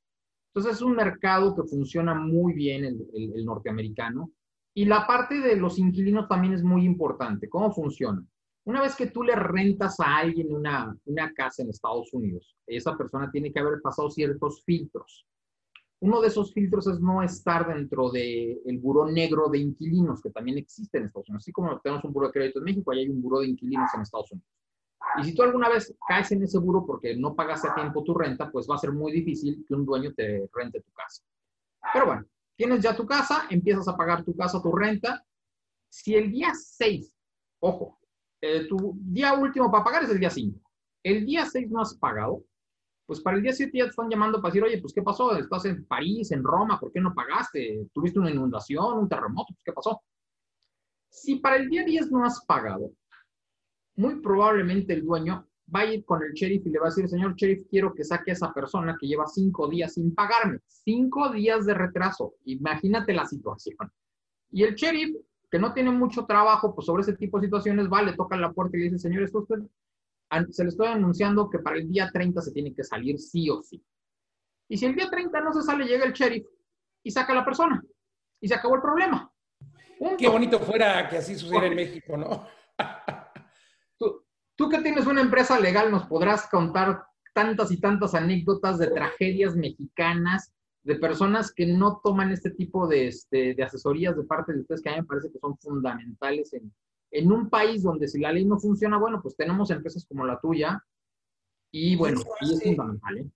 Entonces 0.48 0.76
es 0.76 0.82
un 0.82 0.96
mercado 0.96 1.56
que 1.56 1.62
funciona 1.62 2.14
muy 2.14 2.52
bien 2.52 2.84
el, 2.84 3.42
norteamericano. 3.46 4.30
Y 4.74 4.84
la 4.84 5.06
parte 5.06 5.40
de 5.40 5.56
los 5.56 5.78
inquilinos 5.78 6.28
también 6.28 6.52
es 6.52 6.62
muy 6.62 6.84
importante. 6.84 7.48
¿Cómo 7.48 7.72
funciona? 7.72 8.22
Una 8.66 8.82
vez 8.82 8.94
que 8.94 9.06
tú 9.06 9.22
le 9.22 9.34
rentas 9.34 9.98
a 9.98 10.18
alguien 10.18 10.52
una, 10.52 10.94
una 11.06 11.32
casa 11.32 11.62
en 11.62 11.70
Estados 11.70 12.12
Unidos, 12.12 12.54
esa 12.66 12.98
persona 12.98 13.30
tiene 13.30 13.50
que 13.50 13.60
haber 13.60 13.80
pasado 13.80 14.10
ciertos 14.10 14.62
filtros. 14.62 15.26
Uno 16.00 16.20
de 16.20 16.28
esos 16.28 16.52
filtros 16.54 16.86
es 16.86 16.98
no 16.98 17.22
estar 17.22 17.66
dentro 17.68 18.10
del 18.10 18.60
el 18.64 18.78
buró 18.78 19.06
negro 19.06 19.48
de 19.48 19.58
inquilinos, 19.58 20.22
que 20.22 20.30
también 20.30 20.56
existe 20.56 20.98
en 20.98 21.04
Estados 21.04 21.28
Unidos. 21.28 21.44
Así 21.44 21.52
como 21.52 21.78
tenemos 21.80 22.04
un 22.04 22.12
buró 22.12 22.28
de 22.28 22.32
crédito 22.32 22.58
en 22.58 22.64
México, 22.64 22.90
ahí 22.90 23.00
hay 23.00 23.08
un 23.10 23.20
buró 23.20 23.40
de 23.40 23.48
inquilinos 23.48 23.90
en 23.94 24.00
Estados 24.00 24.32
Unidos. 24.32 24.48
Y 25.18 25.24
si 25.24 25.34
tú 25.34 25.42
alguna 25.42 25.68
vez 25.68 25.94
caes 26.06 26.30
en 26.32 26.42
ese 26.42 26.58
buró 26.58 26.86
porque 26.86 27.16
no 27.16 27.34
pagaste 27.34 27.68
a 27.68 27.74
tiempo 27.74 28.02
tu 28.02 28.14
renta, 28.14 28.50
pues 28.50 28.66
va 28.70 28.76
a 28.76 28.78
ser 28.78 28.92
muy 28.92 29.12
difícil 29.12 29.64
que 29.66 29.74
un 29.74 29.84
dueño 29.84 30.12
te 30.14 30.48
rente 30.54 30.80
tu 30.80 30.92
casa. 30.92 31.22
Pero 31.92 32.06
bueno, 32.06 32.24
tienes 32.56 32.82
ya 32.82 32.94
tu 32.96 33.06
casa, 33.06 33.46
empiezas 33.50 33.88
a 33.88 33.96
pagar 33.96 34.24
tu 34.24 34.36
casa, 34.36 34.62
tu 34.62 34.72
renta. 34.72 35.24
Si 35.90 36.14
el 36.14 36.30
día 36.30 36.52
6, 36.54 37.14
ojo, 37.60 37.98
eh, 38.40 38.66
tu 38.68 38.94
día 38.96 39.34
último 39.34 39.70
para 39.70 39.84
pagar 39.84 40.04
es 40.04 40.10
el 40.10 40.20
día 40.20 40.30
5. 40.30 40.60
El 41.02 41.26
día 41.26 41.46
6 41.46 41.70
no 41.70 41.80
has 41.80 41.94
pagado, 41.94 42.44
pues 43.10 43.22
para 43.22 43.36
el 43.36 43.42
día 43.42 43.52
7 43.52 43.76
ya 43.76 43.84
te 43.86 43.90
están 43.90 44.08
llamando 44.08 44.40
para 44.40 44.52
decir, 44.52 44.62
oye, 44.62 44.80
pues 44.80 44.92
¿qué 44.94 45.02
pasó? 45.02 45.34
Estás 45.36 45.64
en 45.64 45.84
París, 45.84 46.30
en 46.30 46.44
Roma, 46.44 46.78
¿por 46.78 46.92
qué 46.92 47.00
no 47.00 47.12
pagaste? 47.12 47.88
¿Tuviste 47.92 48.20
una 48.20 48.30
inundación, 48.30 48.98
un 48.98 49.08
terremoto? 49.08 49.52
Pues, 49.52 49.64
¿Qué 49.64 49.72
pasó? 49.72 50.00
Si 51.08 51.34
para 51.40 51.56
el 51.56 51.68
día 51.68 51.82
10 51.82 52.12
no 52.12 52.24
has 52.24 52.44
pagado, 52.46 52.92
muy 53.96 54.20
probablemente 54.20 54.92
el 54.92 55.04
dueño 55.04 55.44
va 55.74 55.80
a 55.80 55.86
ir 55.86 56.04
con 56.04 56.22
el 56.22 56.34
sheriff 56.34 56.64
y 56.64 56.70
le 56.70 56.78
va 56.78 56.86
a 56.86 56.90
decir, 56.90 57.08
señor 57.08 57.34
sheriff, 57.34 57.66
quiero 57.68 57.92
que 57.92 58.04
saque 58.04 58.30
a 58.30 58.34
esa 58.34 58.54
persona 58.54 58.96
que 58.96 59.08
lleva 59.08 59.26
cinco 59.26 59.66
días 59.68 59.94
sin 59.94 60.14
pagarme. 60.14 60.60
Cinco 60.68 61.30
días 61.30 61.66
de 61.66 61.74
retraso. 61.74 62.34
Imagínate 62.44 63.12
la 63.12 63.26
situación. 63.26 63.90
Y 64.52 64.62
el 64.62 64.76
sheriff, 64.76 65.16
que 65.50 65.58
no 65.58 65.72
tiene 65.72 65.90
mucho 65.90 66.26
trabajo 66.26 66.76
pues, 66.76 66.86
sobre 66.86 67.02
ese 67.02 67.16
tipo 67.16 67.40
de 67.40 67.48
situaciones, 67.48 67.88
va, 67.88 68.02
le 68.02 68.12
toca 68.12 68.36
la 68.36 68.52
puerta 68.52 68.76
y 68.76 68.82
le 68.82 68.84
dice, 68.84 69.00
señor, 69.00 69.24
esto 69.24 69.40
usted, 69.40 69.58
se 70.50 70.64
le 70.64 70.70
estoy 70.70 70.86
anunciando 70.88 71.50
que 71.50 71.58
para 71.58 71.76
el 71.76 71.88
día 71.88 72.10
30 72.12 72.40
se 72.40 72.52
tiene 72.52 72.74
que 72.74 72.84
salir 72.84 73.18
sí 73.18 73.50
o 73.50 73.62
sí. 73.62 73.82
Y 74.68 74.76
si 74.76 74.86
el 74.86 74.94
día 74.94 75.08
30 75.10 75.40
no 75.40 75.52
se 75.52 75.62
sale, 75.62 75.84
llega 75.84 76.04
el 76.04 76.12
sheriff 76.12 76.46
y 77.02 77.10
saca 77.10 77.32
a 77.32 77.36
la 77.36 77.44
persona. 77.44 77.82
Y 78.40 78.48
se 78.48 78.54
acabó 78.54 78.76
el 78.76 78.82
problema. 78.82 79.30
Qué 80.16 80.28
bonito 80.28 80.58
fuera 80.60 81.08
que 81.08 81.18
así 81.18 81.34
sucediera 81.34 81.66
en 81.66 81.74
México, 81.74 82.16
¿no? 82.16 82.46
Tú 84.56 84.68
que 84.68 84.82
tienes 84.82 85.06
una 85.06 85.22
empresa 85.22 85.58
legal, 85.58 85.90
nos 85.90 86.06
podrás 86.06 86.46
contar 86.48 87.04
tantas 87.32 87.70
y 87.70 87.80
tantas 87.80 88.14
anécdotas 88.14 88.78
de 88.78 88.88
tragedias 88.88 89.56
mexicanas, 89.56 90.52
de 90.82 90.96
personas 90.96 91.52
que 91.52 91.66
no 91.66 92.00
toman 92.02 92.30
este 92.30 92.50
tipo 92.50 92.86
de, 92.86 93.08
este, 93.08 93.54
de 93.54 93.62
asesorías 93.62 94.16
de 94.16 94.24
parte 94.24 94.52
de 94.52 94.60
ustedes 94.60 94.82
que 94.82 94.90
a 94.90 94.92
mí 94.92 95.00
me 95.00 95.06
parece 95.06 95.30
que 95.30 95.38
son 95.38 95.56
fundamentales 95.58 96.52
en, 96.52 96.72
en 97.10 97.32
un 97.32 97.48
país 97.48 97.82
donde 97.82 98.08
si 98.08 98.18
la 98.18 98.32
ley 98.32 98.44
no 98.44 98.58
funciona, 98.58 98.98
bueno, 98.98 99.20
pues 99.22 99.36
tenemos 99.36 99.70
empresas 99.70 100.04
como 100.06 100.24
la 100.24 100.38
tuya 100.38 100.84
y 101.72 101.96
bueno, 101.96 102.20
y 102.40 102.52
es 102.52 102.62
fundamental. 102.62 103.18
¿eh? 103.18 103.26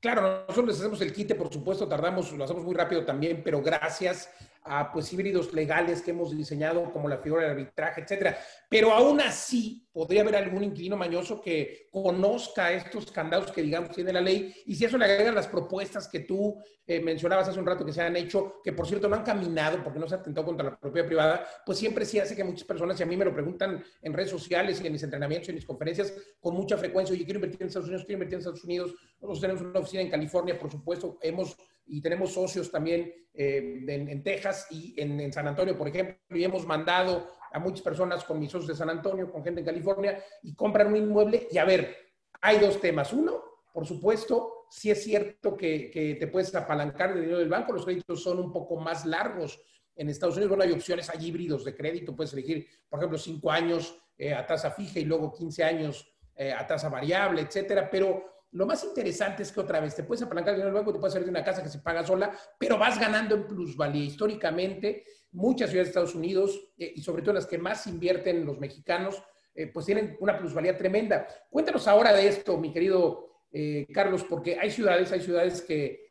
Claro, 0.00 0.22
nosotros 0.48 0.66
les 0.66 0.80
hacemos 0.80 1.00
el 1.02 1.12
quite, 1.12 1.34
por 1.34 1.52
supuesto, 1.52 1.86
tardamos, 1.86 2.32
lo 2.32 2.44
hacemos 2.44 2.64
muy 2.64 2.74
rápido 2.74 3.04
también, 3.04 3.42
pero 3.44 3.62
gracias 3.62 4.30
a 4.62 4.92
pues 4.92 5.12
híbridos 5.12 5.52
legales 5.52 6.02
que 6.02 6.10
hemos 6.10 6.36
diseñado 6.36 6.92
como 6.92 7.08
la 7.08 7.18
figura 7.18 7.42
del 7.42 7.52
arbitraje, 7.52 8.02
etcétera. 8.02 8.38
Pero 8.68 8.92
aún 8.92 9.20
así 9.20 9.86
podría 9.92 10.22
haber 10.22 10.36
algún 10.36 10.62
inquilino 10.62 10.96
mañoso 10.96 11.40
que 11.40 11.88
conozca 11.90 12.72
estos 12.72 13.10
candados 13.10 13.50
que 13.52 13.62
digamos 13.62 13.90
tiene 13.90 14.12
la 14.12 14.20
ley 14.20 14.54
y 14.66 14.74
si 14.74 14.84
eso 14.84 14.96
le 14.96 15.06
agregan 15.06 15.34
las 15.34 15.48
propuestas 15.48 16.08
que 16.08 16.20
tú 16.20 16.56
eh, 16.86 17.00
mencionabas 17.00 17.48
hace 17.48 17.58
un 17.58 17.66
rato 17.66 17.84
que 17.84 17.92
se 17.92 18.02
han 18.02 18.16
hecho, 18.16 18.60
que 18.62 18.72
por 18.72 18.86
cierto 18.86 19.08
no 19.08 19.16
han 19.16 19.22
caminado 19.22 19.82
porque 19.82 19.98
no 19.98 20.08
se 20.08 20.14
ha 20.14 20.18
atentado 20.18 20.44
contra 20.46 20.70
la 20.70 20.76
propiedad 20.78 21.06
privada, 21.06 21.46
pues 21.64 21.78
siempre 21.78 22.04
sí 22.04 22.18
hace 22.18 22.34
que 22.36 22.44
muchas 22.44 22.64
personas, 22.64 22.98
y 22.98 23.02
a 23.02 23.06
mí 23.06 23.16
me 23.16 23.24
lo 23.24 23.32
preguntan 23.32 23.82
en 24.02 24.12
redes 24.12 24.30
sociales 24.30 24.80
y 24.82 24.86
en 24.86 24.92
mis 24.92 25.02
entrenamientos 25.02 25.48
y 25.48 25.50
en 25.52 25.56
mis 25.56 25.66
conferencias 25.66 26.12
con 26.40 26.54
mucha 26.54 26.76
frecuencia, 26.76 27.14
oye, 27.14 27.24
quiero 27.24 27.38
invertir 27.38 27.62
en 27.62 27.68
Estados 27.68 27.88
Unidos, 27.88 28.04
quiero 28.04 28.16
invertir 28.16 28.34
en 28.34 28.40
Estados 28.40 28.64
Unidos, 28.64 28.94
nosotros 29.20 29.40
tenemos 29.40 29.62
una 29.62 29.78
oficina 29.80 30.02
en 30.02 30.10
California, 30.10 30.58
por 30.58 30.70
supuesto, 30.70 31.18
hemos 31.22 31.56
y 31.86 32.00
tenemos 32.00 32.32
socios 32.32 32.70
también 32.70 33.12
eh, 33.32 33.84
en, 33.86 34.22
Texas 34.22 34.66
y 34.70 34.94
en, 35.00 35.32
San 35.32 35.48
Antonio, 35.48 35.76
por 35.76 35.88
ejemplo, 35.88 36.16
y 36.30 36.44
hemos 36.44 36.66
mandado 36.66 37.28
a 37.52 37.58
muchas 37.58 37.82
personas 37.82 38.24
con 38.24 38.38
mis 38.38 38.50
socios 38.50 38.68
de 38.68 38.76
San 38.76 38.90
Antonio, 38.90 39.30
con 39.30 39.42
gente 39.42 39.60
en 39.60 39.66
California, 39.66 40.22
y 40.42 40.54
compran 40.54 40.88
un 40.88 40.96
inmueble. 40.96 41.48
Y 41.50 41.58
a 41.58 41.64
ver, 41.64 41.96
hay 42.40 42.58
dos 42.58 42.80
temas. 42.80 43.12
Uno, 43.12 43.42
por 43.72 43.86
supuesto, 43.86 44.66
si 44.70 44.90
es 44.90 45.02
cierto 45.02 45.56
que, 45.56 45.90
que 45.90 46.14
te 46.14 46.26
puedes 46.28 46.54
apalancar 46.54 47.14
de 47.14 47.20
dinero 47.22 47.38
del 47.38 47.48
banco, 47.48 47.72
los 47.72 47.84
créditos 47.84 48.22
son 48.22 48.38
un 48.38 48.52
poco 48.52 48.76
más 48.76 49.04
largos. 49.04 49.60
En 49.96 50.08
Estados 50.08 50.36
Unidos, 50.36 50.50
bueno, 50.56 50.64
hay 50.64 50.72
opciones, 50.72 51.10
hay 51.10 51.26
híbridos 51.26 51.64
de 51.64 51.74
crédito, 51.76 52.14
puedes 52.14 52.32
elegir, 52.32 52.66
por 52.88 53.00
ejemplo, 53.00 53.18
cinco 53.18 53.50
años 53.50 53.96
eh, 54.16 54.34
a 54.34 54.46
tasa 54.46 54.70
fija 54.70 55.00
y 55.00 55.04
luego 55.04 55.32
15 55.32 55.64
años 55.64 56.06
eh, 56.36 56.52
a 56.52 56.66
tasa 56.66 56.88
variable, 56.88 57.42
etcétera, 57.42 57.90
pero 57.90 58.39
lo 58.52 58.66
más 58.66 58.82
interesante 58.82 59.44
es 59.44 59.52
que 59.52 59.60
otra 59.60 59.80
vez 59.80 59.94
te 59.94 60.02
puedes 60.02 60.22
apalancar 60.22 60.54
dinero 60.54 60.70
del 60.70 60.80
banco, 60.80 60.92
te 60.92 60.98
puedes 60.98 61.12
salir 61.12 61.26
de 61.26 61.30
una 61.30 61.44
casa 61.44 61.62
que 61.62 61.68
se 61.68 61.78
paga 61.78 62.04
sola, 62.04 62.36
pero 62.58 62.76
vas 62.78 62.98
ganando 62.98 63.36
en 63.36 63.46
plusvalía. 63.46 64.04
Históricamente, 64.04 65.04
muchas 65.32 65.70
ciudades 65.70 65.88
de 65.88 65.90
Estados 65.90 66.14
Unidos 66.16 66.72
eh, 66.76 66.92
y 66.96 67.00
sobre 67.00 67.22
todo 67.22 67.34
las 67.34 67.46
que 67.46 67.58
más 67.58 67.86
invierten 67.86 68.44
los 68.44 68.58
mexicanos, 68.58 69.22
eh, 69.54 69.68
pues 69.68 69.86
tienen 69.86 70.16
una 70.20 70.36
plusvalía 70.36 70.76
tremenda. 70.76 71.28
Cuéntanos 71.48 71.86
ahora 71.86 72.12
de 72.12 72.26
esto, 72.26 72.58
mi 72.58 72.72
querido 72.72 73.44
eh, 73.52 73.86
Carlos, 73.92 74.24
porque 74.24 74.58
hay 74.58 74.70
ciudades, 74.70 75.12
hay 75.12 75.20
ciudades 75.20 75.62
que, 75.62 76.08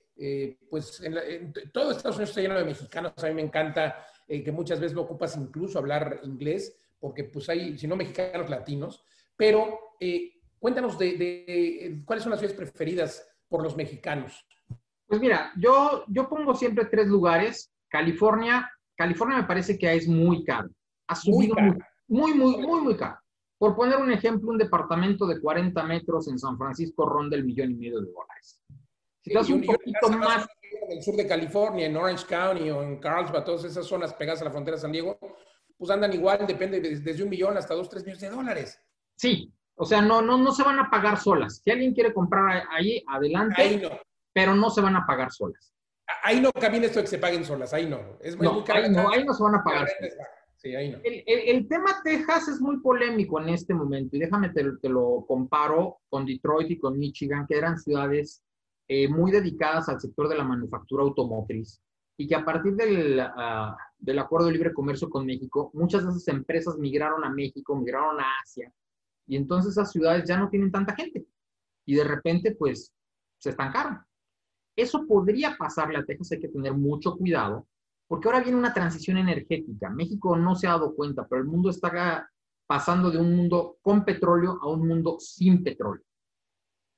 pues, 0.69 1.01
en, 1.01 1.53
todo 1.73 1.91
Estados 1.91 2.17
Unidos 2.17 2.29
está 2.29 2.41
lleno 2.41 2.57
de 2.57 2.65
mexicanos. 2.65 3.13
A 3.17 3.27
mí 3.27 3.33
me 3.33 3.41
encanta 3.41 4.05
que 4.27 4.51
muchas 4.51 4.79
veces 4.79 4.93
me 4.93 5.01
ocupas 5.01 5.35
incluso 5.37 5.79
hablar 5.79 6.19
inglés, 6.23 6.77
porque 6.99 7.23
pues 7.23 7.47
hay, 7.49 7.77
si 7.77 7.87
no 7.87 7.95
mexicanos, 7.95 8.49
latinos, 8.49 9.03
pero 9.35 9.95
Cuéntanos 10.59 10.97
de, 10.99 12.01
cuáles 12.05 12.23
son 12.23 12.31
las 12.31 12.39
ciudades 12.39 12.57
preferidas 12.57 13.27
por 13.47 13.63
los 13.63 13.75
mexicanos. 13.75 14.45
Pues 15.07 15.21
mira, 15.21 15.51
yo, 15.57 16.03
yo 16.07 16.27
pongo 16.27 16.53
siempre 16.53 16.85
tres 16.85 17.07
lugares. 17.07 17.71
California, 17.87 18.69
California 18.95 19.37
me 19.37 19.43
parece 19.45 19.77
que 19.77 19.91
es 19.93 20.07
muy 20.07 20.43
caro. 20.43 20.69
Ha 21.07 21.15
subido 21.15 21.55
muy, 22.07 22.33
muy, 22.33 22.57
muy, 22.57 22.81
muy, 22.81 22.95
caro. 22.95 23.17
Por 23.57 23.75
poner 23.75 23.97
un 23.97 24.11
ejemplo, 24.11 24.51
un 24.51 24.57
departamento 24.57 25.25
de 25.25 25.39
40 25.41 25.81
metros 25.83 26.27
en 26.27 26.37
San 26.37 26.57
Francisco 26.57 27.05
ronda 27.05 27.35
el 27.35 27.45
millón 27.45 27.71
y 27.71 27.75
medio 27.75 28.01
de 28.01 28.11
dólares. 28.11 28.61
Si 29.21 29.31
te 29.31 29.53
un 29.53 29.65
poquito 29.65 30.09
más... 30.11 30.47
En 30.87 30.97
el 30.97 31.03
sur 31.03 31.15
de 31.15 31.27
California, 31.27 31.87
en 31.87 31.97
Orange 31.97 32.25
County 32.27 32.69
o 32.69 32.83
en 32.83 32.99
Carlsbad, 32.99 33.43
todas 33.43 33.63
esas 33.63 33.85
zonas 33.85 34.13
pegadas 34.13 34.41
a 34.41 34.45
la 34.45 34.51
frontera 34.51 34.77
de 34.77 34.81
San 34.81 34.91
Diego, 34.91 35.17
pues 35.77 35.89
andan 35.89 36.13
igual, 36.13 36.45
depende 36.45 36.79
desde 36.79 37.23
un 37.23 37.29
millón 37.29 37.57
hasta 37.57 37.73
dos, 37.73 37.89
tres 37.89 38.03
millones 38.03 38.21
de 38.21 38.29
dólares. 38.29 38.79
Sí, 39.15 39.51
o 39.81 39.85
sea, 39.85 40.01
no, 40.01 40.21
no, 40.21 40.37
no 40.37 40.51
se 40.51 40.61
van 40.61 40.77
a 40.77 40.89
pagar 40.89 41.17
solas. 41.17 41.61
Si 41.63 41.71
alguien 41.71 41.93
quiere 41.93 42.13
comprar 42.13 42.63
ahí, 42.69 43.01
adelante. 43.07 43.61
Ahí 43.61 43.77
no. 43.77 43.89
Pero 44.33 44.53
no 44.53 44.69
se 44.69 44.81
van 44.81 44.97
a 44.97 45.05
pagar 45.05 45.31
solas. 45.31 45.73
Ahí 46.21 46.41
no 46.41 46.51
camina 46.51 46.87
esto 46.87 46.99
de 46.99 47.03
que 47.03 47.11
se 47.11 47.17
paguen 47.17 47.45
solas. 47.45 47.73
Ahí 47.73 47.87
no. 47.89 48.17
Es 48.19 48.35
muy, 48.35 48.45
no, 48.45 48.65
ahí 48.67 48.89
no, 48.89 49.09
ahí 49.09 49.23
no 49.23 49.33
se 49.33 49.41
van 49.41 49.55
a 49.55 49.63
pagar. 49.63 49.87
Sí, 50.57 50.75
ahí 50.75 50.91
no. 50.91 50.97
El, 51.01 51.23
el, 51.25 51.67
tema 51.69 52.01
Texas 52.03 52.49
es 52.49 52.59
muy 52.59 52.81
polémico 52.81 53.39
en 53.39 53.47
este 53.49 53.73
momento 53.73 54.17
y 54.17 54.19
déjame 54.19 54.49
te, 54.49 54.65
te, 54.81 54.89
lo 54.89 55.23
comparo 55.25 56.01
con 56.09 56.25
Detroit 56.25 56.71
y 56.71 56.77
con 56.77 56.99
Michigan, 56.99 57.47
que 57.47 57.57
eran 57.57 57.79
ciudades 57.79 58.43
eh, 58.89 59.07
muy 59.07 59.31
dedicadas 59.31 59.87
al 59.87 60.01
sector 60.01 60.27
de 60.27 60.35
la 60.35 60.43
manufactura 60.43 61.03
automotriz 61.03 61.81
y 62.17 62.27
que 62.27 62.35
a 62.35 62.43
partir 62.43 62.75
del, 62.75 63.17
uh, 63.17 63.73
del 63.97 64.19
acuerdo 64.19 64.47
de 64.47 64.53
libre 64.53 64.73
comercio 64.73 65.09
con 65.09 65.25
México, 65.25 65.71
muchas 65.73 66.03
de 66.03 66.09
esas 66.09 66.27
empresas 66.27 66.77
migraron 66.77 67.23
a 67.23 67.29
México, 67.29 67.77
migraron 67.77 68.19
a 68.19 68.25
Asia 68.43 68.69
y 69.29 69.37
entonces 69.37 69.73
esas 69.73 69.91
ciudades 69.91 70.27
ya 70.27 70.37
no 70.37 70.49
tienen 70.49 70.71
tanta 70.71 70.95
gente. 70.95 71.25
Y 71.85 71.93
de 71.93 72.03
repente, 72.03 72.55
pues, 72.55 72.91
se 73.37 73.51
estancaron. 73.51 73.99
Eso 74.75 75.05
podría 75.05 75.55
pasarle 75.55 75.99
a 75.99 76.03
Texas, 76.03 76.31
hay 76.31 76.39
que 76.39 76.47
tener 76.47 76.73
mucho 76.73 77.15
cuidado, 77.15 77.67
porque 78.07 78.27
ahora 78.27 78.41
viene 78.41 78.57
una 78.57 78.73
transición 78.73 79.17
energética. 79.17 79.89
México 79.91 80.35
no 80.35 80.55
se 80.55 80.65
ha 80.65 80.71
dado 80.71 80.95
cuenta, 80.95 81.27
pero 81.27 81.43
el 81.43 81.47
mundo 81.47 81.69
está 81.69 82.27
pasando 82.65 83.11
de 83.11 83.19
un 83.19 83.35
mundo 83.35 83.77
con 83.83 84.03
petróleo 84.03 84.57
a 84.61 84.67
un 84.67 84.87
mundo 84.87 85.17
sin 85.19 85.63
petróleo. 85.63 86.03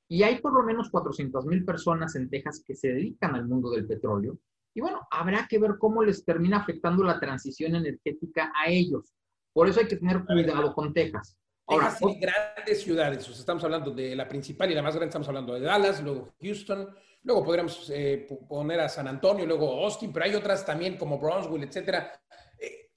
Y 0.08 0.22
hay 0.22 0.40
por 0.40 0.54
lo 0.54 0.62
menos 0.62 0.88
400 0.90 1.44
mil 1.44 1.66
personas 1.66 2.16
en 2.16 2.30
Texas 2.30 2.62
que 2.66 2.74
se 2.74 2.88
dedican 2.88 3.34
al 3.34 3.46
mundo 3.46 3.70
del 3.70 3.86
petróleo. 3.86 4.38
Y 4.74 4.80
bueno, 4.80 5.06
habrá 5.10 5.46
que 5.46 5.58
ver 5.58 5.76
cómo 5.78 6.02
les 6.02 6.24
termina 6.24 6.58
afectando 6.58 7.04
la 7.04 7.20
transición 7.20 7.74
energética 7.74 8.52
a 8.54 8.70
ellos. 8.70 9.12
Por 9.52 9.68
eso 9.68 9.80
hay 9.80 9.86
que 9.86 9.96
tener 9.96 10.24
cuidado 10.24 10.74
con 10.74 10.94
Texas. 10.94 11.36
Ahora, 11.72 11.96
grandes 12.20 12.82
ciudades, 12.82 13.26
estamos 13.28 13.64
hablando 13.64 13.90
de 13.90 14.14
la 14.14 14.28
principal 14.28 14.70
y 14.70 14.74
la 14.74 14.82
más 14.82 14.94
grande, 14.94 15.08
estamos 15.08 15.28
hablando 15.28 15.54
de 15.54 15.60
Dallas, 15.60 16.02
luego 16.02 16.34
Houston, 16.42 16.94
luego 17.22 17.42
podríamos 17.42 17.90
eh, 17.94 18.26
poner 18.46 18.80
a 18.80 18.88
San 18.90 19.08
Antonio, 19.08 19.46
luego 19.46 19.82
Austin, 19.82 20.12
pero 20.12 20.26
hay 20.26 20.34
otras 20.34 20.66
también 20.66 20.98
como 20.98 21.18
Brownsville, 21.18 21.64
etcétera. 21.64 22.12
Eh, 22.58 22.90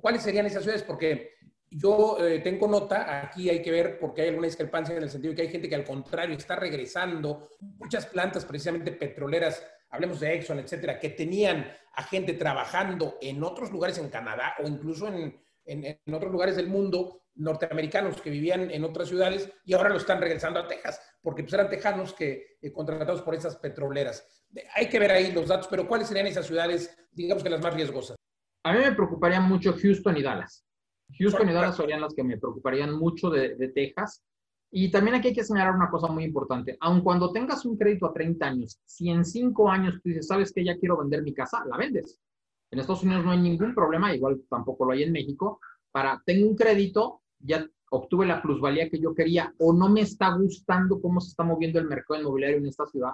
¿Cuáles 0.00 0.22
serían 0.22 0.46
esas 0.46 0.64
ciudades? 0.64 0.82
Porque 0.82 1.34
yo 1.70 2.18
eh, 2.18 2.40
tengo 2.40 2.66
nota, 2.66 3.22
aquí 3.22 3.48
hay 3.48 3.62
que 3.62 3.70
ver 3.70 3.98
porque 4.00 4.22
hay 4.22 4.28
alguna 4.30 4.48
discrepancia 4.48 4.96
en 4.96 5.04
el 5.04 5.10
sentido 5.10 5.30
de 5.30 5.36
que 5.36 5.42
hay 5.42 5.52
gente 5.52 5.68
que 5.68 5.76
al 5.76 5.84
contrario 5.84 6.36
está 6.36 6.56
regresando, 6.56 7.50
muchas 7.60 8.06
plantas 8.06 8.44
precisamente 8.44 8.90
petroleras, 8.90 9.64
hablemos 9.90 10.18
de 10.18 10.34
Exxon, 10.34 10.58
etcétera, 10.58 10.98
que 10.98 11.10
tenían 11.10 11.70
a 11.94 12.02
gente 12.02 12.32
trabajando 12.32 13.18
en 13.20 13.44
otros 13.44 13.70
lugares 13.70 13.96
en 13.98 14.08
Canadá 14.08 14.54
o 14.62 14.66
incluso 14.66 15.06
en, 15.06 15.40
en 15.64 16.14
otros 16.14 16.32
lugares 16.32 16.56
del 16.56 16.66
mundo 16.66 17.21
norteamericanos 17.34 18.20
que 18.20 18.30
vivían 18.30 18.70
en 18.70 18.84
otras 18.84 19.08
ciudades 19.08 19.50
y 19.64 19.74
ahora 19.74 19.90
lo 19.90 19.96
están 19.96 20.20
regresando 20.20 20.60
a 20.60 20.66
Texas, 20.66 21.00
porque 21.22 21.42
pues 21.42 21.54
eran 21.54 21.70
tejanos 21.70 22.12
que 22.12 22.58
eh, 22.60 22.72
contratados 22.72 23.22
por 23.22 23.34
esas 23.34 23.56
petroleras. 23.56 24.26
Hay 24.74 24.88
que 24.88 24.98
ver 24.98 25.10
ahí 25.10 25.32
los 25.32 25.48
datos, 25.48 25.68
pero 25.68 25.88
¿cuáles 25.88 26.08
serían 26.08 26.26
esas 26.26 26.46
ciudades, 26.46 26.96
digamos 27.10 27.42
que 27.42 27.50
las 27.50 27.62
más 27.62 27.74
riesgosas? 27.74 28.16
A 28.64 28.72
mí 28.72 28.78
me 28.78 28.92
preocuparían 28.92 29.48
mucho 29.48 29.74
Houston 29.80 30.16
y 30.16 30.22
Dallas. 30.22 30.64
Houston 31.18 31.48
y 31.48 31.52
Dallas 31.52 31.76
serían 31.76 32.00
las 32.00 32.14
que 32.14 32.22
me 32.22 32.38
preocuparían 32.38 32.92
mucho 32.98 33.30
de, 33.30 33.56
de 33.56 33.68
Texas. 33.68 34.22
Y 34.70 34.90
también 34.90 35.16
aquí 35.16 35.28
hay 35.28 35.34
que 35.34 35.44
señalar 35.44 35.74
una 35.74 35.90
cosa 35.90 36.08
muy 36.08 36.24
importante. 36.24 36.76
Aun 36.80 37.02
cuando 37.02 37.32
tengas 37.32 37.64
un 37.66 37.76
crédito 37.76 38.06
a 38.06 38.12
30 38.12 38.46
años, 38.46 38.80
si 38.86 39.10
en 39.10 39.24
5 39.24 39.68
años 39.68 39.94
tú 40.02 40.08
dices, 40.08 40.26
sabes 40.26 40.52
que 40.52 40.64
ya 40.64 40.78
quiero 40.78 40.96
vender 40.98 41.22
mi 41.22 41.34
casa, 41.34 41.64
la 41.68 41.76
vendes. 41.76 42.18
En 42.70 42.78
Estados 42.78 43.02
Unidos 43.02 43.22
no 43.22 43.32
hay 43.32 43.38
ningún 43.38 43.74
problema, 43.74 44.14
igual 44.14 44.42
tampoco 44.48 44.86
lo 44.86 44.92
hay 44.92 45.02
en 45.02 45.12
México, 45.12 45.60
para, 45.90 46.22
tengo 46.24 46.48
un 46.48 46.56
crédito, 46.56 47.21
ya 47.42 47.66
obtuve 47.90 48.26
la 48.26 48.40
plusvalía 48.40 48.88
que 48.88 48.98
yo 48.98 49.14
quería 49.14 49.54
o 49.58 49.72
no 49.72 49.88
me 49.88 50.00
está 50.00 50.34
gustando 50.34 51.00
cómo 51.00 51.20
se 51.20 51.28
está 51.28 51.44
moviendo 51.44 51.78
el 51.78 51.86
mercado 51.86 52.20
inmobiliario 52.20 52.58
en 52.58 52.66
esta 52.66 52.86
ciudad 52.86 53.12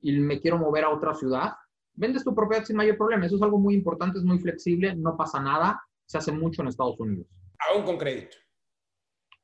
y 0.00 0.12
me 0.12 0.40
quiero 0.40 0.58
mover 0.58 0.84
a 0.84 0.90
otra 0.90 1.14
ciudad, 1.14 1.52
vendes 1.94 2.24
tu 2.24 2.34
propiedad 2.34 2.64
sin 2.64 2.76
mayor 2.76 2.96
problema. 2.96 3.26
Eso 3.26 3.36
es 3.36 3.42
algo 3.42 3.58
muy 3.58 3.74
importante, 3.74 4.18
es 4.18 4.24
muy 4.24 4.38
flexible, 4.38 4.94
no 4.96 5.16
pasa 5.16 5.40
nada, 5.40 5.82
se 6.06 6.18
hace 6.18 6.32
mucho 6.32 6.62
en 6.62 6.68
Estados 6.68 6.98
Unidos. 6.98 7.26
Aún 7.70 7.84
con 7.84 7.98
crédito. 7.98 8.36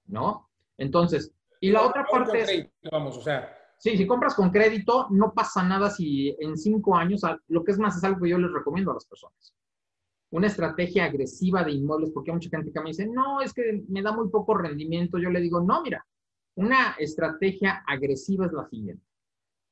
¿no? 0.07 0.49
Entonces, 0.79 1.33
y 1.61 1.71
la 1.71 1.83
otra 1.83 2.05
parte 2.05 2.43
es... 2.43 2.69
Vamos, 2.91 3.17
o 3.17 3.23
sea... 3.23 3.53
Sí, 3.79 3.97
si 3.97 4.07
compras 4.07 4.35
con 4.35 4.51
crédito, 4.51 5.07
no 5.11 5.35
pasa 5.35 5.63
nada 5.63 5.91
si 5.91 6.35
en 6.41 6.57
cinco 6.57 6.97
años, 6.97 7.21
lo 7.49 7.63
que 7.63 7.73
es 7.73 7.79
más 7.79 7.95
es 7.97 8.05
algo 8.05 8.23
que 8.23 8.31
yo 8.31 8.39
les 8.39 8.51
recomiendo 8.51 8.91
a 8.91 8.95
las 8.95 9.05
personas. 9.05 9.55
Una 10.31 10.49
estrategia 10.49 11.05
agresiva 11.05 11.63
de 11.63 11.73
inmuebles, 11.73 12.11
porque 12.11 12.31
hay 12.31 12.37
mucha 12.37 12.51
gente 12.51 12.73
que 12.73 12.81
me 12.81 12.91
dice, 12.91 13.07
no, 13.07 13.41
es 13.41 13.53
que 13.53 13.85
me 13.89 14.03
da 14.03 14.13
muy 14.13 14.29
poco 14.29 14.57
rendimiento. 14.57 15.19
Yo 15.19 15.31
le 15.31 15.41
digo, 15.41 15.61
no, 15.61 15.83
mira, 15.83 16.05
una 16.57 16.97
estrategia 16.99 17.85
agresiva 17.87 18.47
es 18.47 18.53
la 18.53 18.69
siguiente. 18.69 19.05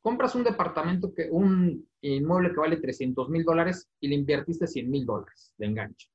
Compras 0.00 0.34
un 0.34 0.44
departamento, 0.44 1.14
que, 1.14 1.28
un 1.30 1.88
inmueble 2.02 2.50
que 2.50 2.60
vale 2.60 2.76
300 2.76 3.28
mil 3.30 3.42
dólares 3.42 3.88
y 4.00 4.08
le 4.08 4.14
invertiste 4.14 4.66
100 4.66 4.90
mil 4.90 5.06
dólares 5.06 5.52
de 5.56 5.66
enganche. 5.66 6.08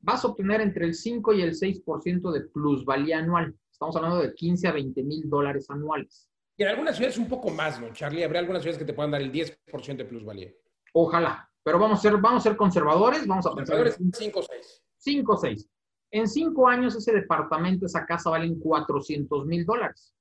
Vas 0.00 0.24
a 0.24 0.28
obtener 0.28 0.60
entre 0.60 0.84
el 0.84 0.94
5 0.94 1.32
y 1.32 1.42
el 1.42 1.54
6% 1.54 2.32
de 2.32 2.42
plusvalía 2.42 3.18
anual. 3.18 3.56
Estamos 3.70 3.96
hablando 3.96 4.18
de 4.18 4.34
15 4.34 4.68
a 4.68 4.72
20 4.72 5.02
mil 5.04 5.30
dólares 5.30 5.70
anuales. 5.70 6.28
Y 6.56 6.64
en 6.64 6.68
algunas 6.68 6.96
ciudades 6.96 7.18
un 7.18 7.28
poco 7.28 7.50
más, 7.50 7.80
¿no, 7.80 7.92
Charlie? 7.92 8.24
Habrá 8.24 8.40
algunas 8.40 8.62
ciudades 8.62 8.78
que 8.78 8.84
te 8.84 8.92
puedan 8.92 9.10
dar 9.12 9.22
el 9.22 9.32
10% 9.32 9.96
de 9.96 10.04
plusvalía. 10.04 10.52
Ojalá, 10.92 11.50
pero 11.62 11.78
vamos 11.78 11.98
a 11.98 12.02
ser, 12.02 12.16
vamos 12.18 12.44
a 12.44 12.48
ser 12.48 12.56
conservadores, 12.56 13.26
vamos 13.26 13.46
a 13.46 13.50
conservadores 13.50 13.98
5 14.12 14.38
o 14.38 14.42
6. 14.42 14.82
5 14.98 15.32
o 15.32 15.36
6. 15.36 15.70
En 16.10 16.28
5 16.28 16.68
años 16.68 16.94
ese 16.94 17.12
departamento, 17.12 17.86
esa 17.86 18.04
casa 18.04 18.30
valen 18.30 18.58
400 18.58 19.46
mil 19.46 19.64
dólares, 19.64 20.14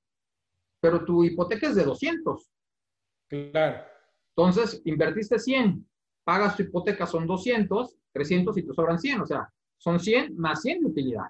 pero 0.79 1.03
tu 1.03 1.23
hipoteca 1.23 1.67
es 1.67 1.75
de 1.75 1.83
200. 1.83 2.49
Claro. 3.29 3.83
Entonces, 4.35 4.81
invertiste 4.85 5.39
100, 5.39 5.87
pagas 6.23 6.55
tu 6.55 6.63
hipoteca, 6.63 7.05
son 7.05 7.27
200, 7.27 7.97
300 8.13 8.57
y 8.57 8.63
te 8.63 8.73
sobran 8.73 8.99
100, 8.99 9.21
o 9.21 9.25
sea, 9.25 9.49
son 9.77 9.99
100 9.99 10.37
más 10.37 10.61
100 10.61 10.81
de 10.81 10.87
utilidad 10.87 11.27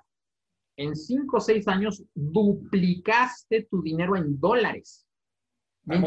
en 0.77 0.95
5 0.95 1.37
o 1.37 1.39
6 1.39 1.67
años 1.67 2.03
duplicaste 2.13 3.67
tu 3.69 3.81
dinero 3.81 4.15
en 4.15 4.39
dólares. 4.39 5.05
Ah, 5.87 6.01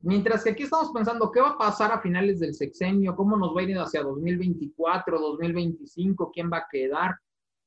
mientras 0.00 0.44
que, 0.44 0.50
aquí 0.50 0.64
estamos 0.64 0.90
pensando, 0.92 1.30
¿qué 1.30 1.40
va 1.40 1.50
a 1.50 1.58
pasar 1.58 1.92
a 1.92 2.00
finales 2.00 2.40
del 2.40 2.54
sexenio? 2.54 3.16
¿Cómo 3.16 3.36
nos 3.36 3.56
va 3.56 3.60
a 3.60 3.64
ir 3.64 3.78
hacia 3.78 4.02
2024, 4.02 5.18
2025? 5.18 6.30
¿Quién 6.32 6.50
va 6.52 6.58
a 6.58 6.68
quedar? 6.70 7.16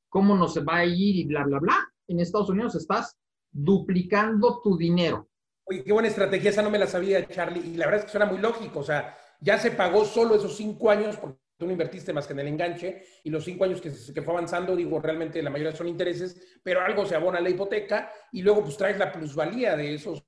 ¿Cómo 0.10 0.36
nos 0.36 0.58
va 0.60 0.78
a 0.78 0.86
ir? 0.86 1.16
Y 1.16 1.26
bla, 1.26 1.44
bla, 1.44 1.60
bla. 1.60 1.78
En 2.08 2.20
Estados 2.20 2.50
Unidos 2.50 2.76
estás 2.76 3.18
duplicando 3.52 4.62
tu 4.62 4.78
dinero. 4.78 5.28
Oye, 5.66 5.84
qué 5.84 5.94
buena 5.94 6.08
estrategia, 6.08 6.50
esa 6.50 6.62
no 6.62 6.70
me 6.70 6.80
la 6.80 6.88
sabía, 6.88 7.28
Charlie. 7.28 7.62
Y 7.62 7.78
la 7.78 7.86
verdad 7.86 8.00
es 8.00 8.06
que 8.06 8.12
suena 8.12 8.26
muy 8.26 8.40
lógico. 8.40 8.80
O 8.80 8.84
sea, 8.84 9.18
ya 9.40 9.58
se 9.58 9.72
pagó 9.72 10.06
solo 10.06 10.36
esos 10.36 10.56
cinco 10.56 10.90
años 10.90 11.18
porque 11.18 11.40
tú 11.58 11.66
no 11.66 11.72
invertiste 11.72 12.12
más 12.12 12.26
que 12.26 12.34
en 12.34 12.40
el 12.40 12.48
enganche 12.48 13.04
y 13.24 13.30
los 13.30 13.44
cinco 13.44 13.66
años 13.66 13.80
que, 13.80 13.92
que, 13.92 14.22
fue 14.22 14.34
avanzando, 14.34 14.76
digo, 14.76 15.00
realmente 15.00 15.44
la 15.44 15.52
mayoría 15.52 15.76
son 15.76 15.88
intereses, 15.88 16.60
pero 16.64 16.82
algo 16.82 17.06
se 17.06 17.16
abona 17.16 17.38
a 17.38 17.42
la 17.42 17.52
hipoteca 17.52 18.12
y 18.32 18.42
luego 18.42 18.64
pues 18.64 18.78
traes 18.78 18.98
la 18.98 19.12
plusvalía 19.12 19.78
de 19.78 19.94
esos 19.94 20.26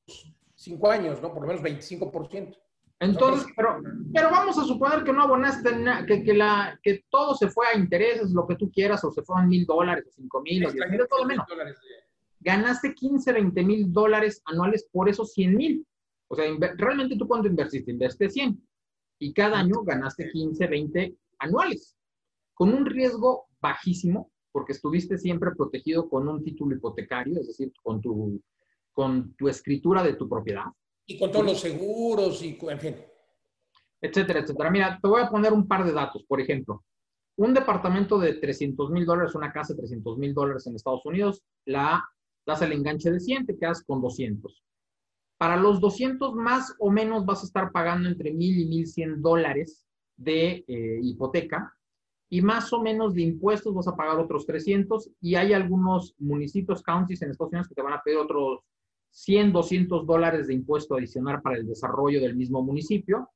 cinco 0.63 0.89
años, 0.89 1.21
¿no? 1.21 1.33
Por 1.33 1.41
lo 1.41 1.47
menos 1.47 1.63
25%. 1.63 2.57
Entonces, 2.99 3.47
pero, 3.55 3.81
pero 4.13 4.29
vamos 4.29 4.57
a 4.57 4.63
suponer 4.63 5.03
que 5.03 5.11
no 5.11 5.23
abonaste, 5.23 5.75
nada, 5.75 6.05
que, 6.05 6.23
que, 6.23 6.33
la, 6.33 6.79
que 6.81 7.03
todo 7.09 7.35
se 7.35 7.49
fue 7.49 7.67
a 7.67 7.77
intereses, 7.77 8.31
lo 8.31 8.47
que 8.47 8.55
tú 8.55 8.71
quieras, 8.71 9.03
o 9.03 9.11
se 9.11 9.23
fueron 9.23 9.49
mil 9.49 9.65
dólares, 9.65 10.05
o 10.07 10.11
cinco 10.11 10.41
mil, 10.41 10.65
o 10.65 10.71
diez 10.71 10.89
mil, 10.89 11.01
todo 11.09 11.25
menos. 11.25 11.45
Ganaste 12.39 12.93
15, 12.93 13.31
20 13.31 13.63
mil 13.63 13.91
dólares 13.91 14.41
anuales 14.45 14.87
por 14.91 15.09
esos 15.09 15.33
100 15.33 15.55
mil. 15.55 15.87
O 16.27 16.35
sea, 16.35 16.45
realmente 16.77 17.17
tú 17.17 17.27
cuando 17.27 17.47
invertiste, 17.47 17.91
invertiste 17.91 18.29
100 18.29 18.67
y 19.19 19.33
cada 19.33 19.59
año 19.59 19.83
ganaste 19.83 20.29
15, 20.29 20.67
20 20.67 21.15
anuales, 21.39 21.95
con 22.53 22.73
un 22.73 22.85
riesgo 22.85 23.47
bajísimo, 23.61 24.31
porque 24.51 24.73
estuviste 24.73 25.17
siempre 25.17 25.51
protegido 25.51 26.09
con 26.09 26.27
un 26.27 26.43
título 26.43 26.75
hipotecario, 26.75 27.39
es 27.39 27.47
decir, 27.47 27.71
con 27.81 28.01
tu, 28.01 28.41
con 28.93 29.33
tu 29.35 29.49
escritura 29.49 30.03
de 30.03 30.13
tu 30.13 30.29
propiedad. 30.29 30.65
Y 31.05 31.19
con 31.19 31.31
todos 31.31 31.45
los 31.45 31.59
seguros 31.59 32.41
y, 32.41 32.57
en 32.61 32.79
fin. 32.79 32.95
Etcétera, 33.99 34.39
etcétera. 34.39 34.69
Mira, 34.69 34.99
te 35.01 35.07
voy 35.07 35.21
a 35.21 35.29
poner 35.29 35.51
un 35.51 35.67
par 35.67 35.83
de 35.85 35.91
datos. 35.91 36.23
Por 36.25 36.39
ejemplo, 36.39 36.83
un 37.37 37.53
departamento 37.53 38.19
de 38.19 38.35
300 38.35 38.91
mil 38.91 39.05
dólares, 39.05 39.35
una 39.35 39.51
casa 39.51 39.73
de 39.73 39.79
300 39.79 40.17
mil 40.17 40.33
dólares 40.33 40.67
en 40.67 40.75
Estados 40.75 41.05
Unidos, 41.05 41.43
la 41.65 42.03
das 42.45 42.61
el 42.61 42.73
enganche 42.73 43.11
de 43.11 43.19
100, 43.19 43.45
te 43.45 43.57
quedas 43.57 43.83
con 43.83 44.01
200. 44.01 44.63
Para 45.37 45.57
los 45.57 45.79
200 45.79 46.35
más 46.35 46.75
o 46.79 46.91
menos 46.91 47.25
vas 47.25 47.41
a 47.41 47.45
estar 47.45 47.71
pagando 47.71 48.07
entre 48.07 48.31
1000 48.31 48.59
y 48.59 48.65
1100 48.65 49.21
dólares 49.21 49.85
de 50.15 50.63
eh, 50.67 50.99
hipoteca 51.01 51.73
y 52.29 52.41
más 52.41 52.71
o 52.73 52.81
menos 52.81 53.13
de 53.13 53.21
impuestos 53.23 53.73
vas 53.73 53.87
a 53.87 53.95
pagar 53.95 54.19
otros 54.19 54.45
300 54.45 55.09
y 55.21 55.35
hay 55.35 55.53
algunos 55.53 56.15
municipios, 56.19 56.81
counties 56.81 57.21
en 57.21 57.31
Estados 57.31 57.51
Unidos 57.51 57.67
que 57.67 57.75
te 57.75 57.81
van 57.81 57.93
a 57.93 58.01
pedir 58.01 58.19
otros 58.19 58.59
100, 59.13 59.53
200 59.53 60.05
dólares 60.05 60.47
de 60.47 60.55
impuesto 60.55 60.95
adicional 60.95 61.41
para 61.41 61.57
el 61.57 61.67
desarrollo 61.67 62.19
del 62.19 62.35
mismo 62.35 62.63
municipio 62.63 63.29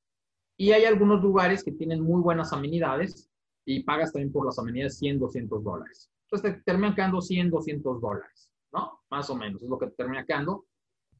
y 0.57 0.71
hay 0.71 0.85
algunos 0.85 1.21
lugares 1.21 1.63
que 1.63 1.71
tienen 1.71 2.01
muy 2.01 2.21
buenas 2.21 2.51
amenidades 2.51 3.29
y 3.63 3.83
pagas 3.83 4.11
también 4.11 4.31
por 4.31 4.45
las 4.45 4.57
amenidades 4.57 4.97
100, 4.97 5.19
200 5.19 5.63
dólares. 5.63 6.09
Entonces 6.23 6.55
te 6.57 6.63
terminan 6.63 6.95
quedando 6.95 7.21
100, 7.21 7.51
200 7.51 8.01
dólares, 8.01 8.51
¿no? 8.73 8.99
Más 9.09 9.29
o 9.29 9.35
menos, 9.35 9.61
es 9.61 9.69
lo 9.69 9.77
que 9.77 9.87
te 9.87 9.95
termina 9.95 10.25
quedando. 10.25 10.65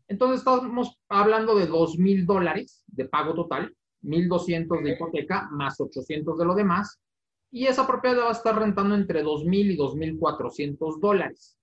Entonces 0.07 0.39
estamos 0.39 0.99
hablando 1.07 1.55
de 1.55 1.67
2 1.67 1.99
mil 1.99 2.25
dólares 2.25 2.83
de 2.87 3.05
pago 3.05 3.33
total 3.35 3.75
1.200 4.03 4.83
de 4.83 4.91
hipoteca 4.91 5.49
más 5.51 5.79
800 5.79 6.37
de 6.37 6.45
lo 6.45 6.55
demás, 6.55 6.99
y 7.51 7.65
esa 7.65 7.87
propiedad 7.87 8.23
va 8.23 8.29
a 8.29 8.33
estar 8.33 8.57
rentando 8.57 8.95
entre 8.95 9.23
2.000 9.23 9.71
y 9.71 9.77
2.400 9.77 10.99
dólares. 10.99 11.56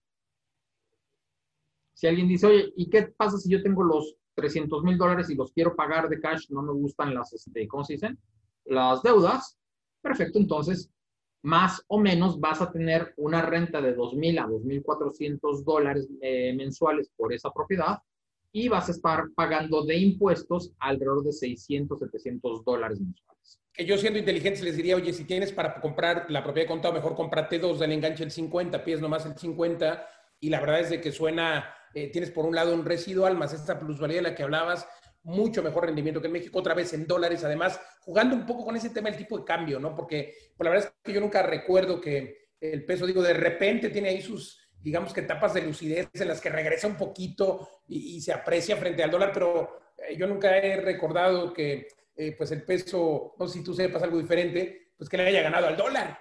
Si 1.94 2.06
alguien 2.06 2.28
dice, 2.28 2.46
oye, 2.46 2.72
¿y 2.76 2.90
qué 2.90 3.02
pasa 3.16 3.38
si 3.38 3.48
yo 3.50 3.62
tengo 3.62 3.82
los 3.82 4.16
300 4.34 4.82
mil 4.82 4.98
dólares 4.98 5.30
y 5.30 5.34
los 5.34 5.52
quiero 5.52 5.74
pagar 5.74 6.08
de 6.08 6.20
cash? 6.20 6.50
No 6.50 6.62
me 6.62 6.72
gustan 6.72 7.14
las, 7.14 7.32
este, 7.32 7.66
¿cómo 7.68 7.84
se 7.84 7.94
dicen? 7.94 8.18
Las 8.64 9.02
deudas. 9.02 9.56
Perfecto, 10.02 10.38
entonces, 10.38 10.90
más 11.42 11.82
o 11.88 11.98
menos 11.98 12.40
vas 12.40 12.60
a 12.60 12.72
tener 12.72 13.14
una 13.16 13.42
renta 13.42 13.80
de 13.80 13.96
2.000 13.96 14.38
a 14.38 14.46
2.400 14.46 15.62
dólares 15.64 16.08
eh, 16.20 16.54
mensuales 16.54 17.10
por 17.16 17.32
esa 17.32 17.50
propiedad 17.52 17.98
y 18.50 18.68
vas 18.68 18.88
a 18.88 18.92
estar 18.92 19.24
pagando 19.34 19.84
de 19.84 19.96
impuestos 19.96 20.72
alrededor 20.78 21.24
de 21.24 21.32
600, 21.32 21.98
700 21.98 22.64
dólares 22.64 23.00
mensuales. 23.00 23.60
Que 23.72 23.84
yo 23.84 23.98
siendo 23.98 24.20
inteligente 24.20 24.62
les 24.62 24.76
diría, 24.76 24.94
oye, 24.94 25.12
si 25.12 25.24
tienes 25.24 25.52
para 25.52 25.80
comprar 25.80 26.30
la 26.30 26.44
propiedad 26.44 26.66
de 26.66 26.72
contado, 26.72 26.94
mejor 26.94 27.16
cómprate 27.16 27.58
dos 27.58 27.80
del 27.80 27.90
enganche 27.90 28.22
el 28.22 28.30
50, 28.30 28.84
pies 28.84 29.00
nomás 29.00 29.26
el 29.26 29.36
50, 29.36 30.06
y 30.38 30.50
la 30.50 30.60
verdad 30.60 30.80
es 30.80 30.90
de 30.90 31.00
que 31.00 31.10
suena, 31.10 31.74
eh, 31.94 32.10
tienes 32.10 32.30
por 32.30 32.44
un 32.44 32.54
lado 32.54 32.74
un 32.74 32.84
residual 32.84 33.36
más 33.36 33.52
esta 33.52 33.78
plusvalía 33.78 34.16
de 34.16 34.22
la 34.22 34.34
que 34.34 34.42
hablabas, 34.42 34.86
mucho 35.22 35.62
mejor 35.62 35.86
rendimiento 35.86 36.20
que 36.20 36.26
en 36.26 36.34
México, 36.34 36.58
otra 36.58 36.74
vez 36.74 36.92
en 36.92 37.06
dólares, 37.06 37.44
además, 37.44 37.80
jugando 38.00 38.36
un 38.36 38.44
poco 38.44 38.64
con 38.64 38.76
ese 38.76 38.90
tema 38.90 39.08
del 39.08 39.18
tipo 39.18 39.38
de 39.38 39.44
cambio, 39.44 39.80
¿no? 39.80 39.94
Porque 39.94 40.34
pues, 40.56 40.64
la 40.64 40.70
verdad 40.70 40.88
es 40.88 40.94
que 41.02 41.12
yo 41.12 41.20
nunca 41.20 41.42
recuerdo 41.42 42.00
que 42.00 42.48
el 42.60 42.84
peso, 42.84 43.06
digo, 43.06 43.22
de 43.22 43.34
repente 43.34 43.90
tiene 43.90 44.10
ahí 44.10 44.22
sus 44.22 44.64
digamos 44.84 45.14
que 45.14 45.20
etapas 45.20 45.54
de 45.54 45.62
lucidez 45.62 46.10
en 46.12 46.28
las 46.28 46.42
que 46.42 46.50
regresa 46.50 46.86
un 46.86 46.96
poquito 46.96 47.80
y, 47.88 48.20
se 48.20 48.34
aprecia 48.34 48.76
frente 48.76 49.02
al 49.02 49.10
dólar, 49.10 49.30
pero 49.32 49.80
eh, 49.96 50.14
yo 50.14 50.26
nunca 50.26 50.58
he 50.58 50.76
recordado 50.80 51.54
que 51.54 51.88
eh, 52.14 52.34
pues 52.36 52.52
el 52.52 52.62
peso, 52.64 53.34
no 53.38 53.48
sé 53.48 53.58
si 53.58 53.64
tú 53.64 53.72
sepas 53.72 54.02
algo 54.02 54.18
diferente, 54.18 54.92
pues 54.96 55.08
que 55.08 55.16
le 55.16 55.26
haya 55.26 55.42
ganado 55.42 55.68
al 55.68 55.76
dólar 55.76 56.18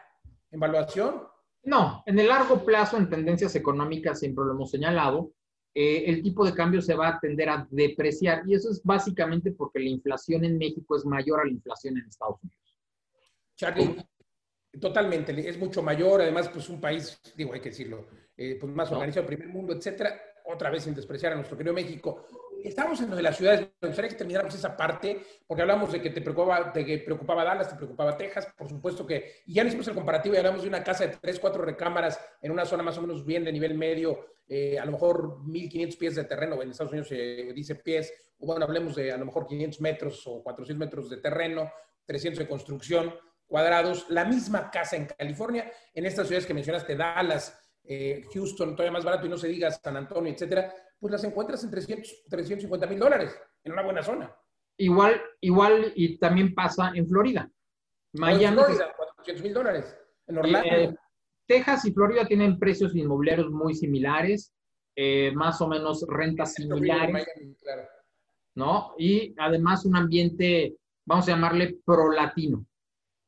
en 0.49 0.59
valuación. 0.59 1.23
No, 1.63 2.03
en 2.05 2.17
el 2.17 2.27
largo 2.29 2.63
plazo, 2.63 2.97
en 2.97 3.09
tendencias 3.09 3.53
económicas, 3.55 4.19
siempre 4.19 4.45
lo 4.45 4.53
hemos 4.53 4.71
señalado, 4.71 5.33
eh, 5.75 6.03
el 6.07 6.21
tipo 6.21 6.45
de 6.45 6.53
cambio 6.53 6.81
se 6.81 6.93
va 6.93 7.09
a 7.09 7.19
tender 7.19 7.49
a 7.49 7.67
depreciar 7.71 8.43
y 8.47 8.53
eso 8.53 8.69
es 8.69 8.81
básicamente 8.83 9.51
porque 9.51 9.79
la 9.79 9.89
inflación 9.89 10.45
en 10.45 10.57
México 10.57 10.95
es 10.95 11.05
mayor 11.05 11.41
a 11.41 11.45
la 11.45 11.51
inflación 11.51 11.97
en 11.97 12.07
Estados 12.07 12.37
Unidos. 12.43 12.77
Charlie, 13.55 13.95
totalmente, 14.79 15.49
es 15.49 15.57
mucho 15.57 15.81
mayor, 15.81 16.21
además 16.21 16.49
pues 16.49 16.69
un 16.69 16.79
país, 16.79 17.19
digo, 17.35 17.53
hay 17.53 17.59
que 17.59 17.69
decirlo, 17.69 18.07
eh, 18.35 18.57
pues 18.59 18.71
más 18.73 18.91
organizado, 18.91 19.25
primer 19.25 19.47
mundo, 19.47 19.73
etcétera. 19.73 20.19
Otra 20.45 20.69
vez 20.69 20.83
sin 20.83 20.93
despreciar 20.93 21.31
a 21.31 21.35
nuestro 21.35 21.55
querido 21.55 21.73
México. 21.73 22.25
Estamos 22.61 22.99
en 23.01 23.09
lo 23.09 23.15
de 23.15 23.21
las 23.21 23.37
ciudades. 23.37 23.69
Me 23.79 23.87
gustaría 23.87 24.09
que 24.09 24.17
termináramos 24.17 24.53
esa 24.53 24.75
parte, 24.75 25.21
porque 25.47 25.61
hablamos 25.61 25.91
de 25.91 26.01
que 26.01 26.09
te 26.09 26.21
preocupaba, 26.21 26.71
de 26.71 26.85
que 26.85 26.97
preocupaba 26.99 27.45
Dallas, 27.45 27.69
te 27.69 27.75
preocupaba 27.75 28.17
Texas, 28.17 28.47
por 28.57 28.67
supuesto 28.67 29.05
que, 29.05 29.43
y 29.45 29.53
ya 29.53 29.63
hicimos 29.63 29.87
el 29.87 29.93
comparativo 29.93 30.35
y 30.35 30.39
hablamos 30.39 30.63
de 30.63 30.67
una 30.67 30.83
casa 30.83 31.07
de 31.07 31.15
tres, 31.15 31.39
cuatro 31.39 31.63
recámaras 31.63 32.19
en 32.41 32.51
una 32.51 32.65
zona 32.65 32.83
más 32.83 32.97
o 32.97 33.01
menos 33.01 33.25
bien 33.25 33.45
de 33.45 33.53
nivel 33.53 33.77
medio, 33.77 34.32
eh, 34.47 34.77
a 34.77 34.85
lo 34.85 34.91
mejor 34.91 35.39
1.500 35.45 35.97
pies 35.97 36.15
de 36.15 36.25
terreno, 36.25 36.61
en 36.61 36.71
Estados 36.71 36.91
Unidos 36.91 37.07
se 37.07 37.53
dice 37.53 37.75
pies, 37.75 38.13
o 38.39 38.45
bueno, 38.45 38.65
hablemos 38.65 38.95
de 38.95 39.11
a 39.11 39.17
lo 39.17 39.25
mejor 39.25 39.47
500 39.47 39.81
metros 39.81 40.23
o 40.27 40.43
400 40.43 40.77
metros 40.77 41.09
de 41.09 41.17
terreno, 41.17 41.71
300 42.05 42.39
de 42.39 42.47
construcción 42.47 43.13
cuadrados, 43.45 44.05
la 44.09 44.25
misma 44.25 44.69
casa 44.71 44.95
en 44.95 45.05
California, 45.05 45.71
en 45.93 46.05
estas 46.05 46.27
ciudades 46.27 46.45
que 46.45 46.53
mencionaste, 46.53 46.95
Dallas, 46.95 47.59
eh, 47.83 48.23
Houston 48.33 48.75
todavía 48.75 48.91
más 48.91 49.03
barato 49.03 49.25
y 49.25 49.29
no 49.29 49.37
se 49.37 49.47
diga 49.47 49.69
San 49.71 49.95
Antonio, 49.95 50.31
etcétera, 50.31 50.73
pues 50.99 51.11
las 51.11 51.23
encuentras 51.23 51.63
en 51.63 51.71
300, 51.71 52.25
350 52.29 52.87
mil 52.87 52.99
dólares 52.99 53.37
en 53.63 53.73
una 53.73 53.83
buena 53.83 54.01
zona. 54.01 54.35
Igual, 54.77 55.21
igual 55.41 55.91
y 55.95 56.17
también 56.17 56.55
pasa 56.55 56.91
en 56.95 57.07
Florida. 57.07 57.49
Miami. 58.13 58.45
En 58.45 58.53
Florida, 58.53 58.93
400 58.95 59.43
mil 59.43 59.53
dólares. 59.53 59.97
En 60.27 60.37
Orlando. 60.37 60.69
Eh, 60.69 60.95
Texas 61.53 61.85
y 61.85 61.91
Florida 61.91 62.25
tienen 62.25 62.57
precios 62.57 62.95
inmobiliarios 62.95 63.51
muy 63.51 63.75
similares, 63.75 64.51
eh, 64.95 65.31
más 65.35 65.61
o 65.61 65.67
menos 65.67 66.03
rentas 66.07 66.55
similares, 66.55 67.27
¿no? 68.55 68.95
Y 68.97 69.35
además 69.37 69.85
un 69.85 69.95
ambiente, 69.95 70.75
vamos 71.05 71.27
a 71.27 71.31
llamarle 71.31 71.77
pro-latino. 71.85 72.65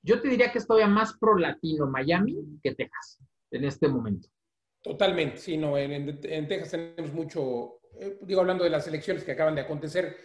Yo 0.02 0.20
te 0.22 0.30
diría 0.30 0.52
que 0.52 0.58
es 0.58 0.66
todavía 0.66 0.88
más 0.88 1.16
pro-latino 1.20 1.86
Miami 1.86 2.60
que 2.64 2.74
Texas 2.74 3.20
en 3.52 3.66
este 3.66 3.88
momento. 3.88 4.28
Totalmente, 4.82 5.38
sí, 5.38 5.58
no, 5.58 5.78
en, 5.78 6.20
Texas 6.48 6.72
tenemos 6.72 7.14
mucho, 7.14 7.80
eh, 8.00 8.18
digo, 8.24 8.42
hablando 8.42 8.64
de 8.64 8.72
las 8.72 8.88
elecciones 8.88 9.24
que 9.24 9.34
acaban 9.34 9.54
de 9.54 9.62
acontecer, 9.62 10.18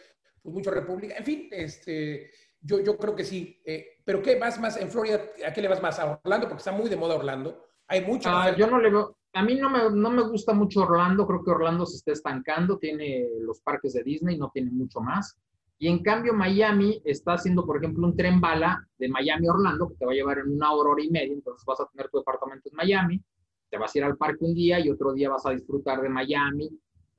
pues 0.42 0.54
mucho 0.54 0.70
república, 0.70 1.16
en 1.18 1.24
fin, 1.24 1.48
este, 1.50 2.30
yo, 2.62 2.80
yo 2.80 2.96
creo 2.96 3.14
que 3.14 3.24
sí, 3.24 3.60
eh, 3.66 3.98
pero 4.04 4.22
¿qué 4.22 4.38
vas 4.38 4.58
más 4.58 4.78
en 4.78 4.90
Florida? 4.90 5.20
¿A 5.46 5.52
qué 5.52 5.60
le 5.60 5.68
vas 5.68 5.82
más? 5.82 5.98
¿A 5.98 6.18
Orlando? 6.24 6.48
Porque 6.48 6.60
está 6.60 6.72
muy 6.72 6.88
de 6.88 6.96
moda 6.96 7.14
Orlando. 7.14 7.69
Hay 7.90 8.06
mucho. 8.06 8.28
Ah, 8.30 8.54
yo 8.56 8.68
no 8.68 8.78
le 8.78 8.88
veo, 8.88 9.16
a 9.32 9.42
mí 9.42 9.56
no 9.56 9.68
me, 9.68 9.90
no 9.90 10.10
me 10.10 10.22
gusta 10.22 10.54
mucho 10.54 10.82
Orlando, 10.82 11.26
creo 11.26 11.42
que 11.42 11.50
Orlando 11.50 11.84
se 11.84 11.96
está 11.96 12.12
estancando, 12.12 12.78
tiene 12.78 13.26
los 13.40 13.60
parques 13.60 13.94
de 13.94 14.04
Disney, 14.04 14.38
no 14.38 14.48
tiene 14.54 14.70
mucho 14.70 15.00
más. 15.00 15.36
Y 15.76 15.88
en 15.88 16.00
cambio 16.00 16.32
Miami 16.32 17.02
está 17.04 17.32
haciendo, 17.32 17.66
por 17.66 17.78
ejemplo, 17.78 18.06
un 18.06 18.16
tren 18.16 18.40
bala 18.40 18.86
de 18.96 19.08
Miami 19.08 19.48
a 19.48 19.52
Orlando, 19.52 19.88
que 19.88 19.96
te 19.96 20.06
va 20.06 20.12
a 20.12 20.14
llevar 20.14 20.38
en 20.38 20.52
una 20.52 20.72
hora, 20.72 20.90
hora 20.90 21.02
y 21.02 21.10
media, 21.10 21.32
entonces 21.32 21.64
vas 21.66 21.80
a 21.80 21.86
tener 21.86 22.08
tu 22.10 22.18
departamento 22.18 22.68
en 22.68 22.76
Miami, 22.76 23.20
te 23.68 23.76
vas 23.76 23.92
a 23.92 23.98
ir 23.98 24.04
al 24.04 24.16
parque 24.16 24.44
un 24.44 24.54
día 24.54 24.78
y 24.78 24.88
otro 24.88 25.12
día 25.12 25.28
vas 25.28 25.44
a 25.46 25.50
disfrutar 25.50 26.00
de 26.00 26.08
Miami, 26.08 26.70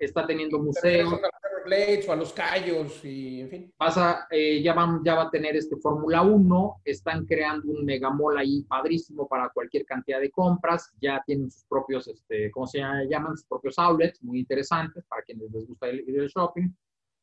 está 0.06 0.26
teniendo 0.26 0.60
museos. 0.60 1.14
o 1.14 2.12
a 2.12 2.16
los 2.16 2.34
Cayos 2.34 3.06
y 3.06 3.42
en 3.42 3.50
fin. 3.50 3.74
Pasa, 3.78 4.28
eh, 4.32 4.62
ya, 4.62 4.74
van, 4.74 5.04
ya 5.04 5.16
va 5.16 5.24
a 5.24 5.30
tener 5.30 5.56
este 5.56 5.78
Fórmula 5.78 6.22
1, 6.22 6.82
están 6.84 7.26
creando 7.26 7.72
un 7.72 7.86
megamall 7.86 8.38
ahí 8.38 8.64
padrísimo 8.64 9.28
para 9.28 9.50
cualquier 9.50 9.86
cantidad 9.86 10.20
de 10.20 10.32
compras, 10.32 10.92
ya 11.00 11.22
tienen 11.26 11.52
sus 11.52 11.64
propios, 11.66 12.08
este, 12.08 12.52
¿cómo 12.52 12.68
se 12.68 12.80
llaman? 12.80 13.38
Sus 13.38 13.46
propios 13.46 13.78
outlets, 13.78 14.22
muy 14.24 14.40
interesantes 14.40 15.06
para 15.08 15.22
quienes 15.22 15.52
les 15.52 15.68
gusta 15.68 15.88
el, 15.88 16.04
el 16.08 16.28
shopping 16.28 16.70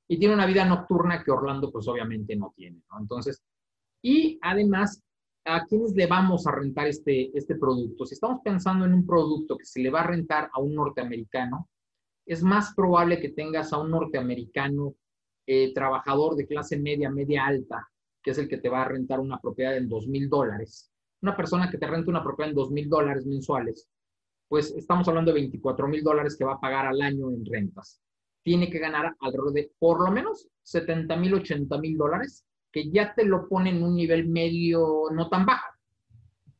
y 0.09 0.19
tiene 0.19 0.35
una 0.35 0.47
vida 0.47 0.65
nocturna 0.65 1.23
que 1.23 1.31
Orlando 1.31 1.71
pues 1.71 1.87
obviamente 1.87 2.35
no 2.35 2.53
tiene, 2.57 2.83
¿no? 2.91 2.99
Entonces, 2.99 3.43
y 4.03 4.39
además, 4.43 5.03
¿a 5.45 5.65
quiénes 5.67 5.95
le 5.95 6.07
vamos 6.07 6.47
a 6.47 6.53
rentar 6.53 6.87
este, 6.87 7.37
este 7.37 7.57
producto? 7.57 8.07
Si 8.07 8.15
estamos 8.15 8.41
pensando 8.43 8.87
en 8.87 8.95
un 8.95 9.07
producto 9.07 9.57
que 9.59 9.67
se 9.67 9.81
le 9.81 9.91
va 9.91 10.01
a 10.01 10.07
rentar 10.07 10.49
a 10.53 10.61
un 10.61 10.75
norteamericano, 10.75 11.69
es 12.29 12.43
más 12.43 12.75
probable 12.75 13.21
que 13.21 13.31
tengas 13.31 13.73
a 13.73 13.79
un 13.79 13.91
norteamericano 13.91 14.95
eh, 15.47 15.73
trabajador 15.75 16.37
de 16.37 16.47
clase 16.47 16.79
media, 16.79 17.11
media 17.11 17.47
alta, 17.47 17.89
que 18.23 18.31
es 18.31 18.39
el 18.39 18.49
que 18.49 18.59
te 18.59 18.69
va 18.69 18.83
a 18.83 18.89
rentar 18.89 19.19
una 19.19 19.41
propiedad 19.41 19.77
en 19.77 19.89
dos 19.89 20.07
mil 20.07 20.29
dólares. 20.29 20.91
Una 21.23 21.37
persona 21.37 21.71
que 21.71 21.79
te 21.79 21.87
renta 21.87 22.11
una 22.11 22.23
propiedad 22.23 22.51
en 22.51 22.57
dos 22.57 22.71
mil 22.71 22.89
dólares 22.89 23.27
mensuales, 23.27 23.89
pues 24.47 24.71
estamos 24.73 25.09
hablando 25.09 25.33
de 25.33 25.41
24 25.41 25.89
mil 25.89 26.03
dólares 26.03 26.37
que 26.37 26.45
va 26.45 26.55
a 26.55 26.61
pagar 26.61 26.87
al 26.87 27.03
año 27.03 27.31
en 27.31 27.45
rentas 27.45 28.01
tiene 28.49 28.71
que 28.71 28.79
ganar 28.79 29.15
alrededor 29.21 29.53
de 29.53 29.73
por 29.79 30.03
lo 30.03 30.11
menos 30.11 30.49
70 30.63 31.15
mil, 31.17 31.35
80 31.35 31.79
mil 31.79 31.99
dólares, 31.99 32.47
que 32.73 32.91
ya 32.91 33.15
te 33.15 33.27
lo 33.27 33.47
pone 33.47 33.69
en 33.69 33.83
un 33.83 33.95
nivel 33.95 34.27
medio 34.27 35.03
no 35.13 35.29
tan 35.29 35.45
bajo. 35.45 35.68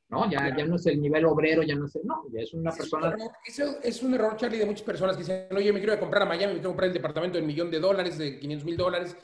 ¿No? 0.09 0.31
Ya, 0.31 0.55
ya 0.57 0.65
no 0.65 0.77
es 0.77 0.87
el 0.87 1.01
nivel 1.01 1.25
obrero, 1.27 1.63
ya 1.63 1.75
no 1.75 1.87
es 1.87 1.97
el, 1.97 2.07
no, 2.07 2.25
ya 2.31 2.41
es 2.41 2.53
una 2.55 2.73
persona. 2.73 3.17
Eso 3.47 3.79
es 3.83 4.03
un 4.03 4.15
error, 4.15 4.37
Charlie, 4.37 4.59
de 4.59 4.67
muchas 4.67 4.83
personas 4.83 5.17
que 5.17 5.23
dicen, 5.23 5.49
oye, 5.55 5.73
me 5.73 5.81
quiero 5.81 5.99
comprar 5.99 6.23
a 6.23 6.27
Miami, 6.27 6.55
me 6.55 6.59
quiero 6.59 6.71
comprar 6.71 6.89
el 6.89 6.95
departamento 6.95 7.37
de 7.37 7.43
un 7.43 7.47
millón 7.47 7.71
de 7.71 7.81
dólares, 7.81 8.19
de 8.19 8.39
500 8.39 8.65
mil 8.65 8.77
dólares, 8.77 9.17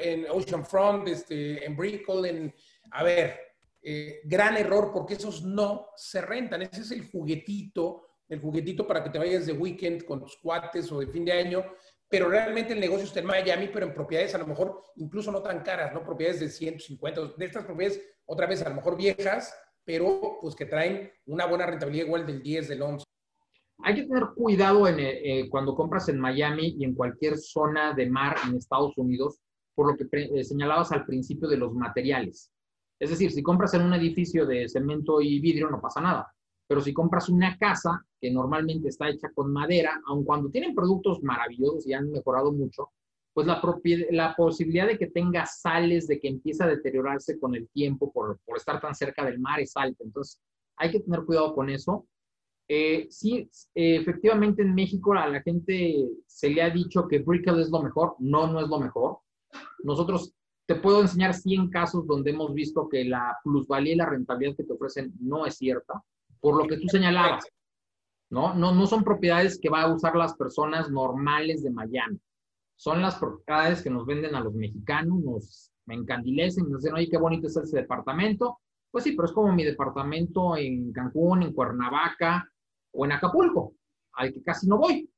en 0.00 0.26
Oceanfront, 0.30 1.08
este, 1.08 1.64
en 1.64 1.76
Brickell, 1.76 2.24
en... 2.24 2.54
A 2.92 3.02
ver, 3.02 3.38
eh, 3.82 4.20
gran 4.24 4.56
error, 4.56 4.90
porque 4.92 5.14
esos 5.14 5.42
no 5.42 5.88
se 5.96 6.20
rentan. 6.20 6.62
Ese 6.62 6.80
es 6.82 6.90
el 6.92 7.10
juguetito 7.10 8.04
el 8.28 8.40
juguetito 8.40 8.86
para 8.86 9.02
que 9.02 9.10
te 9.10 9.18
vayas 9.18 9.46
de 9.46 9.52
weekend 9.52 10.04
con 10.04 10.20
tus 10.20 10.36
cuates 10.36 10.90
o 10.92 11.00
de 11.00 11.06
fin 11.06 11.24
de 11.24 11.32
año, 11.32 11.64
pero 12.08 12.28
realmente 12.28 12.72
el 12.72 12.80
negocio 12.80 13.06
está 13.06 13.20
en 13.20 13.26
Miami, 13.26 13.68
pero 13.72 13.86
en 13.86 13.94
propiedades 13.94 14.34
a 14.34 14.38
lo 14.38 14.46
mejor 14.46 14.82
incluso 14.96 15.30
no 15.30 15.42
tan 15.42 15.62
caras, 15.62 15.92
¿no? 15.92 16.04
Propiedades 16.04 16.40
de 16.40 16.48
150, 16.48 17.20
de 17.36 17.44
estas 17.44 17.64
propiedades 17.64 18.00
otra 18.26 18.46
vez 18.46 18.62
a 18.62 18.68
lo 18.68 18.76
mejor 18.76 18.96
viejas, 18.96 19.54
pero 19.84 20.38
pues 20.40 20.54
que 20.54 20.66
traen 20.66 21.10
una 21.26 21.46
buena 21.46 21.66
rentabilidad 21.66 22.06
igual 22.06 22.26
del 22.26 22.42
10, 22.42 22.68
del 22.68 22.82
11. 22.82 23.04
Hay 23.82 23.94
que 23.94 24.02
tener 24.04 24.24
cuidado 24.34 24.88
en, 24.88 24.96
eh, 24.98 25.48
cuando 25.50 25.74
compras 25.74 26.08
en 26.08 26.18
Miami 26.18 26.76
y 26.78 26.84
en 26.84 26.94
cualquier 26.94 27.36
zona 27.36 27.92
de 27.92 28.08
mar 28.08 28.36
en 28.46 28.56
Estados 28.56 28.96
Unidos, 28.96 29.40
por 29.74 29.90
lo 29.90 29.96
que 29.96 30.06
eh, 30.12 30.44
señalabas 30.44 30.92
al 30.92 31.04
principio 31.04 31.48
de 31.48 31.56
los 31.56 31.74
materiales. 31.74 32.50
Es 32.98 33.10
decir, 33.10 33.32
si 33.32 33.42
compras 33.42 33.74
en 33.74 33.82
un 33.82 33.92
edificio 33.92 34.46
de 34.46 34.68
cemento 34.68 35.20
y 35.20 35.40
vidrio, 35.40 35.68
no 35.68 35.80
pasa 35.80 36.00
nada. 36.00 36.32
Pero 36.66 36.80
si 36.80 36.94
compras 36.94 37.28
una 37.28 37.58
casa 37.58 38.06
que 38.20 38.30
normalmente 38.30 38.88
está 38.88 39.08
hecha 39.08 39.28
con 39.34 39.52
madera, 39.52 40.00
aun 40.06 40.24
cuando 40.24 40.48
tienen 40.48 40.74
productos 40.74 41.22
maravillosos 41.22 41.86
y 41.86 41.92
han 41.92 42.10
mejorado 42.10 42.52
mucho, 42.52 42.90
pues 43.34 43.46
la, 43.48 43.60
la 44.10 44.34
posibilidad 44.36 44.86
de 44.86 44.96
que 44.96 45.08
tenga 45.08 45.44
sales, 45.44 46.06
de 46.06 46.20
que 46.20 46.28
empiece 46.28 46.62
a 46.62 46.68
deteriorarse 46.68 47.38
con 47.38 47.54
el 47.54 47.68
tiempo 47.68 48.12
por, 48.12 48.38
por 48.46 48.56
estar 48.56 48.80
tan 48.80 48.94
cerca 48.94 49.24
del 49.24 49.40
mar 49.40 49.60
es 49.60 49.76
alta. 49.76 50.04
Entonces, 50.04 50.40
hay 50.76 50.92
que 50.92 51.00
tener 51.00 51.24
cuidado 51.24 51.52
con 51.54 51.68
eso. 51.68 52.06
Eh, 52.68 53.08
sí, 53.10 53.50
efectivamente 53.74 54.62
en 54.62 54.74
México 54.74 55.12
a 55.12 55.28
la 55.28 55.42
gente 55.42 56.08
se 56.26 56.48
le 56.48 56.62
ha 56.62 56.70
dicho 56.70 57.06
que 57.08 57.18
Brickell 57.18 57.60
es 57.60 57.70
lo 57.70 57.82
mejor. 57.82 58.14
No, 58.20 58.46
no 58.46 58.60
es 58.60 58.68
lo 58.68 58.78
mejor. 58.78 59.18
Nosotros 59.82 60.32
te 60.66 60.76
puedo 60.76 61.02
enseñar 61.02 61.34
100 61.34 61.70
casos 61.70 62.06
donde 62.06 62.30
hemos 62.30 62.54
visto 62.54 62.88
que 62.88 63.04
la 63.04 63.36
plusvalía 63.42 63.94
y 63.94 63.96
la 63.96 64.06
rentabilidad 64.06 64.56
que 64.56 64.64
te 64.64 64.72
ofrecen 64.72 65.12
no 65.20 65.44
es 65.44 65.56
cierta 65.56 66.02
por 66.40 66.56
lo 66.56 66.68
que 66.68 66.76
tú 66.76 66.86
señalabas. 66.88 67.44
¿no? 68.30 68.54
No, 68.54 68.72
no 68.72 68.86
son 68.86 69.02
propiedades 69.02 69.58
que 69.58 69.70
va 69.70 69.82
a 69.82 69.94
usar 69.94 70.14
las 70.14 70.34
personas 70.34 70.90
normales 70.90 71.62
de 71.62 71.70
Miami. 71.70 72.18
Son 72.76 73.00
las 73.00 73.16
propiedades 73.16 73.82
que 73.82 73.90
nos 73.90 74.06
venden 74.06 74.34
a 74.34 74.40
los 74.40 74.54
mexicanos, 74.54 75.20
nos 75.20 75.74
me 75.86 75.94
encandilecen, 75.94 76.70
nos 76.70 76.82
dicen, 76.82 76.96
oye, 76.96 77.08
qué 77.08 77.18
bonito 77.18 77.46
es 77.46 77.56
ese 77.56 77.78
departamento. 77.78 78.58
Pues 78.90 79.04
sí, 79.04 79.12
pero 79.12 79.26
es 79.26 79.32
como 79.32 79.52
mi 79.52 79.64
departamento 79.64 80.56
en 80.56 80.92
Cancún, 80.92 81.42
en 81.42 81.52
Cuernavaca 81.52 82.48
o 82.92 83.04
en 83.04 83.12
Acapulco, 83.12 83.74
al 84.12 84.32
que 84.32 84.42
casi 84.42 84.68
no 84.68 84.78
voy. 84.78 85.10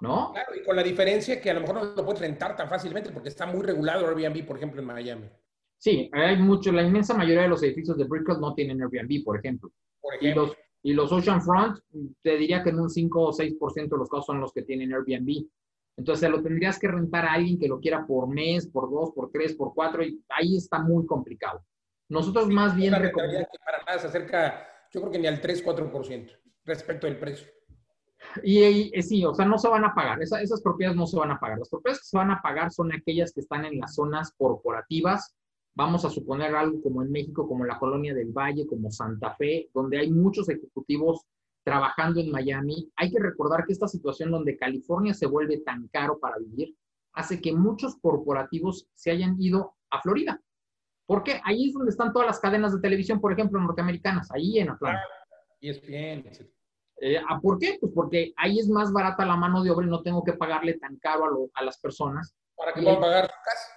¿No? 0.00 0.32
Claro, 0.32 0.56
y 0.56 0.64
con 0.64 0.74
la 0.74 0.82
diferencia 0.82 1.40
que 1.40 1.50
a 1.50 1.54
lo 1.54 1.60
mejor 1.60 1.76
no 1.76 1.84
lo 1.94 2.04
puedes 2.04 2.20
rentar 2.20 2.56
tan 2.56 2.68
fácilmente 2.68 3.10
porque 3.10 3.28
está 3.28 3.46
muy 3.46 3.62
regulado 3.62 4.08
Airbnb, 4.08 4.44
por 4.44 4.56
ejemplo, 4.56 4.80
en 4.80 4.86
Miami. 4.88 5.28
Sí, 5.78 6.10
hay 6.12 6.36
mucho, 6.38 6.72
la 6.72 6.82
inmensa 6.82 7.14
mayoría 7.14 7.42
de 7.42 7.48
los 7.48 7.62
edificios 7.62 7.96
de 7.96 8.04
Brickell 8.04 8.40
no 8.40 8.52
tienen 8.52 8.82
Airbnb, 8.82 9.22
por 9.24 9.38
ejemplo. 9.38 9.70
Y 10.20 10.32
los, 10.34 10.56
y 10.82 10.92
los 10.92 11.12
Oceanfront, 11.12 11.78
te 12.20 12.36
diría 12.36 12.64
que 12.64 12.70
en 12.70 12.80
un 12.80 12.90
5 12.90 13.20
o 13.20 13.32
6% 13.32 13.88
de 13.88 13.96
los 13.96 14.08
casos 14.08 14.26
son 14.26 14.40
los 14.40 14.52
que 14.52 14.62
tienen 14.62 14.92
Airbnb. 14.92 15.46
Entonces, 15.96 16.30
lo 16.30 16.42
tendrías 16.42 16.78
que 16.78 16.88
rentar 16.88 17.26
a 17.26 17.34
alguien 17.34 17.58
que 17.58 17.68
lo 17.68 17.80
quiera 17.80 18.06
por 18.06 18.28
mes, 18.28 18.66
por 18.66 18.90
dos, 18.90 19.12
por 19.12 19.30
tres, 19.30 19.54
por 19.54 19.74
cuatro, 19.74 20.02
y 20.02 20.22
ahí 20.28 20.56
está 20.56 20.78
muy 20.78 21.06
complicado. 21.06 21.64
Nosotros 22.08 22.48
más 22.48 22.74
bien 22.74 22.94
recomendamos... 22.94 23.48
para 23.64 23.84
nada 23.84 23.98
se 23.98 24.06
acerca, 24.06 24.66
yo 24.92 25.00
creo 25.00 25.12
que 25.12 25.18
ni 25.18 25.26
al 25.26 25.40
3-4% 25.40 26.30
respecto 26.64 27.06
del 27.06 27.18
precio. 27.18 27.48
Y, 28.42 28.90
sí, 29.02 29.24
o 29.24 29.34
sea, 29.34 29.44
no 29.44 29.58
se 29.58 29.68
van 29.68 29.84
a 29.84 29.94
pagar. 29.94 30.22
esas 30.22 30.62
propiedades 30.62 30.96
no 30.96 31.06
se 31.06 31.18
van 31.18 31.32
a 31.32 31.40
pagar. 31.40 31.58
Las 31.58 31.68
propiedades 31.68 32.00
que 32.00 32.06
se 32.06 32.16
van 32.16 32.30
a 32.30 32.40
pagar 32.40 32.70
son 32.70 32.92
aquellas 32.92 33.32
que 33.32 33.40
están 33.40 33.64
en 33.64 33.78
las 33.78 33.94
zonas 33.94 34.32
corporativas 34.36 35.34
vamos 35.74 36.04
a 36.04 36.10
suponer 36.10 36.54
algo 36.54 36.82
como 36.82 37.02
en 37.02 37.10
México, 37.10 37.48
como 37.48 37.64
la 37.64 37.78
Colonia 37.78 38.14
del 38.14 38.32
Valle, 38.32 38.66
como 38.66 38.90
Santa 38.90 39.34
Fe, 39.34 39.70
donde 39.72 39.98
hay 39.98 40.10
muchos 40.10 40.48
ejecutivos 40.48 41.22
trabajando 41.64 42.20
en 42.20 42.30
Miami. 42.30 42.90
Hay 42.96 43.10
que 43.10 43.20
recordar 43.20 43.64
que 43.66 43.72
esta 43.72 43.88
situación 43.88 44.30
donde 44.30 44.56
California 44.56 45.14
se 45.14 45.26
vuelve 45.26 45.58
tan 45.58 45.88
caro 45.88 46.18
para 46.18 46.38
vivir 46.38 46.76
hace 47.14 47.40
que 47.40 47.52
muchos 47.52 47.96
corporativos 48.00 48.88
se 48.94 49.10
hayan 49.10 49.40
ido 49.40 49.76
a 49.90 50.00
Florida. 50.00 50.40
¿Por 51.06 51.22
qué? 51.22 51.40
Ahí 51.44 51.68
es 51.68 51.74
donde 51.74 51.90
están 51.90 52.12
todas 52.12 52.26
las 52.26 52.40
cadenas 52.40 52.72
de 52.72 52.80
televisión, 52.80 53.20
por 53.20 53.32
ejemplo, 53.32 53.60
norteamericanas, 53.60 54.30
ahí 54.30 54.58
en 54.58 54.70
Atlanta. 54.70 55.02
Y 55.60 55.70
es 55.70 55.82
bien. 55.82 56.24
Eh, 57.00 57.20
¿Por 57.42 57.58
qué? 57.58 57.76
Pues 57.80 57.92
porque 57.94 58.32
ahí 58.36 58.58
es 58.58 58.68
más 58.68 58.92
barata 58.92 59.26
la 59.26 59.36
mano 59.36 59.62
de 59.62 59.70
obra 59.70 59.86
y 59.86 59.90
no 59.90 60.02
tengo 60.02 60.22
que 60.24 60.32
pagarle 60.32 60.74
tan 60.74 60.96
caro 60.96 61.50
a, 61.54 61.64
las 61.64 61.78
personas. 61.80 62.34
Para 62.56 62.72
que 62.72 62.82
puedan 62.82 63.00
pagar 63.00 63.24
su 63.26 63.44
casa. 63.44 63.68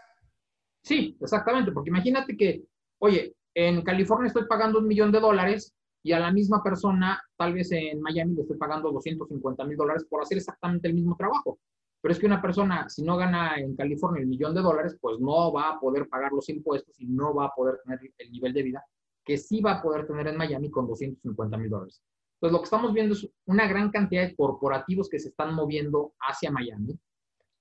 Sí, 0.84 1.18
exactamente, 1.20 1.72
porque 1.72 1.90
imagínate 1.90 2.38
que, 2.38 2.64
oye, 3.00 3.36
en 3.56 3.82
California 3.82 4.28
estoy 4.28 4.46
pagando 4.46 4.80
un 4.80 4.88
millón 4.88 5.12
de 5.12 5.20
dólares 5.20 5.76
y 6.06 6.12
a 6.12 6.20
la 6.20 6.32
misma 6.32 6.62
persona, 6.62 7.20
tal 7.36 7.54
vez 7.54 7.72
en 7.72 8.00
Miami, 8.00 8.36
le 8.36 8.42
estoy 8.44 8.58
pagando 8.58 8.92
250 8.92 9.66
mil 9.66 9.76
dólares 9.76 10.06
por 10.08 10.22
hacer 10.22 10.38
exactamente 10.38 10.88
el 10.88 10.94
mismo 10.94 11.16
trabajo. 11.18 11.58
Pero 12.00 12.12
es 12.14 12.20
que 12.20 12.28
una 12.28 12.42
persona, 12.42 12.88
si 12.88 13.02
no 13.02 13.18
gana 13.18 13.56
en 13.58 13.76
California 13.76 14.22
el 14.22 14.28
millón 14.28 14.54
de 14.54 14.62
dólares, 14.62 14.96
pues 15.02 15.20
no 15.20 15.52
va 15.52 15.72
a 15.72 15.80
poder 15.80 16.08
pagar 16.08 16.32
los 16.32 16.48
impuestos 16.50 16.96
y 17.00 17.08
no 17.08 17.34
va 17.34 17.46
a 17.46 17.56
poder 17.56 17.80
tener 17.84 18.00
el 18.20 18.32
nivel 18.32 18.54
de 18.54 18.62
vida 18.62 18.86
que 19.24 19.38
sí 19.38 19.60
va 19.62 19.80
a 19.80 19.82
poder 19.82 20.06
tener 20.06 20.28
en 20.28 20.38
Miami 20.38 20.70
con 20.70 20.86
250 20.86 21.58
mil 21.58 21.70
dólares. 21.72 22.04
Entonces, 22.36 22.54
lo 22.54 22.60
que 22.60 22.66
estamos 22.66 22.94
viendo 22.94 23.16
es 23.16 23.28
una 23.46 23.68
gran 23.68 23.90
cantidad 23.90 24.22
de 24.22 24.36
corporativos 24.36 25.10
que 25.10 25.20
se 25.20 25.30
están 25.30 25.56
moviendo 25.56 26.14
hacia 26.20 26.52
Miami 26.52 27.00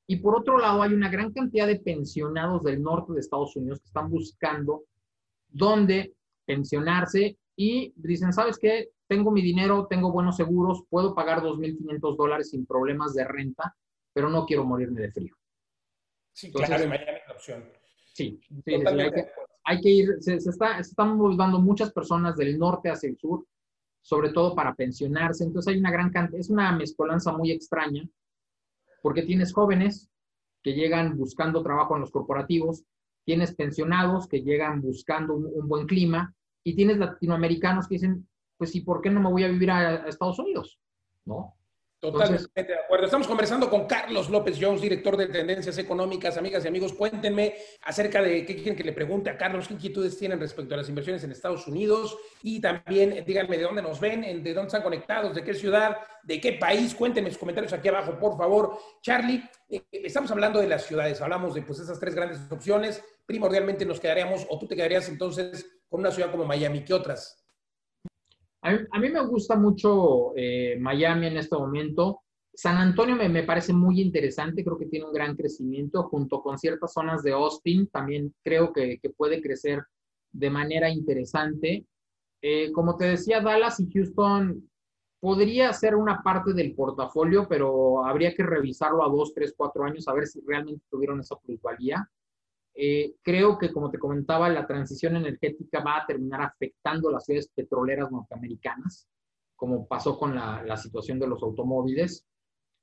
y 0.06 0.16
por 0.16 0.36
otro 0.36 0.58
lado, 0.58 0.82
hay 0.82 0.92
una 0.92 1.08
gran 1.08 1.32
cantidad 1.32 1.66
de 1.66 1.80
pensionados 1.80 2.62
del 2.62 2.82
norte 2.82 3.14
de 3.14 3.20
Estados 3.20 3.56
Unidos 3.56 3.80
que 3.80 3.86
están 3.86 4.10
buscando 4.10 4.84
dónde 5.48 6.14
pensionarse 6.44 7.38
y 7.56 7.92
dicen, 7.96 8.32
¿sabes 8.32 8.58
qué? 8.58 8.90
tengo 9.06 9.30
mi 9.30 9.42
dinero, 9.42 9.86
tengo 9.88 10.10
buenos 10.10 10.36
seguros, 10.36 10.84
puedo 10.88 11.14
pagar 11.14 11.42
2.500 11.42 12.16
dólares 12.16 12.50
sin 12.50 12.66
problemas 12.66 13.14
de 13.14 13.24
renta, 13.24 13.76
pero 14.12 14.30
no 14.30 14.46
quiero 14.46 14.64
morirme 14.64 15.02
de 15.02 15.12
frío. 15.12 15.36
Sí, 16.32 16.50
claro, 16.50 16.82
en 16.82 16.88
Miami 16.88 17.18
es 17.18 17.28
la 17.28 17.34
opción. 17.34 17.64
Sí, 18.12 18.40
sí, 18.64 18.74
hay, 19.64 19.80
que, 19.80 19.90
ir, 19.90 20.16
se, 20.20 20.36
está, 20.36 20.76
se 20.76 20.90
están 20.90 21.16
moviendo 21.16 21.58
muchas 21.58 21.92
personas 21.92 22.36
del 22.36 22.58
norte 22.58 22.90
hacia 22.90 23.08
el 23.08 23.18
sur, 23.18 23.46
sobre 24.00 24.30
todo 24.30 24.54
para 24.54 24.74
pensionarse, 24.74 25.44
entonces 25.44 25.72
hay 25.72 25.80
una 25.80 25.90
gran 25.90 26.10
cantidad, 26.10 26.38
es 26.38 26.50
una 26.50 26.72
mezcolanza 26.72 27.32
muy 27.32 27.50
extraña, 27.50 28.06
porque 29.02 29.22
tienes 29.22 29.52
jóvenes 29.52 30.10
que 30.62 30.74
llegan 30.74 31.16
buscando 31.16 31.62
trabajo 31.62 31.94
en 31.94 32.02
los 32.02 32.10
corporativos, 32.10 32.84
tienes 33.24 33.54
pensionados 33.54 34.28
que 34.28 34.42
llegan 34.42 34.80
buscando 34.80 35.34
un, 35.34 35.68
buen 35.68 35.86
clima 35.86 36.34
y 36.64 36.74
tienes 36.74 36.96
latinoamericanos 36.96 37.86
que 37.86 37.96
dicen, 37.96 38.26
pues, 38.56 38.74
¿y 38.74 38.80
por 38.80 39.00
qué 39.00 39.10
no 39.10 39.20
me 39.20 39.30
voy 39.30 39.44
a 39.44 39.48
vivir 39.48 39.70
a, 39.70 40.08
Estados 40.08 40.38
Unidos? 40.38 40.80
¿No? 41.26 41.54
Totalmente 42.00 42.64
de 42.64 42.78
acuerdo. 42.78 43.06
Estamos 43.06 43.26
conversando 43.26 43.70
con 43.70 43.86
Carlos 43.86 44.28
López 44.28 44.58
Jones, 44.60 44.82
director 44.82 45.16
de 45.16 45.26
Tendencias 45.26 45.78
Económicas. 45.78 46.36
Amigas 46.36 46.62
y 46.64 46.68
amigos, 46.68 46.92
cuéntenme 46.92 47.54
acerca 47.80 48.20
de 48.20 48.44
qué 48.44 48.56
quieren 48.56 48.76
que 48.76 48.84
le 48.84 48.92
pregunte 48.92 49.30
a 49.30 49.38
Carlos, 49.38 49.68
qué 49.68 49.74
inquietudes 49.74 50.18
tienen 50.18 50.38
respecto 50.38 50.74
a 50.74 50.76
las 50.76 50.88
inversiones 50.90 51.24
en 51.24 51.32
Estados 51.32 51.66
Unidos 51.66 52.14
y 52.42 52.60
también 52.60 53.24
díganme 53.26 53.56
de 53.56 53.62
dónde 53.62 53.80
nos 53.80 54.00
ven, 54.00 54.20
de 54.20 54.52
dónde 54.52 54.66
están 54.66 54.82
conectados, 54.82 55.34
de 55.34 55.42
qué 55.42 55.54
ciudad, 55.54 55.96
de 56.22 56.40
qué 56.42 56.52
país. 56.52 56.94
Cuéntenme 56.94 57.30
sus 57.30 57.38
comentarios 57.38 57.72
aquí 57.72 57.88
abajo, 57.88 58.18
por 58.18 58.36
favor. 58.36 58.76
Charlie, 59.00 59.42
eh, 59.70 59.82
estamos 59.90 60.30
hablando 60.30 60.60
de 60.60 60.66
las 60.66 60.84
ciudades, 60.84 61.22
hablamos 61.22 61.54
de 61.54 61.62
pues 61.62 61.78
esas 61.78 61.98
tres 61.98 62.14
grandes 62.14 62.38
opciones. 62.50 63.02
Primordialmente 63.26 63.86
nos 63.86 64.00
quedaríamos, 64.00 64.46
o 64.50 64.58
tú 64.58 64.66
te 64.66 64.76
quedarías 64.76 65.08
entonces 65.08 65.66
con 65.88 66.00
una 66.00 66.10
ciudad 66.10 66.30
como 66.30 66.44
Miami. 66.44 66.84
¿Qué 66.84 66.94
otras? 66.94 67.44
A 68.60 68.98
mí, 68.98 69.10
me 69.10 69.20
gusta 69.26 69.56
mucho 69.56 70.32
eh, 70.36 70.78
Miami 70.80 71.26
en 71.26 71.36
este 71.36 71.54
momento. 71.54 72.22
San 72.54 72.76
Antonio 72.78 73.14
me, 73.14 73.42
parece 73.42 73.74
muy 73.74 74.00
interesante, 74.00 74.64
creo 74.64 74.78
que 74.78 74.86
tiene 74.86 75.06
un 75.06 75.12
gran 75.12 75.36
crecimiento 75.36 76.04
junto 76.04 76.40
con 76.40 76.56
ciertas 76.56 76.92
zonas 76.92 77.22
de 77.22 77.32
Austin, 77.32 77.88
también 77.88 78.34
creo 78.42 78.72
que, 78.72 79.00
puede 79.16 79.42
crecer 79.42 79.82
de 80.32 80.50
manera 80.50 80.88
interesante. 80.88 81.84
Eh, 82.40 82.72
como 82.72 82.96
te 82.96 83.06
decía, 83.06 83.40
Dallas 83.40 83.80
y 83.80 83.90
Houston 83.92 84.70
podría 85.20 85.72
ser 85.72 85.94
una 85.94 86.22
parte 86.22 86.54
del 86.54 86.74
portafolio, 86.74 87.46
pero 87.48 88.04
habría 88.06 88.34
que 88.34 88.44
revisarlo 88.44 89.04
a 89.04 89.08
dos, 89.08 89.34
tres, 89.34 89.52
cuatro 89.56 89.84
años 89.84 90.06
a 90.06 90.14
ver 90.14 90.26
si 90.26 90.40
realmente 90.46 90.84
tuvieron 90.90 91.20
esa 91.20 91.36
plusvalía. 91.36 92.08
Eh, 92.76 93.14
creo 93.22 93.56
que, 93.56 93.72
como 93.72 93.90
te 93.90 93.98
comentaba, 93.98 94.48
la 94.48 94.66
transición 94.66 95.14
energética 95.16 95.80
va 95.80 95.98
a 95.98 96.06
terminar 96.06 96.42
afectando 96.42 97.10
las 97.10 97.24
ciudades 97.24 97.48
petroleras 97.54 98.10
norteamericanas, 98.10 99.08
como 99.54 99.86
pasó 99.86 100.18
con 100.18 100.34
la, 100.34 100.76
situación 100.76 101.20
de 101.20 101.28
los 101.28 101.42
automóviles. 101.42 102.26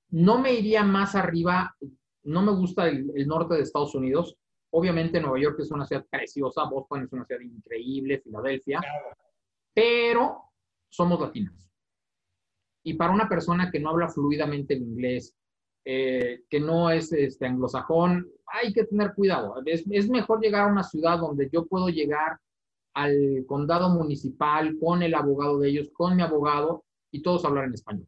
No 0.09 0.39
me 0.39 0.53
iría 0.53 0.83
más 0.83 1.15
arriba, 1.15 1.75
no 2.23 2.41
me 2.41 2.53
gusta 2.53 2.87
el, 2.87 3.27
norte 3.27 3.55
de 3.55 3.61
Estados 3.61 3.93
Unidos. 3.93 4.37
Obviamente 4.73 5.19
Nueva 5.19 5.39
York 5.39 5.59
es 5.59 5.71
una 5.71 5.85
ciudad 5.85 6.05
preciosa, 6.09 6.63
Boston 6.63 7.03
es 7.03 7.11
una 7.11 7.25
ciudad 7.25 7.41
increíble, 7.41 8.21
Filadelfia, 8.21 8.79
pero 9.73 10.43
somos 10.89 11.19
latinos. 11.19 11.69
Y 12.83 12.93
para 12.93 13.11
una 13.11 13.27
persona 13.27 13.69
que 13.69 13.79
no 13.81 13.89
habla 13.89 14.07
fluidamente 14.07 14.73
el 14.73 14.83
inglés, 14.83 15.35
eh, 15.83 16.43
que 16.49 16.59
no 16.59 16.89
es 16.89 17.11
este, 17.11 17.47
anglosajón, 17.47 18.29
hay 18.51 18.73
que 18.73 18.85
tener 18.85 19.13
cuidado. 19.13 19.61
Es, 19.65 19.83
es, 19.89 20.09
mejor 20.09 20.41
llegar 20.41 20.67
a 20.67 20.71
una 20.71 20.83
ciudad 20.83 21.19
donde 21.19 21.49
yo 21.51 21.65
puedo 21.65 21.89
llegar 21.89 22.39
al 22.93 23.45
condado 23.47 23.89
municipal 23.89 24.77
con 24.79 25.01
el 25.01 25.13
abogado 25.15 25.59
de 25.59 25.69
ellos, 25.69 25.89
con 25.93 26.15
mi 26.15 26.21
abogado 26.21 26.83
y 27.11 27.21
todos 27.21 27.45
hablar 27.45 27.65
en 27.65 27.73
español. 27.73 28.07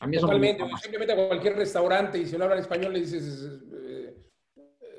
A 0.00 0.06
mí 0.06 0.16
Totalmente. 0.16 0.64
Simplemente 0.80 1.12
a 1.12 1.28
cualquier 1.28 1.56
restaurante 1.56 2.18
y 2.18 2.26
si 2.26 2.36
no 2.36 2.44
hablan 2.44 2.58
español 2.58 2.92
le 2.92 3.00
dices 3.00 3.48
eh, 3.72 4.16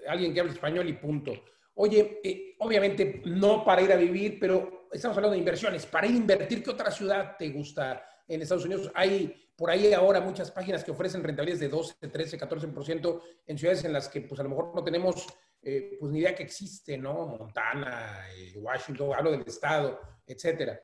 alguien 0.07 0.33
que 0.33 0.39
hable 0.39 0.53
español 0.53 0.87
y 0.87 0.93
punto. 0.93 1.33
Oye, 1.75 2.21
eh, 2.23 2.55
obviamente 2.59 3.21
no 3.25 3.65
para 3.65 3.81
ir 3.81 3.91
a 3.91 3.97
vivir, 3.97 4.37
pero 4.39 4.87
estamos 4.91 5.17
hablando 5.17 5.33
de 5.33 5.39
inversiones. 5.39 5.85
Para 5.85 6.07
ir 6.07 6.13
a 6.13 6.17
invertir, 6.17 6.63
¿qué 6.63 6.69
otra 6.69 6.91
ciudad 6.91 7.35
te 7.37 7.49
gusta 7.49 8.03
en 8.27 8.41
Estados 8.41 8.65
Unidos? 8.65 8.91
Hay 8.95 9.35
por 9.55 9.69
ahí 9.69 9.93
ahora 9.93 10.19
muchas 10.21 10.51
páginas 10.51 10.83
que 10.83 10.91
ofrecen 10.91 11.23
rentabilidades 11.23 11.59
de 11.59 11.69
12, 11.69 12.07
13, 12.07 12.39
14% 12.39 13.21
en 13.45 13.57
ciudades 13.57 13.83
en 13.85 13.93
las 13.93 14.09
que 14.09 14.21
pues 14.21 14.39
a 14.39 14.43
lo 14.43 14.49
mejor 14.49 14.73
no 14.75 14.83
tenemos 14.83 15.27
eh, 15.61 15.97
pues 15.99 16.11
ni 16.11 16.19
idea 16.19 16.35
que 16.35 16.43
existe, 16.43 16.97
¿no? 16.97 17.27
Montana, 17.27 18.19
eh, 18.35 18.57
Washington, 18.57 19.11
hablo 19.15 19.31
del 19.31 19.41
estado, 19.41 19.99
etcétera. 20.25 20.81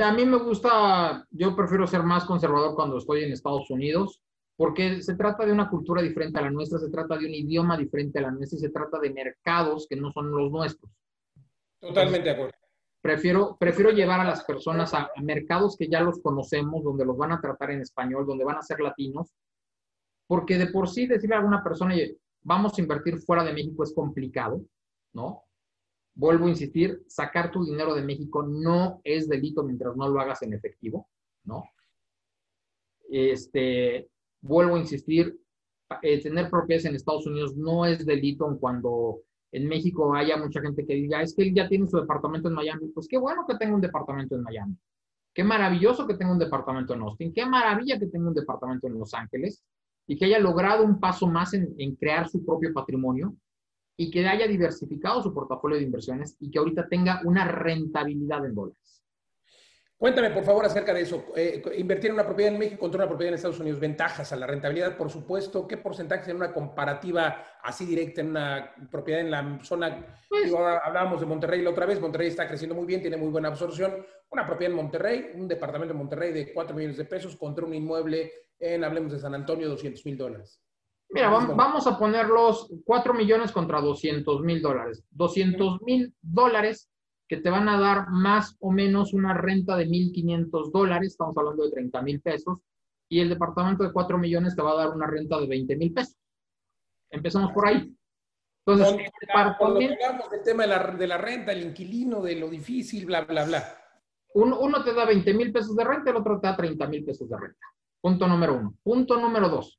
A 0.00 0.12
mí 0.12 0.26
me 0.26 0.38
gusta, 0.38 1.26
yo 1.30 1.54
prefiero 1.54 1.86
ser 1.86 2.02
más 2.02 2.24
conservador 2.24 2.74
cuando 2.74 2.98
estoy 2.98 3.24
en 3.24 3.32
Estados 3.32 3.70
Unidos, 3.70 4.22
porque 4.56 5.02
se 5.02 5.14
trata 5.14 5.46
de 5.46 5.52
una 5.52 5.68
cultura 5.68 6.02
diferente 6.02 6.38
a 6.38 6.42
la 6.42 6.50
nuestra, 6.50 6.78
se 6.78 6.90
trata 6.90 7.16
de 7.16 7.26
un 7.26 7.34
idioma 7.34 7.76
diferente 7.76 8.18
a 8.18 8.22
la 8.22 8.30
nuestra 8.30 8.58
y 8.58 8.60
se 8.60 8.70
trata 8.70 8.98
de 8.98 9.10
mercados 9.10 9.86
que 9.88 9.96
no 9.96 10.10
son 10.12 10.30
los 10.30 10.50
nuestros. 10.50 10.90
Totalmente 11.80 12.24
de 12.24 12.30
acuerdo. 12.30 12.63
Prefiero, 13.04 13.58
prefiero 13.60 13.90
llevar 13.90 14.20
a 14.20 14.24
las 14.24 14.44
personas 14.44 14.94
a, 14.94 15.10
mercados 15.22 15.76
que 15.76 15.88
ya 15.88 16.00
los 16.00 16.22
conocemos, 16.22 16.82
donde 16.82 17.04
los 17.04 17.18
van 17.18 17.32
a 17.32 17.40
tratar 17.42 17.70
en 17.70 17.82
español, 17.82 18.24
donde 18.24 18.44
van 18.44 18.56
a 18.56 18.62
ser 18.62 18.80
latinos, 18.80 19.30
porque 20.26 20.56
de 20.56 20.68
por 20.68 20.88
sí 20.88 21.06
decirle 21.06 21.34
a 21.34 21.40
alguna 21.40 21.62
persona, 21.62 21.94
vamos 22.40 22.72
a 22.72 22.80
invertir 22.80 23.18
fuera 23.18 23.44
de 23.44 23.52
México 23.52 23.84
es 23.84 23.92
complicado, 23.92 24.64
¿no? 25.12 25.42
Vuelvo 26.14 26.46
a 26.46 26.48
insistir, 26.48 27.04
sacar 27.06 27.50
tu 27.50 27.66
dinero 27.66 27.94
de 27.94 28.00
México 28.00 28.42
no 28.42 29.02
es 29.04 29.28
delito 29.28 29.62
mientras 29.64 29.94
no 29.96 30.08
lo 30.08 30.18
hagas 30.18 30.40
en 30.40 30.54
efectivo, 30.54 31.06
¿no? 31.44 31.62
Este, 33.10 34.08
vuelvo 34.40 34.76
a 34.76 34.80
insistir, 34.80 35.38
eh, 36.00 36.22
tener 36.22 36.48
propiedades 36.48 36.86
en 36.86 36.94
Estados 36.94 37.26
Unidos 37.26 37.54
no 37.54 37.84
es 37.84 38.06
delito 38.06 38.56
cuando 38.58 39.20
en 39.54 39.68
México 39.68 40.12
haya 40.16 40.36
mucha 40.36 40.60
gente 40.60 40.84
que 40.84 40.94
diga, 40.94 41.22
es 41.22 41.32
que 41.32 41.42
él 41.42 41.54
ya 41.54 41.68
tiene 41.68 41.86
su 41.86 41.96
departamento 41.96 42.48
en 42.48 42.54
Miami. 42.54 42.88
Pues 42.88 43.06
qué 43.06 43.16
bueno 43.16 43.46
que 43.48 43.54
tenga 43.54 43.72
un 43.72 43.80
departamento 43.80 44.34
en 44.34 44.42
Miami. 44.42 44.76
Qué 45.32 45.44
maravilloso 45.44 46.08
que 46.08 46.14
tenga 46.14 46.32
un 46.32 46.40
departamento 46.40 46.92
en 46.92 47.02
Austin. 47.02 47.32
Qué 47.32 47.46
maravilla 47.46 47.96
que 47.96 48.08
tenga 48.08 48.26
un 48.28 48.34
departamento 48.34 48.88
en 48.88 48.98
Los 48.98 49.14
Ángeles 49.14 49.62
y 50.08 50.16
que 50.16 50.24
haya 50.24 50.40
logrado 50.40 50.84
un 50.84 50.98
paso 50.98 51.28
más 51.28 51.54
en, 51.54 51.94
crear 51.94 52.28
su 52.28 52.44
propio 52.44 52.72
patrimonio 52.74 53.36
y 53.96 54.10
que 54.10 54.26
haya 54.26 54.48
diversificado 54.48 55.22
su 55.22 55.32
portafolio 55.32 55.76
de 55.76 55.84
inversiones 55.84 56.36
y 56.40 56.50
que 56.50 56.58
ahorita 56.58 56.88
tenga 56.88 57.20
una 57.24 57.46
rentabilidad 57.46 58.44
en 58.44 58.56
dólares. 58.56 59.03
Cuéntame, 59.96 60.30
por 60.30 60.44
favor, 60.44 60.66
acerca 60.66 60.92
de 60.92 61.02
eso. 61.02 61.24
Eh, 61.36 61.62
invertir 61.76 62.10
en 62.10 62.14
una 62.14 62.26
propiedad 62.26 62.52
en 62.52 62.58
México 62.58 62.80
contra 62.80 62.98
una 62.98 63.08
propiedad 63.08 63.28
en 63.28 63.34
Estados 63.36 63.60
Unidos. 63.60 63.78
Ventajas 63.78 64.32
a 64.32 64.36
la 64.36 64.46
rentabilidad, 64.46 64.96
por 64.96 65.08
supuesto. 65.08 65.68
¿Qué 65.68 65.76
porcentaje 65.76 66.30
en 66.30 66.36
una 66.38 66.52
comparativa 66.52 67.44
así 67.62 67.86
directa 67.86 68.20
en 68.20 68.30
una 68.30 68.74
propiedad 68.90 69.20
en 69.20 69.30
la 69.30 69.58
zona? 69.62 70.18
Pues 70.28 70.52
hablábamos 70.52 71.20
de 71.20 71.26
Monterrey 71.26 71.62
la 71.62 71.70
otra 71.70 71.86
vez. 71.86 72.00
Monterrey 72.00 72.28
está 72.28 72.48
creciendo 72.48 72.74
muy 72.74 72.86
bien, 72.86 73.00
tiene 73.00 73.16
muy 73.16 73.28
buena 73.28 73.48
absorción. 73.48 74.04
Una 74.30 74.44
propiedad 74.44 74.72
en 74.72 74.76
Monterrey, 74.76 75.30
un 75.36 75.46
departamento 75.46 75.92
en 75.92 75.98
Monterrey 75.98 76.32
de 76.32 76.52
4 76.52 76.74
millones 76.74 76.96
de 76.96 77.04
pesos 77.04 77.36
contra 77.36 77.64
un 77.64 77.72
inmueble 77.72 78.32
en, 78.58 78.82
hablemos 78.82 79.12
de 79.12 79.20
San 79.20 79.34
Antonio, 79.34 79.68
200 79.68 80.04
mil 80.06 80.18
dólares. 80.18 80.60
Mira, 81.10 81.30
vamos 81.30 81.86
a 81.86 81.96
ponerlos 81.96 82.68
4 82.84 83.14
millones 83.14 83.52
contra 83.52 83.80
200 83.80 84.40
mil 84.42 84.60
dólares. 84.60 85.04
200 85.12 85.82
mil 85.82 86.12
dólares 86.20 86.90
que 87.28 87.38
te 87.38 87.50
van 87.50 87.68
a 87.68 87.80
dar 87.80 88.10
más 88.10 88.56
o 88.60 88.70
menos 88.70 89.14
una 89.14 89.34
renta 89.34 89.76
de 89.76 89.86
1.500 89.86 90.70
dólares, 90.70 91.12
estamos 91.12 91.36
hablando 91.36 91.64
de 91.64 91.70
30 91.70 92.02
mil 92.02 92.20
pesos, 92.20 92.58
y 93.08 93.20
el 93.20 93.28
departamento 93.28 93.84
de 93.84 93.92
4 93.92 94.18
millones 94.18 94.56
te 94.56 94.62
va 94.62 94.72
a 94.72 94.76
dar 94.76 94.90
una 94.90 95.06
renta 95.06 95.38
de 95.38 95.46
20 95.46 95.76
mil 95.76 95.92
pesos. 95.92 96.16
Empezamos 97.10 97.52
por 97.52 97.68
ahí. 97.68 97.94
Entonces, 98.66 99.10
cuando, 99.30 99.56
cuando 99.58 99.80
hablamos 99.80 100.30
del 100.30 100.42
tema 100.42 100.62
de 100.62 100.68
la, 100.68 100.96
de 100.96 101.06
la, 101.06 101.18
renta, 101.18 101.52
el 101.52 101.64
inquilino, 101.64 102.22
de 102.22 102.36
lo 102.36 102.48
difícil, 102.48 103.04
bla, 103.04 103.22
bla, 103.22 103.44
bla. 103.44 103.62
Uno, 104.34 104.58
uno 104.58 104.82
te 104.82 104.94
da 104.94 105.04
20 105.04 105.34
mil 105.34 105.52
pesos 105.52 105.76
de 105.76 105.84
renta, 105.84 106.10
el 106.10 106.16
otro 106.16 106.40
te 106.40 106.46
da 106.46 106.56
30 106.56 106.86
mil 106.88 107.04
pesos 107.04 107.28
de 107.28 107.38
renta. 107.38 107.66
Punto 108.00 108.26
número 108.26 108.54
uno. 108.58 108.74
Punto 108.82 109.20
número 109.20 109.48
dos. 109.48 109.78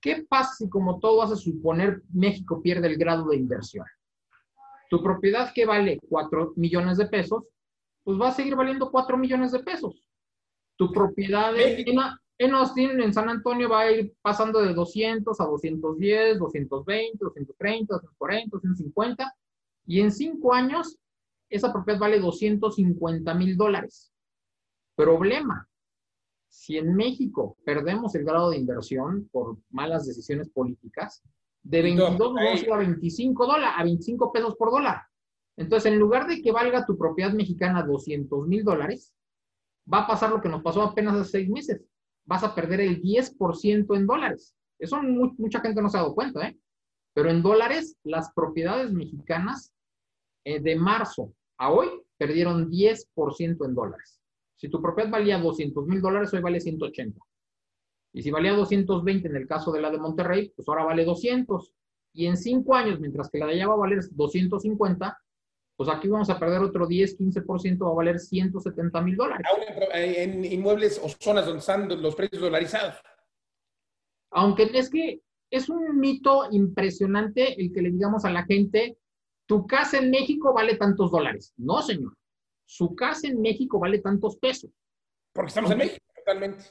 ¿Qué 0.00 0.26
pasa 0.28 0.54
si, 0.54 0.68
como 0.68 0.98
todo 0.98 1.22
hace 1.22 1.36
suponer, 1.36 2.02
México 2.12 2.60
pierde 2.60 2.88
el 2.88 2.98
grado 2.98 3.28
de 3.28 3.36
inversión? 3.36 3.86
Tu 4.94 5.02
propiedad 5.02 5.52
que 5.52 5.66
vale 5.66 5.98
4 6.08 6.52
millones 6.54 6.98
de 6.98 7.06
pesos, 7.06 7.42
pues 8.04 8.16
va 8.16 8.28
a 8.28 8.32
seguir 8.32 8.54
valiendo 8.54 8.92
4 8.92 9.18
millones 9.18 9.50
de 9.50 9.58
pesos. 9.58 10.08
Tu 10.76 10.92
propiedad 10.92 11.52
en, 12.38 12.54
Austin, 12.54 13.00
en 13.00 13.12
San 13.12 13.28
Antonio, 13.28 13.68
va 13.68 13.80
a 13.80 13.90
ir 13.90 14.14
pasando 14.22 14.62
de 14.62 14.72
200 14.72 15.40
a 15.40 15.44
210, 15.46 16.38
220, 16.38 17.18
230, 17.18 17.92
240, 17.92 18.50
250. 18.52 19.34
Y 19.86 19.98
en 19.98 20.12
5 20.12 20.54
años, 20.54 20.96
esa 21.48 21.72
propiedad 21.72 21.98
vale 21.98 22.20
250 22.20 23.34
mil 23.34 23.56
dólares. 23.56 24.12
Problema. 24.94 25.68
Si 26.46 26.78
en 26.78 26.94
México 26.94 27.56
perdemos 27.64 28.14
el 28.14 28.22
grado 28.22 28.50
de 28.50 28.58
inversión 28.58 29.28
por 29.32 29.56
malas 29.70 30.06
decisiones 30.06 30.50
políticas, 30.50 31.20
de 31.64 31.82
22 31.82 32.18
vamos 32.18 32.40
a 32.40 32.64
ir 32.64 32.72
a 32.72 32.76
25 32.76 33.46
dólares, 33.46 33.74
a 33.76 33.82
25 33.82 34.32
pesos 34.32 34.54
por 34.56 34.70
dólar. 34.70 35.02
Entonces, 35.56 35.90
en 35.90 35.98
lugar 35.98 36.26
de 36.26 36.42
que 36.42 36.52
valga 36.52 36.84
tu 36.84 36.96
propiedad 36.96 37.32
mexicana 37.32 37.82
200 37.82 38.46
mil 38.46 38.64
dólares, 38.64 39.12
va 39.92 40.00
a 40.00 40.06
pasar 40.06 40.30
lo 40.30 40.40
que 40.40 40.48
nos 40.48 40.62
pasó 40.62 40.82
apenas 40.82 41.14
hace 41.14 41.30
seis 41.30 41.48
meses. 41.48 41.82
Vas 42.26 42.42
a 42.42 42.54
perder 42.54 42.80
el 42.80 43.02
10% 43.02 43.96
en 43.96 44.06
dólares. 44.06 44.54
Eso 44.78 45.00
mucha 45.02 45.60
gente 45.60 45.80
no 45.80 45.88
se 45.88 45.96
ha 45.96 46.00
dado 46.00 46.14
cuenta, 46.14 46.46
¿eh? 46.46 46.56
Pero 47.14 47.30
en 47.30 47.42
dólares, 47.42 47.96
las 48.02 48.32
propiedades 48.32 48.92
mexicanas 48.92 49.72
eh, 50.44 50.60
de 50.60 50.76
marzo 50.76 51.32
a 51.58 51.70
hoy 51.70 51.88
perdieron 52.18 52.68
10% 52.70 53.64
en 53.64 53.74
dólares. 53.74 54.20
Si 54.56 54.68
tu 54.68 54.82
propiedad 54.82 55.10
valía 55.10 55.38
200 55.38 55.86
mil 55.86 56.00
dólares, 56.00 56.32
hoy 56.34 56.40
vale 56.40 56.60
180. 56.60 57.18
Y 58.14 58.22
si 58.22 58.30
valía 58.30 58.52
220 58.52 59.26
en 59.26 59.36
el 59.36 59.48
caso 59.48 59.72
de 59.72 59.80
la 59.80 59.90
de 59.90 59.98
Monterrey, 59.98 60.52
pues 60.54 60.68
ahora 60.68 60.84
vale 60.84 61.04
200. 61.04 61.74
Y 62.12 62.26
en 62.26 62.36
cinco 62.36 62.76
años, 62.76 63.00
mientras 63.00 63.28
que 63.28 63.38
la 63.38 63.46
de 63.46 63.54
allá 63.54 63.66
va 63.66 63.74
a 63.74 63.78
valer 63.78 64.04
250, 64.08 65.18
pues 65.76 65.88
aquí 65.90 66.06
vamos 66.06 66.30
a 66.30 66.38
perder 66.38 66.60
otro 66.60 66.86
10, 66.86 67.18
15%, 67.18 67.84
va 67.84 67.90
a 67.90 67.94
valer 67.94 68.20
170 68.20 69.00
mil 69.00 69.16
dólares. 69.16 69.44
En 69.92 70.44
inmuebles 70.44 71.00
o 71.02 71.08
zonas 71.08 71.44
donde 71.44 71.58
están 71.58 71.88
los 72.00 72.14
precios 72.14 72.40
dolarizados. 72.40 72.94
Aunque 74.30 74.70
es 74.72 74.88
que 74.88 75.20
es 75.50 75.68
un 75.68 75.98
mito 75.98 76.44
impresionante 76.52 77.60
el 77.60 77.72
que 77.72 77.82
le 77.82 77.90
digamos 77.90 78.24
a 78.24 78.30
la 78.30 78.44
gente, 78.44 78.96
tu 79.46 79.66
casa 79.66 79.98
en 79.98 80.12
México 80.12 80.54
vale 80.54 80.76
tantos 80.76 81.10
dólares. 81.10 81.52
No, 81.56 81.82
señor. 81.82 82.16
Su 82.64 82.94
casa 82.94 83.26
en 83.26 83.40
México 83.40 83.80
vale 83.80 83.98
tantos 83.98 84.36
pesos. 84.36 84.70
Porque 85.32 85.48
estamos 85.48 85.72
en 85.72 85.78
México, 85.78 86.04
totalmente. 86.14 86.64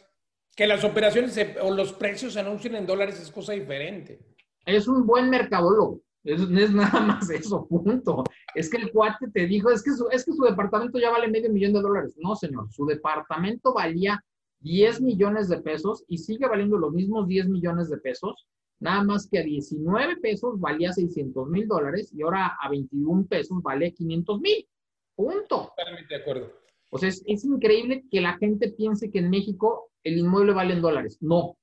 Que 0.55 0.67
las 0.67 0.83
operaciones 0.83 1.39
o 1.61 1.73
los 1.73 1.93
precios 1.93 2.33
se 2.33 2.39
anuncien 2.39 2.75
en 2.75 2.85
dólares 2.85 3.19
es 3.19 3.31
cosa 3.31 3.53
diferente. 3.53 4.19
Es 4.65 4.87
un 4.87 5.05
buen 5.05 5.29
mercadólogo. 5.29 6.01
no 6.23 6.59
es 6.59 6.71
nada 6.73 7.01
más 7.01 7.29
eso, 7.29 7.67
punto. 7.67 8.23
Es 8.53 8.69
que 8.69 8.77
el 8.77 8.91
cuate 8.91 9.29
te 9.33 9.47
dijo, 9.47 9.71
es 9.71 9.83
que, 9.83 9.91
es 10.11 10.25
que 10.25 10.31
su 10.31 10.43
departamento 10.43 10.99
ya 10.99 11.09
vale 11.09 11.27
medio 11.27 11.51
millón 11.51 11.73
de 11.73 11.81
dólares. 11.81 12.15
No, 12.17 12.35
señor, 12.35 12.71
su 12.71 12.85
departamento 12.85 13.73
valía 13.73 14.23
10 14.59 15.01
millones 15.01 15.49
de 15.49 15.61
pesos 15.61 16.05
y 16.07 16.19
sigue 16.19 16.47
valiendo 16.47 16.77
los 16.77 16.93
mismos 16.93 17.27
10 17.27 17.49
millones 17.49 17.89
de 17.89 17.97
pesos, 17.97 18.47
nada 18.79 19.03
más 19.03 19.27
que 19.29 19.39
a 19.39 19.43
19 19.43 20.17
pesos 20.17 20.59
valía 20.59 20.93
600 20.93 21.49
mil 21.49 21.67
dólares 21.67 22.13
y 22.13 22.21
ahora 22.21 22.57
a 22.61 22.69
21 22.69 23.25
pesos 23.25 23.61
vale 23.61 23.93
500 23.93 24.39
mil. 24.39 24.67
Punto. 25.15 25.73
Totalmente 25.75 26.13
de 26.13 26.21
acuerdo. 26.21 26.53
O 26.91 26.97
sea, 26.97 27.09
es, 27.09 27.23
es 27.25 27.43
increíble 27.43 28.05
que 28.09 28.21
la 28.21 28.37
gente 28.37 28.71
piense 28.71 29.11
que 29.11 29.19
en 29.19 29.29
México 29.29 29.91
el 30.03 30.17
inmueble 30.17 30.53
vale 30.53 30.73
en 30.73 30.81
dólares. 30.81 31.17
No. 31.21 31.57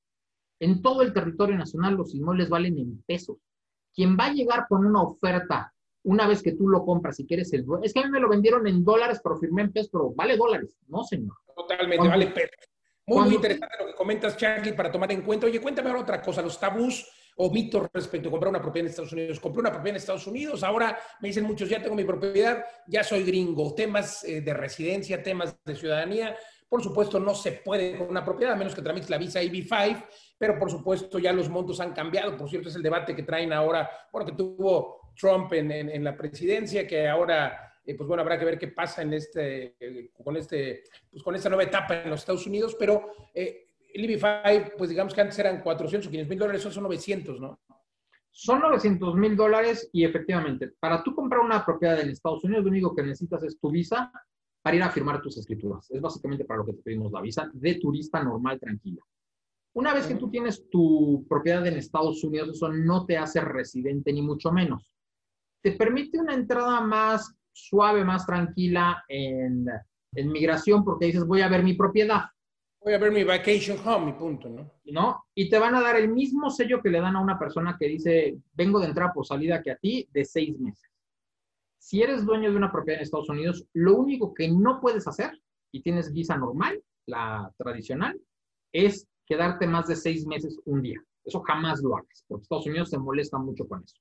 En 0.59 0.82
todo 0.82 1.03
el 1.03 1.12
territorio 1.12 1.57
nacional 1.57 1.95
los 1.95 2.14
inmuebles 2.14 2.49
valen 2.49 2.78
en 2.78 3.03
pesos. 3.03 3.38
Quien 3.95 4.16
va 4.16 4.26
a 4.26 4.32
llegar 4.32 4.66
con 4.68 4.84
una 4.84 5.03
oferta 5.03 5.72
una 6.03 6.26
vez 6.26 6.43
que 6.43 6.53
tú 6.53 6.68
lo 6.68 6.84
compras 6.84 7.20
y 7.20 7.26
quieres 7.26 7.53
el 7.53 7.64
es 7.82 7.93
que 7.93 8.01
a 8.01 8.05
mí 8.05 8.11
me 8.11 8.20
lo 8.20 8.28
vendieron 8.28 8.66
en 8.66 8.84
dólares, 8.84 9.20
pero 9.22 9.36
firmé 9.36 9.62
en 9.62 9.72
pesos, 9.72 9.91
pero 9.93 10.11
vale 10.11 10.36
dólares. 10.36 10.76
No, 10.88 11.05
señor. 11.05 11.36
Totalmente, 11.55 12.09
vale 12.09 12.26
pesos. 12.28 12.70
Muy, 13.07 13.34
interesante 13.34 13.74
lo 13.80 13.86
que 13.86 13.95
comentas, 13.95 14.36
Charlie, 14.36 14.72
para 14.72 14.91
tomar 14.91 15.11
en 15.11 15.22
cuenta. 15.22 15.47
Oye, 15.47 15.61
cuéntame 15.61 15.91
ahora 15.91 16.03
otra 16.03 16.22
cosa, 16.22 16.43
los 16.43 16.61
tabús 16.61 17.07
o 17.36 17.51
mitos 17.51 17.88
respecto 17.93 18.28
a 18.28 18.30
comprar 18.30 18.51
una 18.51 18.62
propiedad 18.62 18.86
en 18.86 18.91
Estados 18.91 19.12
Unidos. 19.12 19.41
Compré 19.41 19.61
una 19.61 19.72
propiedad 19.72 19.91
en 19.91 19.97
Estados 19.97 20.26
Unidos, 20.26 20.62
ahora 20.62 20.99
me 21.20 21.28
dicen 21.28 21.45
muchos, 21.45 21.68
ya 21.68 21.82
tengo 21.82 21.97
mi 21.97 22.05
propiedad, 22.05 22.64
ya 22.86 23.03
soy 23.03 23.24
gringo. 23.24 23.74
Temas 23.74 24.22
eh, 24.24 24.41
de 24.43 24.55
residencia, 24.55 25.22
temas 25.22 25.57
de 25.64 25.74
ciudadanía. 25.74 26.36
Por 26.71 26.85
supuesto, 26.85 27.18
no 27.18 27.35
se 27.35 27.51
puede 27.51 27.99
con 27.99 28.09
una 28.09 28.25
propiedad, 28.25 28.55
a 28.55 28.57
menos 28.57 28.77
que 28.77 28.81
tramites 28.81 29.11
la 29.11 29.18
visa 29.18 29.43
EB5, 29.43 30.05
pero 30.39 30.57
por 30.57 30.71
supuesto 30.71 31.18
ya 31.18 31.33
los 31.33 31.49
montos 31.49 31.81
han 31.81 31.93
cambiado. 31.93 32.37
Por 32.37 32.49
cierto, 32.49 32.68
es 32.68 32.77
el 32.77 32.83
debate 32.83 33.16
que 33.16 33.25
traen 33.25 33.53
ahora, 33.53 33.91
bueno, 34.12 34.25
que 34.25 34.37
tuvo 34.37 35.11
Trump 35.21 35.53
en, 35.53 36.05
la 36.05 36.16
presidencia, 36.16 36.87
que 36.87 37.09
ahora 37.09 37.66
pues 37.85 38.07
bueno, 38.07 38.23
habrá 38.23 38.39
que 38.39 38.45
ver 38.45 38.57
qué 38.57 38.68
pasa 38.68 39.03
en 39.03 39.14
este, 39.14 39.75
con, 40.12 40.37
este, 40.37 40.85
pues 41.11 41.25
con 41.25 41.35
esta 41.35 41.49
nueva 41.49 41.64
etapa 41.64 42.03
en 42.03 42.11
los 42.11 42.21
Estados 42.21 42.47
Unidos, 42.47 42.77
pero 42.79 43.11
eh, 43.35 43.71
el 43.93 44.09
EB5, 44.09 44.75
pues 44.79 44.91
digamos 44.91 45.12
que 45.12 45.23
antes 45.23 45.37
eran 45.41 45.61
400 45.61 46.07
o 46.07 46.11
500 46.11 46.31
mil 46.31 46.39
dólares, 46.39 46.62
son 46.62 46.85
900, 46.85 47.41
¿no? 47.41 47.61
Son 48.31 48.61
900 48.61 49.16
mil 49.16 49.35
dólares 49.35 49.91
y 49.93 50.05
efectivamente, 50.05 50.68
para 50.79 51.03
tú 51.03 51.16
comprar 51.16 51.41
una 51.41 51.64
propiedad 51.64 51.99
en 51.99 52.11
Estados 52.11 52.45
Unidos, 52.45 52.62
lo 52.62 52.71
único 52.71 52.95
que 52.95 53.03
necesitas 53.03 53.43
es 53.43 53.59
tu 53.59 53.73
visa 53.73 54.12
para 54.62 54.76
ir 54.76 54.82
a 54.82 54.90
firmar 54.90 55.22
tus 55.22 55.38
escrituras. 55.38 55.90
Es 55.90 56.00
básicamente 56.00 56.44
para 56.44 56.58
lo 56.58 56.66
que 56.66 56.74
te 56.74 56.82
pedimos 56.82 57.12
la 57.12 57.20
visa 57.20 57.50
de 57.52 57.74
turista 57.76 58.22
normal, 58.22 58.58
tranquila. 58.58 59.02
Una 59.72 59.94
vez 59.94 60.06
que 60.06 60.16
tú 60.16 60.28
tienes 60.30 60.68
tu 60.68 61.24
propiedad 61.28 61.64
en 61.66 61.76
Estados 61.76 62.22
Unidos, 62.24 62.50
eso 62.50 62.68
no 62.72 63.06
te 63.06 63.16
hace 63.16 63.40
residente 63.40 64.12
ni 64.12 64.20
mucho 64.20 64.50
menos. 64.50 64.94
Te 65.62 65.72
permite 65.72 66.18
una 66.18 66.34
entrada 66.34 66.80
más 66.80 67.34
suave, 67.52 68.04
más 68.04 68.26
tranquila 68.26 69.04
en, 69.08 69.66
migración 70.12 70.84
porque 70.84 71.06
dices, 71.06 71.24
voy 71.24 71.42
a 71.42 71.48
ver 71.48 71.62
mi 71.62 71.74
propiedad. 71.74 72.22
Voy 72.82 72.94
a 72.94 72.98
ver 72.98 73.12
mi 73.12 73.22
vacation 73.22 73.78
home, 73.86 74.06
mi 74.06 74.12
punto, 74.14 74.48
¿no? 74.48 74.72
¿No? 74.86 75.24
Y 75.34 75.48
te 75.48 75.58
van 75.58 75.74
a 75.74 75.82
dar 75.82 75.96
el 75.96 76.08
mismo 76.08 76.50
sello 76.50 76.82
que 76.82 76.88
le 76.88 77.00
dan 77.00 77.14
a 77.14 77.20
una 77.20 77.38
persona 77.38 77.76
que 77.78 77.86
dice, 77.86 78.38
vengo 78.54 78.80
de 78.80 78.86
entrada 78.86 79.12
por 79.12 79.24
salida 79.24 79.62
que 79.62 79.70
a 79.70 79.76
ti, 79.76 80.08
de 80.11 80.24
seis 80.24 80.58
meses. 80.58 80.90
Si 81.81 82.03
eres 82.03 82.26
dueño 82.26 82.51
de 82.51 82.57
una 82.59 82.70
propiedad 82.70 82.99
en 82.99 83.05
Estados 83.05 83.31
Unidos, 83.31 83.66
lo 83.72 83.97
único 83.97 84.35
que 84.35 84.49
no 84.49 84.81
puedes 84.83 85.09
hacer, 85.09 85.41
y 85.72 85.81
tienes 85.83 86.12
visa 86.12 86.37
normal, 86.37 86.83
la 87.07 87.51
tradicional, 87.57 88.20
es 88.70 89.09
quedarte 89.26 89.66
más 89.66 89.89
de 89.89 89.97
seis 89.97 90.26
meses 90.26 90.61
un 90.66 90.83
día. 90.83 91.03
Eso 91.24 91.41
jamás 91.41 91.81
lo 91.83 91.97
hagas, 91.97 92.22
porque 92.28 92.43
Estados 92.43 92.66
Unidos 92.66 92.91
se 92.91 92.99
molesta 92.99 93.39
mucho 93.39 93.66
con 93.66 93.83
eso. 93.83 93.97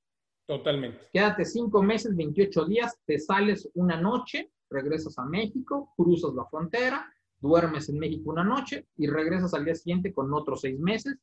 Totalmente. 0.45 1.07
Quédate 1.13 1.45
cinco 1.45 1.81
meses, 1.81 2.15
28 2.17 2.65
días, 2.65 2.99
te 3.05 3.17
sales 3.17 3.69
una 3.75 3.99
noche, 3.99 4.51
regresas 4.69 5.17
a 5.17 5.23
México, 5.23 5.93
cruzas 5.95 6.33
la 6.33 6.45
frontera, 6.45 7.09
duermes 7.39 7.87
en 7.87 7.97
México 7.97 8.31
una 8.31 8.43
noche 8.43 8.87
y 8.97 9.07
regresas 9.07 9.53
al 9.53 9.63
día 9.63 9.75
siguiente 9.75 10.13
con 10.13 10.33
otros 10.33 10.61
seis 10.61 10.77
meses 10.79 11.15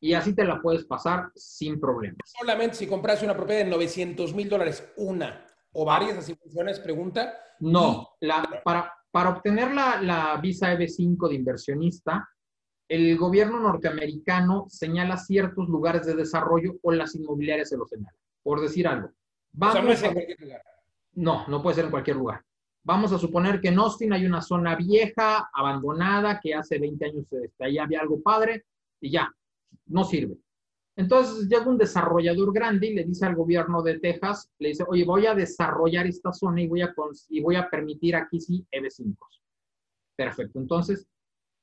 y 0.00 0.14
así 0.14 0.34
te 0.34 0.44
la 0.44 0.60
puedes 0.60 0.84
pasar 0.84 1.32
sin 1.34 1.80
problemas. 1.80 2.18
Solamente 2.38 2.76
si 2.76 2.86
compras 2.86 3.22
una 3.22 3.36
propiedad 3.36 3.64
de 3.64 3.70
900 3.70 4.34
mil 4.34 4.48
dólares, 4.48 4.92
una 4.96 5.46
o 5.72 5.84
varias 5.84 6.18
asignaciones, 6.18 6.80
pregunta. 6.80 7.34
No, 7.60 8.10
la, 8.20 8.62
para, 8.64 8.92
para 9.10 9.30
obtener 9.30 9.72
la, 9.72 10.00
la 10.00 10.36
visa 10.38 10.72
EB5 10.72 11.28
de 11.28 11.34
inversionista, 11.34 12.28
el 12.88 13.16
gobierno 13.16 13.60
norteamericano 13.60 14.66
señala 14.68 15.16
ciertos 15.16 15.68
lugares 15.68 16.06
de 16.06 16.14
desarrollo 16.14 16.74
o 16.82 16.92
las 16.92 17.14
inmobiliarias 17.14 17.68
se 17.68 17.76
lo 17.76 17.86
señalan 17.86 18.14
por 18.42 18.60
decir 18.60 18.86
algo. 18.86 19.10
Vamos 19.52 20.00
no 20.02 20.06
en 20.08 20.12
cualquier 20.14 20.40
lugar. 20.40 20.62
No, 21.14 21.46
no 21.48 21.62
puede 21.62 21.76
ser 21.76 21.84
en 21.84 21.90
cualquier 21.90 22.16
lugar. 22.16 22.44
Vamos 22.84 23.12
a 23.12 23.18
suponer 23.18 23.60
que 23.60 23.68
en 23.68 23.78
Austin 23.78 24.12
hay 24.12 24.26
una 24.26 24.40
zona 24.40 24.74
vieja, 24.74 25.48
abandonada, 25.52 26.40
que 26.40 26.54
hace 26.54 26.78
20 26.78 27.04
años 27.04 27.26
este, 27.30 27.64
ahí 27.64 27.78
había 27.78 28.00
algo 28.00 28.20
padre 28.20 28.64
y 29.00 29.10
ya, 29.10 29.32
no 29.86 30.04
sirve. 30.04 30.36
Entonces 30.96 31.48
llega 31.48 31.68
un 31.68 31.78
desarrollador 31.78 32.52
grande 32.52 32.88
y 32.88 32.94
le 32.94 33.04
dice 33.04 33.24
al 33.24 33.34
gobierno 33.34 33.82
de 33.82 33.98
Texas, 33.98 34.50
le 34.58 34.68
dice, 34.68 34.84
oye, 34.86 35.04
voy 35.04 35.26
a 35.26 35.34
desarrollar 35.34 36.06
esta 36.06 36.32
zona 36.32 36.60
y 36.60 36.66
voy 36.66 36.82
a, 36.82 36.94
y 37.30 37.40
voy 37.40 37.56
a 37.56 37.68
permitir 37.68 38.14
aquí 38.14 38.40
sí 38.40 38.66
EB5. 38.70 39.16
Perfecto. 40.14 40.60
Entonces, 40.60 41.06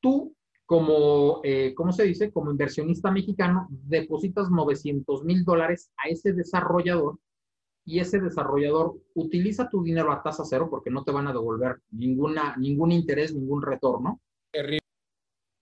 tú 0.01 0.36
como, 0.65 1.41
eh, 1.43 1.73
¿cómo 1.75 1.91
se 1.91 2.03
dice? 2.03 2.32
Como 2.32 2.51
inversionista 2.51 3.11
mexicano, 3.11 3.67
depositas 3.69 4.49
900 4.51 5.23
mil 5.23 5.43
dólares 5.43 5.91
a 5.97 6.09
ese 6.09 6.34
desarrollador 6.34 7.17
y 7.86 7.99
ese 7.99 8.19
desarrollador 8.19 8.99
utiliza 9.15 9.67
tu 9.67 9.82
dinero 9.82 10.11
a 10.11 10.21
tasa 10.21 10.43
cero 10.45 10.67
porque 10.69 10.91
no 10.91 11.03
te 11.03 11.11
van 11.11 11.27
a 11.27 11.34
devolver 11.34 11.82
ninguna, 11.89 12.55
ningún 12.57 12.91
interés, 12.91 13.34
ningún 13.34 13.63
retorno. 13.63 14.21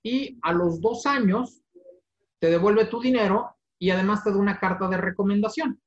Y 0.04 0.38
a 0.42 0.52
los 0.52 0.82
dos 0.82 1.06
años 1.06 1.62
te 2.40 2.50
devuelve 2.50 2.86
tu 2.86 3.00
dinero 3.00 3.57
y 3.80 3.90
además 3.90 4.24
te 4.24 4.32
da 4.32 4.38
una 4.38 4.60
carta 4.60 4.88
de 4.88 4.98
recomendación. 4.98 5.82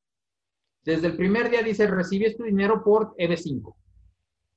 Desde 0.82 1.09
el 1.09 1.16
primer 1.16 1.51
día 1.51 1.62
dice, 1.62 1.86
recibes 1.86 2.36
tu 2.36 2.45
dinero 2.45 2.82
por 2.82 3.14
EB5. 3.16 3.74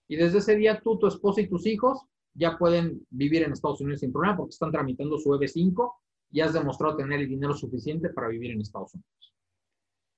Y 0.07 0.15
desde 0.15 0.37
ese 0.39 0.55
día 0.55 0.79
tú, 0.81 0.97
tu 0.97 1.07
esposa 1.07 1.41
y 1.41 1.47
tus 1.47 1.65
hijos 1.65 2.01
ya 2.33 2.57
pueden 2.57 3.05
vivir 3.09 3.43
en 3.43 3.51
Estados 3.51 3.81
Unidos 3.81 3.99
sin 3.99 4.11
problema 4.11 4.37
porque 4.37 4.51
están 4.51 4.71
tramitando 4.71 5.17
su 5.17 5.29
EB5 5.29 5.93
y 6.31 6.41
has 6.41 6.53
demostrado 6.53 6.95
tener 6.95 7.19
el 7.19 7.29
dinero 7.29 7.53
suficiente 7.53 8.09
para 8.09 8.27
vivir 8.27 8.51
en 8.51 8.61
Estados 8.61 8.93
Unidos. 8.93 9.33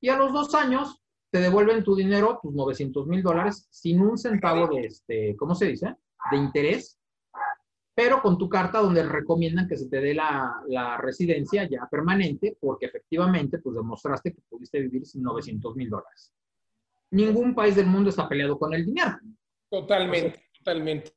Y 0.02 0.10
a 0.10 0.18
los 0.18 0.32
dos 0.32 0.54
años 0.56 1.02
te 1.32 1.40
devuelven 1.40 1.84
tu 1.84 1.96
dinero, 1.96 2.40
tus 2.42 2.54
900 2.54 3.08
mil 3.08 3.22
dólares, 3.22 3.68
sin 3.70 4.02
un 4.02 4.18
centavo 4.18 4.68
de, 4.74 4.86
este, 4.86 5.36
¿cómo 5.36 5.56
se 5.56 5.66
dice? 5.66 5.96
De 6.32 6.38
interés, 6.38 6.98
pero 7.96 8.22
con 8.22 8.38
tu 8.38 8.50
carta 8.50 8.80
donde 8.80 9.04
recomiendan 9.04 9.70
que 9.70 9.78
se 9.78 9.88
te 9.88 10.02
dé 10.02 10.14
la, 10.14 10.62
residencia 11.02 11.68
ya 11.68 11.88
permanente 11.90 12.58
porque 12.60 12.88
efectivamente 12.88 13.60
pues 13.60 13.76
demostraste 13.76 14.34
que 14.34 14.42
pudiste 14.50 14.82
vivir 14.82 15.06
sin 15.06 15.24
900 15.24 15.76
mil 15.78 15.90
dólares. 15.90 16.34
Ningún 17.12 17.56
país 17.56 17.76
del 17.76 17.88
mundo 17.88 18.10
está 18.10 18.28
peleado 18.28 18.60
con 18.60 18.74
el 18.74 18.86
dinero. 18.86 19.18
Totalmente. 19.70 20.45
Totalmente. 20.66 21.14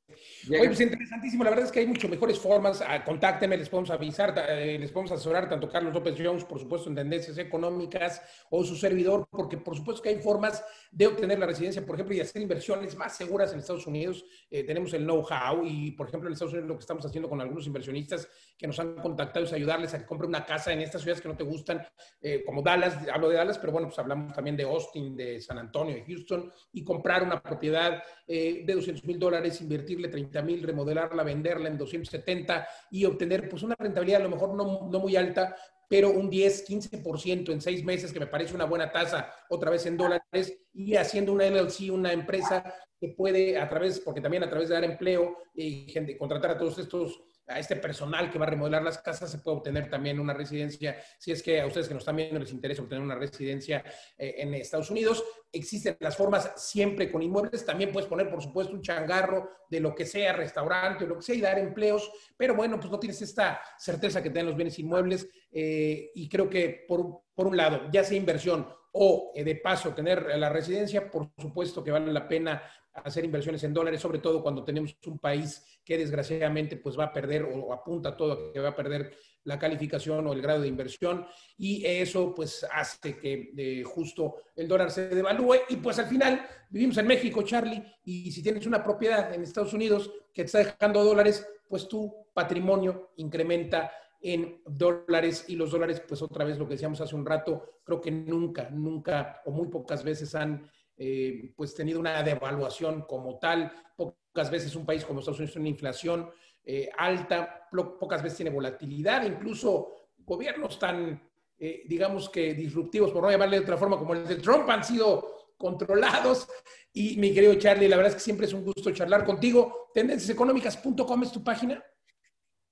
Oye, 0.51 0.67
pues 0.67 0.81
interesantísimo. 0.81 1.43
La 1.43 1.51
verdad 1.51 1.65
es 1.65 1.73
que 1.73 1.81
hay 1.81 1.87
mucho 1.87 2.07
mejores 2.07 2.39
formas. 2.39 2.83
Ah, 2.87 3.03
contáctenme, 3.03 3.57
les 3.57 3.69
podemos 3.71 3.89
avisar, 3.91 4.35
eh, 4.49 4.79
les 4.79 4.91
podemos 4.91 5.13
asesorar 5.13 5.49
tanto 5.49 5.71
Carlos 5.71 5.95
López 5.95 6.17
Jones, 6.19 6.45
por 6.45 6.59
supuesto, 6.59 6.91
en 6.91 6.97
tendencias 6.97 7.39
económicas, 7.39 8.21
o 8.51 8.63
su 8.63 8.77
servidor, 8.77 9.27
porque 9.31 9.57
por 9.57 9.75
supuesto 9.75 10.03
que 10.03 10.11
hay 10.11 10.19
formas 10.19 10.63
de 10.91 11.07
obtener 11.07 11.39
la 11.39 11.47
residencia, 11.47 11.85
por 11.85 11.95
ejemplo, 11.97 12.15
y 12.15 12.21
hacer 12.21 12.43
inversiones 12.43 12.95
más 12.97 13.17
seguras 13.17 13.53
en 13.53 13.61
Estados 13.61 13.87
Unidos. 13.87 14.25
Eh, 14.51 14.65
tenemos 14.65 14.93
el 14.93 15.05
know-how 15.05 15.65
y, 15.65 15.93
por 15.93 16.09
ejemplo, 16.09 16.29
en 16.29 16.35
Estados 16.35 16.53
Unidos 16.53 16.69
lo 16.69 16.77
que 16.77 16.83
estamos 16.83 17.07
haciendo 17.07 17.29
con 17.29 17.41
algunos 17.41 17.67
inversionistas 17.67 18.29
que 18.59 18.67
nos 18.67 18.79
han 18.79 18.97
contactado 18.97 19.47
es 19.47 19.53
ayudarles 19.55 19.95
a 19.95 19.99
que 19.99 20.07
compren 20.07 20.29
una 20.29 20.45
casa 20.45 20.75
en 20.75 20.83
estas 20.83 21.01
ciudades 21.01 21.23
que 21.23 21.29
no 21.29 21.37
te 21.37 21.45
gustan, 21.45 21.87
eh, 22.21 22.43
como 22.45 22.61
Dallas, 22.61 22.99
hablo 23.11 23.31
de 23.31 23.37
Dallas, 23.37 23.59
pero 23.59 23.73
bueno, 23.73 23.89
pues 23.89 23.99
hablamos 23.99 24.35
también 24.35 24.57
de 24.57 24.65
Austin, 24.65 25.17
de 25.17 25.41
San 25.41 25.59
Antonio, 25.59 25.95
de 25.95 26.05
Houston, 26.05 26.53
y 26.73 26.85
comprar 26.85 27.23
una 27.23 27.43
propiedad 27.43 28.03
de 28.27 28.63
200 28.67 29.05
mil 29.07 29.19
dólares, 29.19 29.38
invertirle 29.61 30.09
30 30.09 30.43
mil, 30.43 30.63
remodelarla, 30.63 31.23
venderla 31.23 31.69
en 31.69 31.79
270 31.79 32.69
y 32.91 33.05
obtener 33.05 33.49
pues 33.49 33.63
una 33.63 33.75
rentabilidad 33.79 34.21
a 34.21 34.25
lo 34.25 34.31
mejor 34.31 34.55
no, 34.55 34.89
no 34.91 34.99
muy 34.99 35.17
alta, 35.17 35.57
pero 35.89 36.11
un 36.11 36.29
10, 36.29 36.69
15% 36.69 37.51
en 37.51 37.61
seis 37.61 37.85
meses, 37.85 38.13
que 38.13 38.21
me 38.21 38.27
parece 38.27 38.55
una 38.55 38.67
buena 38.67 38.93
tasa, 38.93 39.33
otra 39.49 39.71
vez 39.71 39.87
en 39.87 39.97
dólares, 39.97 40.59
y 40.73 40.95
haciendo 40.97 41.33
una 41.33 41.47
LLC, 41.47 41.91
una 41.91 42.13
empresa 42.13 42.75
que 43.01 43.09
puede 43.09 43.59
a 43.59 43.69
través, 43.69 44.01
porque 44.01 44.21
también 44.21 44.43
a 44.43 44.51
través 44.51 44.69
de 44.69 44.75
dar 44.75 44.85
empleo 44.85 45.37
y 45.55 45.87
gente, 45.91 46.19
contratar 46.19 46.53
a 46.53 46.59
todos 46.59 46.79
estos 46.79 47.23
a 47.49 47.59
este 47.59 47.77
personal 47.77 48.31
que 48.31 48.39
va 48.39 48.47
a 48.47 48.51
remodelar 48.51 48.83
las 48.83 48.99
casas, 48.99 49.31
se 49.31 49.39
puede 49.39 49.57
obtener 49.57 49.89
también 49.89 50.21
una 50.21 50.35
residencia, 50.35 50.97
si 51.19 51.33
es 51.33 51.43
que 51.43 51.61
a 51.61 51.67
ustedes 51.67 51.89
que 51.89 51.95
nos 51.95 52.03
están 52.03 52.17
viendo 52.17 52.39
les 52.39 52.53
interesa 52.53 52.83
obtener 52.83 53.03
una 53.03 53.15
residencia 53.15 53.83
eh, 54.17 54.35
en 54.39 54.55
Estados 54.55 54.91
Unidos. 54.91 55.25
Existen 55.51 55.97
las 56.01 56.17
formas 56.17 56.53
siempre 56.57 57.11
con 57.11 57.23
inmuebles, 57.23 57.65
también 57.65 57.91
puedes 57.91 58.09
poner, 58.09 58.31
por 58.31 58.43
supuesto, 58.43 58.75
un 58.75 58.83
changarro 58.83 59.51
de 59.71 59.81
lo 59.81 59.95
que 59.95 60.05
sea, 60.05 60.33
restaurante 60.35 61.05
o 61.05 61.09
lo 61.09 61.17
que 61.17 61.23
sea, 61.23 61.35
y 61.35 61.41
dar 61.41 61.59
empleos, 61.59 62.11
pero 62.37 62.55
bueno, 62.55 62.79
pues 62.79 62.91
no 62.91 63.01
tienes 63.01 63.21
esta 63.23 63.61
certeza 63.79 64.23
que 64.23 64.31
tienen 64.31 64.47
los 64.47 64.57
bienes 64.57 64.79
inmuebles, 64.79 65.27
eh, 65.51 66.11
y 66.15 66.29
creo 66.29 66.51
que 66.51 66.85
por, 66.87 67.23
por 67.35 67.47
un 67.47 67.57
lado, 67.57 67.89
ya 67.91 68.05
sea 68.05 68.17
inversión 68.17 68.67
o 69.01 69.33
eh, 69.35 69.45
de 69.45 69.57
paso 69.57 69.95
tener 69.95 70.27
la 70.39 70.49
residencia, 70.49 71.11
por 71.11 71.31
supuesto 71.39 71.85
que 71.85 71.93
vale 71.93 72.13
la 72.13 72.27
pena 72.27 72.63
hacer 72.93 73.25
inversiones 73.25 73.63
en 73.63 73.73
dólares, 73.73 74.01
sobre 74.01 74.19
todo 74.19 74.43
cuando 74.43 74.65
tenemos 74.65 74.97
un 75.07 75.19
país 75.19 75.81
que 75.85 75.97
desgraciadamente 75.97 76.77
pues 76.77 76.99
va 76.99 77.05
a 77.05 77.13
perder 77.13 77.45
o 77.45 77.73
apunta 77.73 78.17
todo 78.17 78.53
que 78.53 78.59
va 78.59 78.71
a 78.71 78.77
perder 78.77 79.17
la 79.45 79.59
calificación 79.59 80.27
o 80.27 80.33
el 80.33 80.43
grado 80.43 80.63
de 80.63 80.69
inversión 80.69 81.27
y 81.57 81.85
eso 81.87 82.35
pues 82.35 82.67
hace 82.71 83.17
que 83.17 83.53
eh, 83.57 83.85
justo 83.85 84.37
el 84.57 84.67
dólar 84.67 84.91
se 84.91 85.09
devalúe 85.09 85.55
y 85.69 85.77
pues 85.77 85.99
al 86.01 86.07
final 86.07 86.45
vivimos 86.69 86.99
en 86.99 87.07
México, 87.07 87.43
Charlie, 87.43 87.83
y 88.05 88.33
si 88.33 88.43
tienes 88.43 88.67
una 88.67 88.83
propiedad 88.83 89.33
en 89.33 89.43
Estados 89.43 89.73
Unidos 89.73 90.11
que 90.35 90.43
te 90.43 90.47
está 90.47 90.59
dejando 90.59 91.05
dólares, 91.05 91.47
pues 91.69 91.89
tu 91.89 92.27
patrimonio 92.35 93.13
incrementa 93.17 93.93
en 94.21 94.63
dólares 94.67 95.45
y 95.49 95.57
los 95.57 95.71
dólares, 95.71 96.03
pues 96.07 96.23
otra 96.23 96.45
vez 96.45 96.59
lo 96.59 96.67
que 96.67 96.75
decíamos 96.75 97.01
hace 97.01 97.15
un 97.15 97.27
rato, 97.27 97.81
creo 97.85 98.01
que 98.01 98.11
nunca, 98.11 98.69
nunca 98.71 99.43
o 99.45 99.51
muy 99.51 99.69
pocas 99.69 100.03
veces 100.03 100.35
han 100.35 100.69
eh, 100.97 101.53
pues 101.57 101.75
tenido 101.75 102.01
una 102.01 102.23
devaluación 102.23 103.03
como 103.03 103.39
tal. 103.39 103.73
Pocas 103.97 104.51
veces 104.51 104.75
un 104.75 104.85
país 104.85 105.05
como 105.05 105.21
Estados 105.21 105.39
Unidos 105.39 105.53
tiene 105.53 105.69
una 105.69 105.75
inflación 105.75 106.31
eh, 106.65 106.91
alta, 106.99 107.69
pocas 107.71 108.23
veces 108.23 108.39
tiene 108.39 108.51
volatilidad, 108.51 109.25
incluso 109.25 110.11
gobiernos 110.19 110.79
tan, 110.79 111.23
eh, 111.59 111.85
digamos 111.87 112.29
que 112.29 112.53
disruptivos, 112.53 113.11
por 113.13 113.23
no 113.23 113.31
llamarle 113.31 113.57
de 113.57 113.63
otra 113.63 113.79
forma, 113.79 113.99
como 113.99 114.15
el 114.15 114.27
de 114.27 114.37
Trump, 114.37 114.69
han 114.69 114.85
sido 114.85 115.55
controlados. 115.57 116.49
Y 116.93 117.17
mi 117.17 117.33
querido 117.33 117.55
Charlie, 117.55 117.89
la 117.89 117.97
verdad 117.97 118.11
es 118.11 118.17
que 118.17 118.25
siempre 118.25 118.47
es 118.47 118.53
un 118.53 118.65
gusto 118.65 118.91
charlar 118.91 119.25
contigo. 119.25 119.91
Tendenciaseconómicas.com 119.95 121.23
es 121.23 121.33
tu 121.33 121.43
página. 121.43 121.83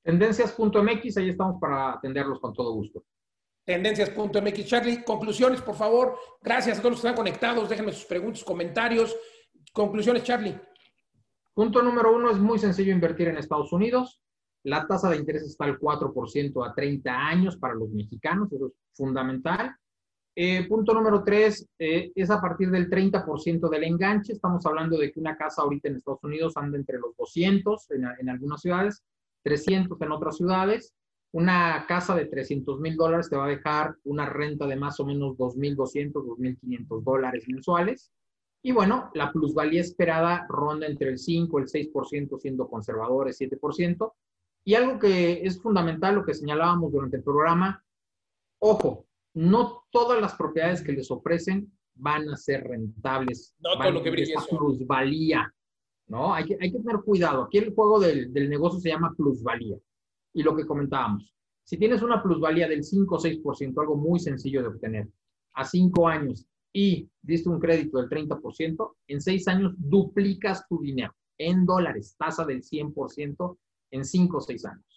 Tendencias.mx, 0.07 1.17
ahí 1.17 1.31
estamos 1.31 1.61
para 1.61 1.95
atenderlos 1.95 2.39
con 2.39 2.55
todo 2.55 2.73
gusto. 2.75 3.05
Tendencias.mx. 3.65 4.65
Charlie, 4.65 5.03
conclusiones, 5.03 5.61
por 5.61 5.75
favor. 5.75 6.17
Gracias 6.41 6.79
a 6.79 6.81
todos 6.81 6.93
los 6.93 7.01
que 7.01 7.09
están 7.09 7.17
conectados. 7.17 7.69
Déjenme 7.69 7.91
sus 7.91 8.05
preguntas, 8.05 8.45
comentarios. 8.45 9.17
Conclusiones, 9.73 10.23
Charlie. 10.23 10.57
Punto 11.53 11.83
número 11.83 12.15
uno, 12.15 12.31
es 12.31 12.39
muy 12.39 12.61
sencillo 12.61 12.93
invertir 12.93 13.27
en 13.27 13.39
Estados 13.39 13.73
Unidos. 13.73 14.21
La 14.63 14.87
tasa 14.87 15.11
de 15.11 15.17
interés 15.17 15.43
está 15.43 15.65
al 15.65 15.77
4% 15.77 16.71
a 16.71 16.73
30 16.73 17.11
años 17.11 17.57
para 17.57 17.75
los 17.75 17.91
mexicanos, 17.91 18.53
eso 18.53 18.69
es 18.69 18.73
fundamental. 18.93 19.75
Eh, 20.37 20.69
punto 20.69 20.95
número 20.95 21.25
tres, 21.25 21.67
eh, 21.81 22.13
es 22.15 22.31
a 22.31 22.41
partir 22.41 22.71
del 22.71 22.89
30% 22.89 23.69
del 23.69 23.83
enganche. 23.83 24.35
Estamos 24.35 24.65
hablando 24.67 24.99
de 24.99 25.11
que 25.11 25.19
una 25.19 25.37
casa 25.37 25.63
ahorita 25.63 25.89
en 25.89 25.97
Estados 25.97 26.23
Unidos 26.23 26.53
anda 26.57 26.79
entre 26.79 26.99
los 26.99 27.17
200 27.17 27.91
en, 27.91 28.05
en 28.21 28.29
algunas 28.29 28.61
ciudades, 28.61 29.03
300 29.47 30.01
en 30.01 30.11
otras 30.11 30.37
ciudades. 30.37 30.93
Una 31.33 31.87
casa 31.87 32.17
de 32.17 32.27
300 32.27 32.81
mil 32.81 32.97
dólares 32.97 33.31
te 33.31 33.37
va 33.37 33.45
a 33.45 33.49
dejar 33.49 33.97
una 34.03 34.27
renta 34.29 34.67
de 34.67 34.75
más 34.75 34.99
o 34.99 35.07
menos 35.07 35.37
2.200, 35.37 36.13
2.500 36.13 37.03
dólares 37.05 37.45
mensuales. 37.47 38.11
Y 38.65 38.73
bueno, 38.73 39.13
la 39.15 39.31
plusvalía 39.31 39.81
esperada 39.81 40.47
ronda 40.49 40.89
entre 40.89 41.11
el 41.11 41.19
5 41.19 41.61
y 41.61 41.63
el 41.63 41.69
6%, 41.69 42.41
siendo 42.41 42.69
conservadores 42.69 43.41
7%. 43.41 44.13
Y 44.65 44.75
algo 44.75 44.99
que 44.99 45.43
es 45.45 45.63
fundamental, 45.63 46.17
lo 46.17 46.25
que 46.25 46.35
señalábamos 46.35 46.91
durante 46.91 47.19
el 47.19 47.23
programa, 47.23 47.85
ojo, 48.59 49.07
no 49.35 49.85
todas 49.91 50.21
las 50.21 50.35
propiedades 50.35 50.83
que 50.83 50.91
les 50.91 51.09
ofrecen 51.13 51.71
van 51.95 52.29
a 52.31 52.37
ser 52.37 52.65
rentables. 52.65 53.55
No 53.61 53.79
todo 53.79 53.93
lo 53.93 54.03
que 54.03 54.11
brilla 54.11 54.41
plusvalía, 54.51 55.55
¿no? 56.09 56.35
Hay 56.35 56.45
que, 56.45 56.57
tener 56.57 57.01
cuidado. 57.05 57.45
Aquí 57.45 57.59
el 57.59 57.75
juego 57.75 58.01
del, 58.01 58.33
del 58.33 58.49
negocio 58.49 58.81
se 58.81 58.91
llama 58.91 59.15
plusvalía 59.17 59.77
y 60.33 60.43
lo 60.43 60.55
que 60.55 60.67
comentábamos. 60.67 61.33
Si 61.65 61.77
tienes 61.77 62.03
una 62.03 62.23
plusvalía 62.23 62.69
del 62.69 62.85
5 62.85 63.15
o 63.15 63.19
6%, 63.19 63.81
algo 63.81 63.97
muy 63.97 64.21
sencillo 64.21 64.63
de 64.63 64.69
obtener, 64.69 65.09
a 65.55 65.65
5 65.65 66.07
años 66.09 66.47
y 66.73 67.09
diste 67.23 67.49
un 67.49 67.59
crédito 67.59 67.99
del 67.99 68.09
30%, 68.09 68.95
en 69.09 69.21
6 69.21 69.49
años 69.49 69.75
duplicas 69.79 70.67
tu 70.69 70.81
dinero 70.81 71.15
en 71.39 71.67
dólares, 71.67 72.15
tasa 72.19 72.45
del 72.45 72.63
100% 72.63 73.59
en 73.91 74.05
5 74.05 74.37
o 74.37 74.41
6 74.41 74.65
años. 74.67 74.96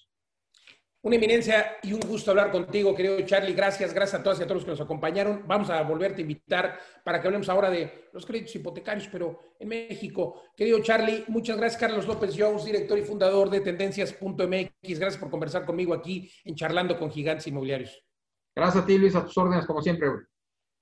Una 1.02 1.16
eminencia 1.16 1.78
y 1.82 1.93
un 1.93 2.02
gusto 2.02 2.32
hablar 2.32 2.52
contigo, 2.52 2.93
querido 2.93 3.22
Charlie. 3.22 3.54
Gracias, 3.54 3.93
gracias 3.93 4.20
a 4.20 4.24
todas 4.24 4.38
y 4.39 4.43
a 4.43 4.45
todos 4.45 4.58
los 4.58 4.66
que 4.66 4.72
nos 4.72 4.82
acompañaron. 4.82 5.43
Vamos 5.47 5.70
a 5.70 5.82
volverte 5.84 6.18
a 6.18 6.24
invitar 6.24 6.78
para 7.06 7.22
que 7.22 7.28
hablemos 7.28 7.47
ahora 7.47 7.70
de 7.70 8.10
los 8.12 8.26
créditos 8.26 8.54
hipotecarios, 8.56 9.08
pero 9.10 9.39
en 9.58 9.70
México. 9.70 10.43
Querido 10.58 10.80
Charlie, 10.82 11.24
muchas 11.30 11.56
gracias, 11.56 11.80
Carlos 11.80 12.06
López 12.06 12.36
Jones, 12.38 12.66
director 12.66 13.00
y 13.00 13.04
fundador 13.04 13.50
de 13.50 13.62
Tendencias.mx. 13.62 15.00
Gracias 15.00 15.18
por 15.18 15.30
conversar 15.30 15.66
conmigo 15.66 15.93
aquí 15.93 16.30
en 16.43 16.56
Charlando 16.56 17.00
con 17.00 17.10
Gigantes 17.10 17.47
Inmobiliarios. 17.47 18.04
Gracias 18.54 18.84
a 18.84 18.86
ti, 18.86 18.97
Luis, 18.97 19.16
a 19.16 19.24
tus 19.24 19.38
órdenes, 19.38 19.66
como 19.66 19.82
siempre. 19.82 20.10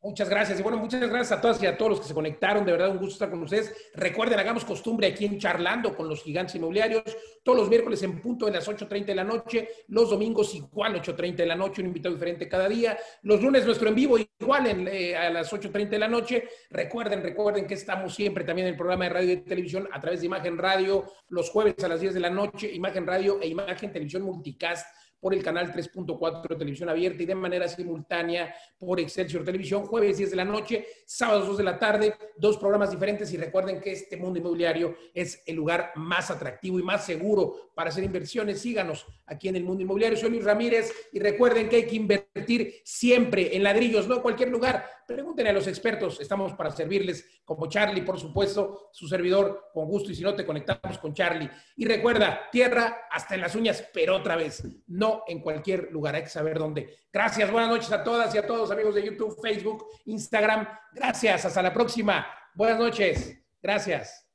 Muchas 0.08 0.30
gracias. 0.30 0.58
Y 0.58 0.64
bueno, 0.64 0.78
muchas 0.78 1.02
gracias 1.02 1.38
a 1.38 1.42
todas 1.42 1.62
y 1.62 1.66
a 1.66 1.78
todos 1.78 1.92
los 1.92 2.00
que 2.00 2.08
se 2.08 2.14
conectaron. 2.14 2.64
De 2.64 2.72
verdad, 2.72 2.88
un 2.88 2.98
gusto 2.98 3.16
estar 3.16 3.30
con 3.30 3.44
ustedes. 3.44 3.76
Recuerden, 3.94 4.40
hagamos 4.40 4.64
costumbre 4.64 5.08
aquí 5.08 5.26
en 5.26 5.38
Charlando 5.38 5.94
con 5.94 6.08
los 6.08 6.24
gigantes 6.24 6.56
inmobiliarios. 6.56 7.04
Todos 7.44 7.58
los 7.58 7.70
miércoles 7.70 8.02
en 8.04 8.22
punto 8.22 8.46
de 8.46 8.54
las 8.54 8.66
8.30 8.70 9.04
de 9.04 9.16
la 9.16 9.26
noche. 9.26 9.68
Los 9.90 10.10
domingos 10.10 10.56
igual 10.56 10.96
8.30 11.02 11.36
de 11.36 11.46
la 11.46 11.56
noche. 11.56 11.82
Un 11.82 11.88
invitado 11.88 12.16
diferente 12.16 12.48
cada 12.48 12.70
día. 12.70 12.98
Los 13.24 13.42
lunes 13.42 13.66
nuestro 13.66 13.90
en 13.90 13.96
vivo 13.96 14.18
igual 14.18 14.68
en, 14.68 14.88
eh, 14.88 15.14
a 15.14 15.30
las 15.30 15.52
8.30 15.52 15.90
de 15.90 16.00
la 16.00 16.08
noche. 16.08 16.48
Recuerden, 16.70 17.22
recuerden 17.22 17.68
que 17.68 17.74
estamos 17.74 18.16
siempre 18.16 18.46
también 18.46 18.70
en 18.70 18.76
el 18.76 18.78
programa 18.78 19.04
de 19.04 19.10
radio 19.10 19.34
y 19.34 19.38
televisión 19.42 19.90
a 19.92 20.00
través 20.00 20.22
de 20.22 20.28
Imagen 20.28 20.58
Radio. 20.58 21.04
Los 21.28 21.50
jueves 21.50 21.84
a 21.84 21.90
las 21.90 22.00
10 22.00 22.14
de 22.14 22.20
la 22.22 22.30
noche. 22.30 22.74
Imagen 22.74 23.06
Radio 23.06 23.42
e 23.42 23.48
Imagen 23.50 23.92
Televisión 23.92 24.22
Multicast 24.22 24.88
por 25.20 25.34
el 25.34 25.44
canal 25.44 25.72
3.4 25.72 26.50
de 26.50 26.56
televisión 26.56 26.90
abierta 26.90 27.24
y 27.24 27.26
de 27.26 27.36
manera 27.36 27.68
simultánea 27.68 28.54
por 28.78 29.00
Excelsior 29.00 29.44
Televisión, 29.44 29.86
jueves 29.86 30.18
10 30.18 30.32
de 30.32 30.36
la 30.36 30.46
noche, 30.46 30.86
sábados 31.06 31.48
2 31.48 31.58
de 31.58 31.64
la 31.64 31.80
tarde, 31.80 32.16
dos 32.38 32.58
programas 32.58 32.92
diferentes 32.92 33.32
y 33.34 33.38
recuerden 33.38 33.82
que 33.82 33.92
este 33.94 34.18
mundo 34.18 34.40
inmobiliario 34.40 34.96
es 35.14 35.42
el 35.46 35.56
lugar 35.56 35.92
más 35.96 36.30
atractivo 36.30 36.80
y 36.80 36.84
más 36.84 37.06
seguro 37.06 37.72
para 37.74 37.90
hacer 37.90 38.04
inversiones. 38.04 38.62
Síganos 38.62 39.06
aquí 39.26 39.48
en 39.50 39.56
el 39.56 39.64
mundo 39.64 39.84
inmobiliario. 39.84 40.18
Soy 40.18 40.30
Luis 40.30 40.44
Ramírez 40.44 40.92
y 41.12 41.20
recuerden 41.20 41.70
que 41.70 41.78
hay 41.78 41.88
que 41.88 41.96
invertir 41.96 42.82
siempre 42.84 43.56
en 43.56 43.64
ladrillos, 43.64 44.08
no 44.08 44.16
en 44.16 44.22
cualquier 44.22 44.50
lugar. 44.50 44.97
Pregúntenle 45.08 45.52
a 45.52 45.54
los 45.54 45.68
expertos, 45.68 46.20
estamos 46.20 46.52
para 46.52 46.70
servirles, 46.70 47.40
como 47.46 47.70
Charlie, 47.70 48.02
por 48.02 48.20
supuesto, 48.20 48.90
su 48.92 49.08
servidor, 49.08 49.70
con 49.74 49.88
gusto, 49.88 50.12
y 50.12 50.16
si 50.16 50.22
no, 50.22 50.36
te 50.36 50.46
conectamos 50.46 50.98
con 50.98 51.14
Charlie. 51.14 51.50
Y 51.78 51.86
recuerda, 51.86 52.50
tierra 52.52 53.08
hasta 53.10 53.36
en 53.36 53.42
las 53.42 53.56
uñas, 53.56 53.88
pero 53.94 54.18
otra 54.18 54.36
vez, 54.36 54.68
no 54.88 55.24
en 55.26 55.40
cualquier 55.40 55.94
lugar, 55.94 56.16
hay 56.16 56.24
que 56.24 56.30
saber 56.30 56.60
dónde. 56.60 57.06
Gracias, 57.12 57.50
buenas 57.50 57.70
noches 57.70 57.92
a 57.94 58.04
todas 58.04 58.36
y 58.36 58.38
a 58.38 58.46
todos, 58.46 58.70
amigos 58.70 58.96
de 58.96 59.06
YouTube, 59.06 59.40
Facebook, 59.42 59.86
Instagram. 60.08 60.68
Gracias, 60.92 61.46
hasta 61.46 61.62
la 61.62 61.74
próxima. 61.74 62.28
Buenas 62.54 62.78
noches, 62.78 63.42
gracias. 63.62 64.27